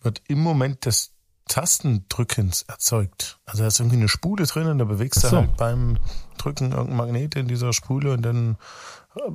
wird 0.02 0.22
im 0.28 0.40
Moment 0.40 0.86
des 0.86 1.12
Tastendrückens 1.50 2.62
erzeugt. 2.64 3.40
Also 3.46 3.64
da 3.64 3.68
ist 3.68 3.80
irgendwie 3.80 3.98
eine 3.98 4.08
Spule 4.08 4.46
drin 4.46 4.68
und 4.68 4.78
da 4.78 4.86
bewegst 4.86 5.18
Ach 5.20 5.22
du 5.24 5.30
so. 5.30 5.38
halt 5.38 5.58
beim 5.58 5.98
Drücken 6.38 6.72
irgendein 6.72 6.96
Magnet 6.96 7.36
in 7.36 7.48
dieser 7.48 7.74
Spule 7.74 8.14
und 8.14 8.22
dann 8.22 8.58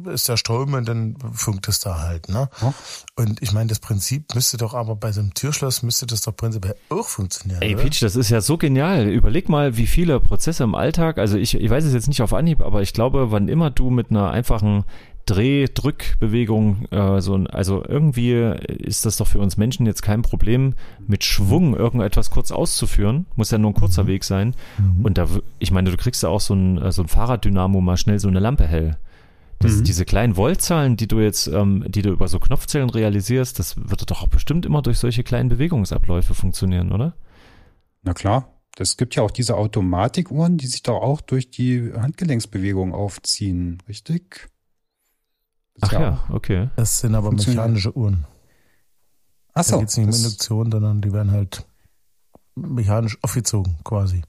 ist 0.07 0.29
der 0.29 0.37
Strom 0.37 0.75
und 0.75 0.89
dann 0.89 1.17
funkt 1.33 1.69
es 1.69 1.81
da 1.81 1.99
halt. 1.99 2.29
Ne? 2.29 2.49
Ja. 2.63 2.73
Und 3.17 3.43
ich 3.43 3.53
meine, 3.53 3.67
das 3.67 3.81
Prinzip 3.81 4.35
müsste 4.35 4.57
doch 4.57 4.73
aber 4.73 4.95
bei 4.95 5.11
so 5.13 5.21
einem 5.21 5.35
Türschloss 5.35 5.83
müsste 5.83 6.07
das 6.07 6.23
doch 6.23 6.35
prinzipiell 6.35 6.77
auch 6.89 7.09
funktionieren. 7.09 7.61
Ey? 7.61 7.75
Peach, 7.75 8.01
das 8.01 8.15
ist 8.15 8.31
ja 8.31 8.41
so 8.41 8.57
genial. 8.57 9.09
Überleg 9.09 9.49
mal, 9.49 9.77
wie 9.77 9.89
viele 9.89 10.21
Prozesse 10.21 10.63
im 10.63 10.77
Alltag, 10.77 11.19
also 11.19 11.37
ich, 11.37 11.55
ich 11.55 11.71
weiß 11.71 11.85
es 11.85 11.93
jetzt 11.93 12.09
nicht 12.09 12.23
auf 12.23 12.33
Anhieb, 12.33 12.61
aber 12.61 12.83
ich 12.83 12.93
glaube, 12.93 13.33
wann 13.33 13.49
immer 13.49 13.71
du 13.71 13.91
mit 13.91 14.11
einer 14.11 14.31
einfachen 14.31 14.85
Dreh-Drück-Bewegung, 15.27 16.87
äh, 16.91 17.21
so 17.21 17.35
also 17.51 17.85
irgendwie 17.87 18.33
ist 18.33 19.07
das 19.07 19.17
doch 19.17 19.27
für 19.27 19.39
uns 19.39 19.57
Menschen 19.57 19.87
jetzt 19.87 20.03
kein 20.03 20.23
Problem, 20.23 20.75
mit 21.07 21.25
Schwung 21.25 21.75
irgendetwas 21.77 22.31
kurz 22.31 22.51
auszuführen. 22.51 23.27
Muss 23.37 23.51
ja 23.51 23.59
nur 23.59 23.71
ein 23.71 23.75
kurzer 23.75 24.07
Weg 24.07 24.25
sein. 24.25 24.55
Und 25.03 25.19
da, 25.19 25.27
ich 25.59 25.71
meine, 25.71 25.91
du 25.91 25.97
kriegst 25.97 26.23
ja 26.23 26.29
auch 26.29 26.41
so 26.41 26.55
ein, 26.55 26.79
äh, 26.79 26.93
so 26.93 27.03
ein 27.03 27.09
Fahrraddynamo 27.09 27.81
mal 27.81 27.97
schnell 27.97 28.19
so 28.19 28.29
eine 28.29 28.41
Lampe 28.41 28.67
hell. 28.67 28.97
Das, 29.61 29.77
Mhm. 29.77 29.85
Diese 29.85 30.05
kleinen 30.05 30.37
Voltzahlen, 30.37 30.97
die 30.97 31.09
du 31.09 31.21
jetzt, 31.21 31.47
ähm, 31.47 31.85
die 31.89 32.03
du 32.03 32.11
über 32.11 32.29
so 32.29 32.39
Knopfzellen 32.39 32.91
realisierst, 32.91 33.59
das 33.59 33.77
wird 33.77 34.11
doch 34.11 34.23
auch 34.23 34.29
bestimmt 34.29 34.67
immer 34.67 34.83
durch 34.83 34.99
solche 34.99 35.25
kleinen 35.25 35.49
Bewegungsabläufe 35.49 36.35
funktionieren, 36.35 36.93
oder? 36.93 37.15
Na 38.03 38.13
klar. 38.13 38.51
Es 38.77 38.97
gibt 38.97 39.15
ja 39.15 39.23
auch 39.23 39.31
diese 39.31 39.57
Automatikuhren, 39.57 40.59
die 40.59 40.67
sich 40.67 40.83
doch 40.83 41.01
auch 41.01 41.21
durch 41.21 41.49
die 41.49 41.93
Handgelenksbewegung 41.93 42.93
aufziehen, 42.93 43.81
richtig? 43.89 44.49
Das 45.77 45.91
Ach 45.91 45.93
ist 45.93 46.01
ja, 46.01 46.25
okay. 46.31 46.71
Das 46.77 46.99
sind 47.01 47.15
aber 47.15 47.33
mechanische 47.33 47.97
Uhren. 47.97 48.27
Ach 49.55 49.63
Da 49.63 49.63
so. 49.65 49.79
geht's 49.81 49.97
nicht 49.97 50.09
um 50.09 50.15
Induktion, 50.15 50.71
sondern 50.73 51.01
die 51.01 51.13
werden 51.13 51.33
halt 51.33 51.67
mechanisch 52.55 53.19
aufgezogen 53.23 53.77
quasi. 53.85 54.23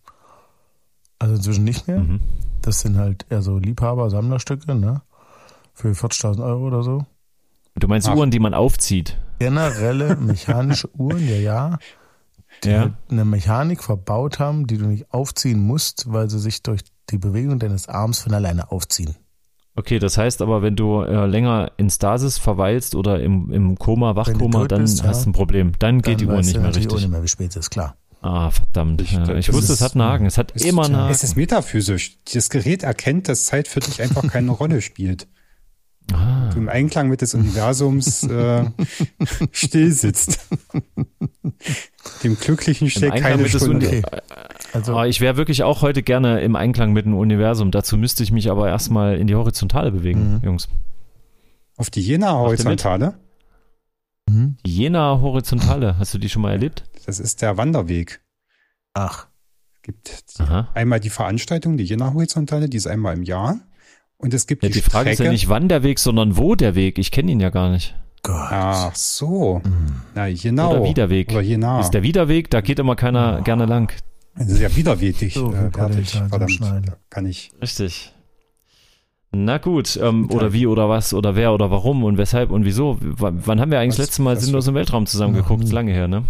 Also 1.20 1.36
inzwischen 1.36 1.64
nicht 1.64 1.88
mehr. 1.88 2.00
Mhm. 2.00 2.22
Das 2.62 2.82
sind 2.82 2.98
halt 2.98 3.26
eher 3.30 3.42
so 3.42 3.58
Liebhaber-Sammlerstücke, 3.58 4.74
ne? 4.76 5.02
Für 5.74 5.92
40.000 5.92 6.44
Euro 6.44 6.68
oder 6.68 6.84
so. 6.84 7.06
Du 7.76 7.88
meinst 7.88 8.08
Ach. 8.10 8.16
Uhren, 8.16 8.32
die 8.32 8.40
man 8.40 8.54
aufzieht? 8.54 9.18
Generelle 9.40 10.16
mechanische 10.20 10.90
Uhren, 10.96 11.28
ja, 11.28 11.36
ja. 11.36 11.80
Die 12.64 12.70
Ja. 12.70 12.80
halt 12.82 12.94
eine 13.10 13.26
Mechanik 13.26 13.84
verbaut 13.84 14.40
haben, 14.40 14.66
die 14.66 14.78
du 14.78 14.86
nicht 14.86 15.12
aufziehen 15.14 15.60
musst, 15.60 16.12
weil 16.12 16.30
sie 16.30 16.40
sich 16.40 16.64
durch 16.64 16.82
die 17.10 17.18
Bewegung 17.18 17.60
deines 17.60 17.88
Arms 17.88 18.20
von 18.22 18.34
alleine 18.34 18.72
aufziehen. 18.72 19.16
Okay, 19.78 20.00
das 20.00 20.18
heißt 20.18 20.42
aber, 20.42 20.62
wenn 20.62 20.76
du 20.78 21.02
äh, 21.02 21.26
länger 21.26 21.72
in 21.78 21.90
Stasis 21.90 22.38
verweilst 22.38 22.96
oder 22.96 23.20
im, 23.22 23.52
im 23.52 23.78
Koma, 23.78 24.16
Wachkoma, 24.16 24.68
dann 24.68 24.82
bist, 24.84 25.00
ja, 25.02 25.08
hast 25.10 25.26
du 25.26 25.30
ein 25.32 25.34
Problem. 25.34 25.74
Dann 25.80 26.02
geht 26.02 26.22
die 26.22 26.26
Dann 26.26 26.36
Uhr 26.36 26.42
nicht 26.42 26.54
mehr 26.54 26.64
natürlich 26.64 26.88
auch 26.88 26.94
richtig. 26.94 27.10
nicht 27.10 27.12
mehr, 27.12 27.24
wie 27.24 27.28
spät 27.28 27.50
es 27.52 27.56
ist, 27.58 27.70
klar. 27.72 27.98
Ah, 28.22 28.50
verdammt. 28.52 29.02
Ich- 29.02 29.12
ja, 29.12 29.36
ich 29.36 29.48
das 29.48 29.56
wusste, 29.56 29.74
ist- 29.74 29.80
es 29.82 29.86
hat 29.86 29.94
einen 29.96 30.04
Haken. 30.04 30.26
Es 30.26 30.38
hat 30.38 30.52
Ist- 30.52 30.66
immer 30.66 30.86
einen 30.86 30.96
Es 31.10 31.24
ist 31.24 31.32
Haken. 31.32 31.40
metaphysisch. 31.42 32.18
Das 32.34 32.50
Gerät 32.50 32.84
erkennt, 32.84 33.28
dass 33.28 33.46
Zeit 33.46 33.68
für 33.68 33.82
dich 33.82 34.02
einfach 34.02 34.26
keine 34.28 34.52
Rolle 34.52 34.82
spielt. 34.82 35.28
Ah, 36.14 36.50
Du 36.54 36.60
im 36.60 36.70
Einklang 36.70 37.10
mit 37.10 37.22
des 37.22 37.34
Universums 37.34 38.24
äh, 38.30 38.64
still 39.52 39.92
sitzt. 39.92 40.40
Dem 42.24 42.38
Glücklichen 42.40 42.88
Einklang 42.88 43.22
keine 43.22 43.50
Stunde. 43.50 43.88
Okay. 43.88 44.02
Also 44.74 44.96
Ah, 44.96 45.06
ich 45.06 45.22
wäre 45.22 45.38
wirklich 45.38 45.64
auch 45.64 45.82
heute 45.82 46.04
gerne 46.04 46.42
im 46.42 46.56
Einklang 46.56 46.92
mit 46.94 47.06
dem 47.06 47.16
Universum. 47.16 47.72
Dazu 47.72 47.98
müsste 47.98 48.24
ich 48.24 48.32
mich 48.32 48.50
aber 48.52 48.68
erstmal 48.68 49.18
in 49.18 49.28
die 49.28 49.36
Horizontale 49.36 49.92
bewegen, 49.92 50.36
Mhm. 50.36 50.42
Jungs. 50.44 50.68
Auf 51.78 51.90
die 51.90 52.02
Jena-Horizontale, 52.02 53.16
mhm. 54.30 54.58
Die 54.66 54.76
Jena 54.76 55.20
Horizontale, 55.22 55.98
hast 56.00 56.14
du 56.14 56.18
die 56.18 56.30
schon 56.30 56.42
mal 56.42 56.52
erlebt? 56.52 56.84
das 57.06 57.20
ist 57.20 57.42
der 57.42 57.58
Wanderweg. 57.58 58.22
ach, 58.94 59.28
Es 59.76 59.82
gibt 59.84 60.40
die, 60.40 60.42
Aha. 60.42 60.70
einmal 60.74 61.00
die 61.00 61.10
Veranstaltung, 61.12 61.78
die 61.78 61.84
Jena-Horizontale, 61.84 62.68
die 62.70 62.78
ist 62.78 62.88
einmal 62.88 63.14
im 63.16 63.24
Jahr. 63.24 63.60
Und 64.18 64.34
es 64.34 64.48
gibt 64.48 64.64
Ja, 64.64 64.70
die, 64.70 64.74
die 64.76 64.82
Frage 64.82 65.10
ist 65.12 65.16
Strecke. 65.18 65.28
ja 65.28 65.32
nicht, 65.34 65.50
wann 65.50 65.68
der 65.70 65.84
Weg, 65.84 66.00
sondern 66.00 66.38
wo 66.38 66.56
der 66.56 66.74
Weg. 66.76 66.98
Ich 66.98 67.12
kenne 67.12 67.32
ihn 67.32 67.40
ja 67.40 67.50
gar 67.52 67.70
nicht. 67.70 67.94
Gott. 68.24 68.34
Ach 68.50 68.96
so. 68.96 69.62
Mhm. 69.64 70.02
Na, 70.16 70.26
Jena. 70.28 70.70
Oder 70.70 70.84
Widerweg. 70.86 71.30
Oder 71.32 71.42
Jena. 71.42 71.80
Ist 71.82 71.92
der 71.92 72.02
Widerweg, 72.02 72.50
da 72.50 72.62
geht 72.62 72.80
immer 72.80 72.96
keiner 72.96 73.42
gerne 73.42 73.66
lang. 73.66 73.92
Das 74.38 74.48
ist 74.50 74.60
ja 74.60 74.76
widerwärtig. 74.76 75.34
So, 75.34 75.54
äh, 75.54 75.72
fertig. 75.72 76.12
Verdammt. 76.30 76.60
Kann 77.10 77.26
ich. 77.26 77.52
Richtig. 77.62 78.12
Na 79.32 79.58
gut, 79.58 80.00
ähm, 80.02 80.30
oder 80.32 80.54
wie 80.54 80.66
oder 80.66 80.88
was 80.88 81.14
oder 81.14 81.36
wer 81.36 81.54
oder 81.54 81.70
warum 81.70 82.04
und 82.06 82.18
weshalb 82.18 82.52
und 82.52 82.64
wieso? 82.64 82.98
W 83.02 83.16
wann 83.18 83.60
haben 83.60 83.70
wir 83.72 83.80
eigentlich 83.80 83.98
das 83.98 84.08
letzte 84.08 84.22
Mal 84.22 84.40
sinnlos 84.40 84.68
im 84.68 84.76
Weltraum 84.76 85.06
zusammengeguckt? 85.08 85.64
Nie. 85.64 85.72
lange 85.72 85.92
her, 85.92 86.08
ne? 86.08 86.24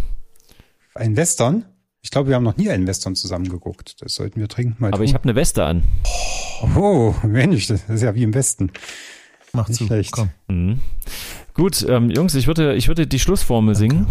Ein 0.96 1.16
Western? 1.16 1.66
Ich 2.02 2.10
glaube, 2.12 2.30
wir 2.30 2.36
haben 2.36 2.44
noch 2.44 2.58
nie 2.58 2.70
einen 2.70 2.88
Western 2.88 3.16
zusammengeguckt. 3.16 4.02
Das 4.02 4.16
sollten 4.16 4.40
wir 4.40 4.48
dringend 4.48 4.80
mal 4.80 4.88
Aber 4.88 4.98
tun. 4.98 5.06
ich 5.06 5.14
habe 5.14 5.24
eine 5.24 5.36
Weste 5.36 5.66
an. 5.66 5.84
Oh, 6.76 7.14
Mensch, 7.24 7.68
das 7.68 7.88
ist 7.90 8.02
ja 8.02 8.16
wie 8.16 8.24
im 8.24 8.34
Westen. 8.34 8.72
Mach 9.54 9.68
Nicht 9.68 9.78
zu. 9.78 9.86
schlecht. 9.86 10.12
Komm. 10.12 10.30
Mhm. 10.48 10.80
Gut, 11.54 11.86
ähm, 11.88 12.10
Jungs, 12.10 12.34
ich 12.36 12.48
würde, 12.48 12.76
ich 12.76 12.88
würde 12.88 13.08
die 13.08 13.20
Schlussformel 13.20 13.76
singen. 13.76 14.08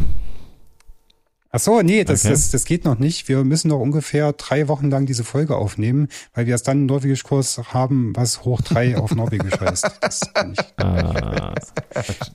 Ach 1.57 1.61
so, 1.61 1.83
nee, 1.83 2.03
das, 2.03 2.25
Okay. 2.25 2.33
das, 2.33 2.51
das 2.51 2.64
geht 2.64 2.85
noch 2.85 2.99
nicht. 2.99 3.29
Wir 3.29 3.45
müssen 3.45 3.69
noch 3.69 3.79
ungefähr 3.79 4.33
drei 4.33 4.67
Wochen 4.67 4.90
lang 4.90 5.07
diese 5.07 5.23
Folge 5.23 5.55
aufnehmen, 5.55 6.09
weil 6.35 6.47
wir 6.47 6.51
erst 6.53 6.67
dann 6.67 6.79
einen 6.79 6.87
Norwegisch-Kurs 6.87 7.61
haben, 7.73 8.11
was 8.17 8.45
hoch 8.45 8.61
drei 8.61 8.97
auf 8.99 9.14
Norwegisch 9.14 9.61
heißt. 9.61 9.88
Das 10.01 10.21
kann 10.35 10.55
ich. 10.55 10.59
Ah. 10.85 11.55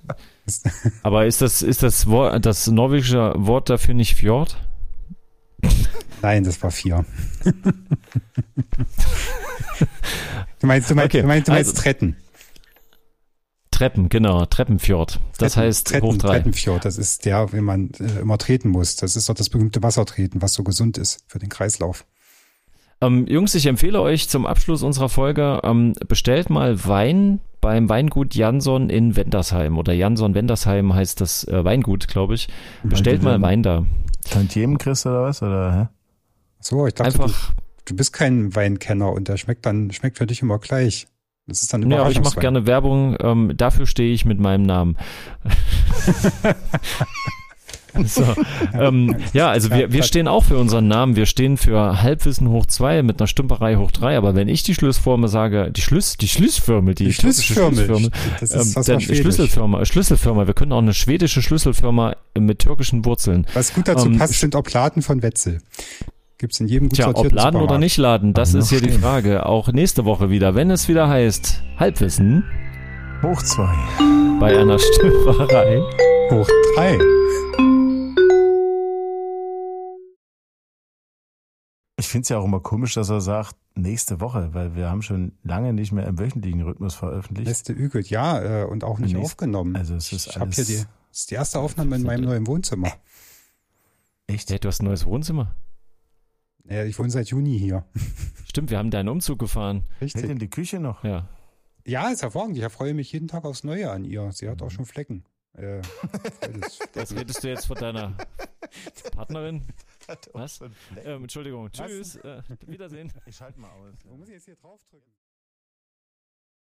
Aber 1.04 1.26
ist 1.26 1.42
das, 1.42 1.62
ist 1.62 1.84
das 1.84 2.08
Wort, 2.08 2.46
das 2.46 2.68
norwegische 2.68 3.34
Wort 3.36 3.70
dafür 3.70 3.94
nicht 3.94 4.16
Fjord? 4.16 4.56
Nein, 6.22 6.46
das 6.46 6.64
war 6.64 6.72
vier. 6.72 7.04
du 10.62 10.68
meinst, 10.68 10.90
du 10.90 10.96
meinst, 10.96 11.14
Okay, 11.14 11.22
du 11.24 11.28
meinst, 11.28 11.50
du 11.50 11.52
meinst 11.52 11.72
also- 11.72 11.82
Tretten. 11.82 12.16
Treppen, 13.80 14.10
genau, 14.10 14.46
Treppenfjord. 14.46 15.22
Das 15.38 15.54
Tretten, 15.54 15.68
heißt 15.68 15.88
Tretten, 15.88 16.06
hoch 16.06 16.18
drei. 16.18 16.34
Trettenfjord, 16.34 16.84
das 16.84 16.98
ist 16.98 17.24
der, 17.24 17.54
wenn 17.54 17.64
man 17.64 17.92
äh, 18.02 18.20
immer 18.20 18.38
treten 18.38 18.68
muss. 18.68 18.98
Das 18.98 19.16
ist 19.16 19.30
doch 19.30 19.36
das 19.36 19.48
berühmte 19.48 19.82
Wassertreten, 19.82 20.42
was 20.42 20.54
so 20.54 20.66
gesund 20.66 20.98
ist 20.98 21.24
für 21.28 21.40
den 21.40 21.48
Kreislauf. 21.48 22.06
Ähm, 23.00 23.26
Jungs, 23.28 23.56
ich 23.56 23.68
empfehle 23.68 24.02
euch 24.02 24.28
zum 24.28 24.46
Abschluss 24.46 24.84
unserer 24.84 25.08
Folge, 25.08 25.62
ähm, 25.64 25.94
bestellt 26.10 26.50
mal 26.50 26.86
Wein 26.86 27.40
beim 27.62 27.88
Weingut 27.88 28.36
Jansson 28.36 28.90
in 28.90 29.16
Wendersheim. 29.16 29.78
Oder 29.78 29.94
Jansson 29.94 30.36
Wendersheim 30.36 30.94
heißt 30.94 31.22
das 31.22 31.48
äh, 31.48 31.64
Weingut, 31.64 32.10
glaube 32.10 32.34
ich. 32.34 32.50
Bestellt 32.84 33.24
mal 33.24 33.42
Wein 33.42 33.64
da. 33.64 33.86
Tantiemen 34.30 34.78
kriegst 34.78 35.06
du 35.06 35.10
oder 35.10 35.24
was? 35.24 35.42
Oder, 35.42 35.74
hä? 35.74 35.88
So, 36.60 36.86
ich 36.86 36.96
dachte, 36.96 37.14
du, 37.14 37.24
Einfach, 37.24 37.54
du 37.86 37.96
bist 37.96 38.12
kein 38.12 38.54
Weinkenner 38.54 39.14
und 39.14 39.30
der 39.30 39.38
schmeckt 39.38 39.66
dann, 39.66 39.90
schmeckt 39.94 40.18
für 40.18 40.28
dich 40.28 40.42
immer 40.42 40.60
gleich. 40.60 41.08
Das 41.50 41.62
ist 41.64 41.74
dann 41.74 41.90
Ja, 41.90 42.02
aber 42.02 42.12
ich 42.12 42.22
mache 42.22 42.40
gerne 42.40 42.66
Werbung. 42.66 43.18
Ähm, 43.20 43.52
dafür 43.58 43.86
stehe 43.86 44.14
ich 44.14 44.26
mit 44.26 44.40
meinem 44.40 44.64
Namen. 44.64 44.96
So, 48.06 48.24
ähm, 48.74 49.16
ja, 49.34 49.50
also 49.50 49.72
wir, 49.72 49.92
wir 49.92 50.04
stehen 50.04 50.28
auch 50.28 50.44
für 50.46 50.58
unseren 50.58 50.88
Namen. 50.88 51.16
Wir 51.16 51.26
stehen 51.26 51.58
für 51.58 52.02
Halbwissen 52.02 52.48
hoch 52.50 52.66
zwei 52.68 53.02
mit 53.02 53.20
einer 53.20 53.28
Stümperei 53.28 53.76
hoch 53.78 53.92
drei. 53.92 54.16
Aber 54.16 54.36
wenn 54.36 54.48
ich 54.48 54.64
die 54.64 54.76
Schlussformel 54.76 55.28
sage, 55.28 55.72
die 55.72 55.82
Schluss, 55.82 56.16
die 56.16 56.28
Schlüsselfirma, 56.28 56.94
die, 56.94 57.06
Die 57.06 57.14
Schlüsselfirma. 57.14 57.72
Schlüsselfirma, 57.72 58.10
Das 58.40 58.52
ähm, 58.54 58.62
ist 58.62 58.76
was 58.76 58.86
dann 58.86 58.96
auf 58.98 59.02
Schwedisch. 59.04 59.22
Schlüsselfirma, 59.22 59.86
Schlüsselfirma. 59.86 60.48
Wir 60.48 60.54
können 60.54 60.72
auch 60.72 60.78
eine 60.80 60.94
schwedische 60.94 61.42
Schlüsselfirma 61.42 62.16
mit 62.38 62.60
türkischen 62.60 63.06
Wurzeln. 63.06 63.48
Was 63.54 63.74
gut 63.74 63.88
dazu 63.88 64.06
Ähm, 64.08 64.18
passt, 64.18 64.40
sind 64.40 64.56
Obladen 64.56 65.02
von 65.02 65.22
Wetzel. 65.24 65.62
Gibt's 66.40 66.60
in 66.62 66.68
jedem 66.68 66.88
gut 66.88 66.96
Tja, 66.96 67.10
ob 67.10 67.18
laden 67.18 67.34
oder 67.36 67.42
Supermarkt. 67.64 67.80
nicht 67.82 67.98
laden, 67.98 68.34
das 68.34 68.54
Haben 68.54 68.60
ist 68.62 68.70
hier 68.70 68.80
die 68.80 68.88
stehen. 68.90 69.02
Frage. 69.02 69.46
Auch 69.46 69.68
nächste 69.74 70.06
Woche 70.06 70.30
wieder, 70.30 70.56
wenn 70.56 70.72
es 70.72 70.88
wieder 70.88 71.10
heißt 71.10 71.62
Halbwissen 71.78 72.46
Hoch 73.22 73.42
zwei. 73.44 73.76
bei 74.40 74.58
einer 74.58 74.80
Stümperei. 74.80 75.80
Hoch 76.32 76.48
drei. 76.76 76.98
Ich 82.00 82.08
finde 82.08 82.24
es 82.24 82.30
ja 82.30 82.38
auch 82.38 82.46
immer 82.46 82.62
komisch, 82.62 82.94
dass 82.94 83.10
er 83.10 83.20
sagt, 83.20 83.56
nächste 83.76 84.22
Woche, 84.22 84.54
weil 84.54 84.76
wir 84.76 84.90
haben 84.90 85.02
schon 85.02 85.34
lange 85.44 85.74
nicht 85.74 85.92
mehr 85.92 86.08
im 86.08 86.18
wöchentlichen 86.18 86.62
Rhythmus 86.62 86.96
veröffentlicht. 86.96 87.50
Letzte 87.50 87.74
Ügelt, 87.74 88.10
ja, 88.10 88.62
äh, 88.62 88.64
und 88.64 88.86
auch 88.86 89.00
nicht 89.00 89.14
Nächst- 89.14 89.26
aufgenommen. 89.34 89.76
also 89.76 89.96
es 89.96 90.14
ist 90.14 90.28
ich 90.28 90.36
habe 90.36 90.46
alles- 90.46 90.56
hier 90.56 90.66
die, 90.66 90.76
das 90.78 91.20
ist 91.20 91.32
die 91.32 91.36
erste 91.36 91.60
Aufnahme 91.60 91.98
in 91.98 92.04
meinem 92.04 92.24
neuen 92.24 92.48
Wohnzimmer. 92.48 92.94
Echt? 94.28 94.50
Hey, 94.50 94.60
du 94.60 94.70
hast 94.70 94.82
ein 94.82 94.86
neues 94.86 95.06
Wohnzimmer. 95.06 95.54
Ja, 96.70 96.84
ich 96.84 96.98
wohne 97.00 97.10
seit 97.10 97.28
Juni 97.30 97.58
hier. 97.58 97.86
Stimmt, 98.48 98.70
wir 98.70 98.78
haben 98.78 98.92
deinen 98.92 99.10
Umzug 99.10 99.40
gefahren. 99.40 99.86
Hält 99.98 100.02
Richtig. 100.14 100.28
denn 100.28 100.38
die 100.38 100.50
Küche 100.50 100.80
noch? 100.80 101.04
Ja. 101.04 101.28
Ja, 101.86 102.10
ist 102.10 102.22
hervorragend. 102.22 102.58
Ich 102.58 102.66
freue 102.66 102.94
mich 102.94 103.12
jeden 103.12 103.28
Tag 103.28 103.44
aufs 103.46 103.64
Neue 103.64 103.90
an 103.90 104.06
ihr. 104.06 104.32
Sie 104.32 104.48
hat 104.48 104.62
auch 104.62 104.70
schon 104.70 104.86
Flecken. 104.86 105.24
Äh, 105.54 105.82
Was 106.94 107.16
redest 107.16 107.44
du 107.44 107.48
jetzt 107.48 107.66
von 107.66 107.78
deiner 107.78 108.16
Partnerin? 109.12 109.66
Was? 110.34 110.62
Ähm, 111.04 111.24
Entschuldigung. 111.24 111.72
Tschüss. 111.72 112.18
Äh, 112.18 112.44
Wiedersehen. 112.68 113.12
Ich 113.26 113.36
schalte 113.36 113.60
mal 113.60 113.70
aus. 113.72 113.96
Wo 114.06 114.16
muss 114.16 114.28
ich 114.28 114.36
jetzt 114.36 114.46
hier 114.46 114.56
draufdrücken? 114.56 115.12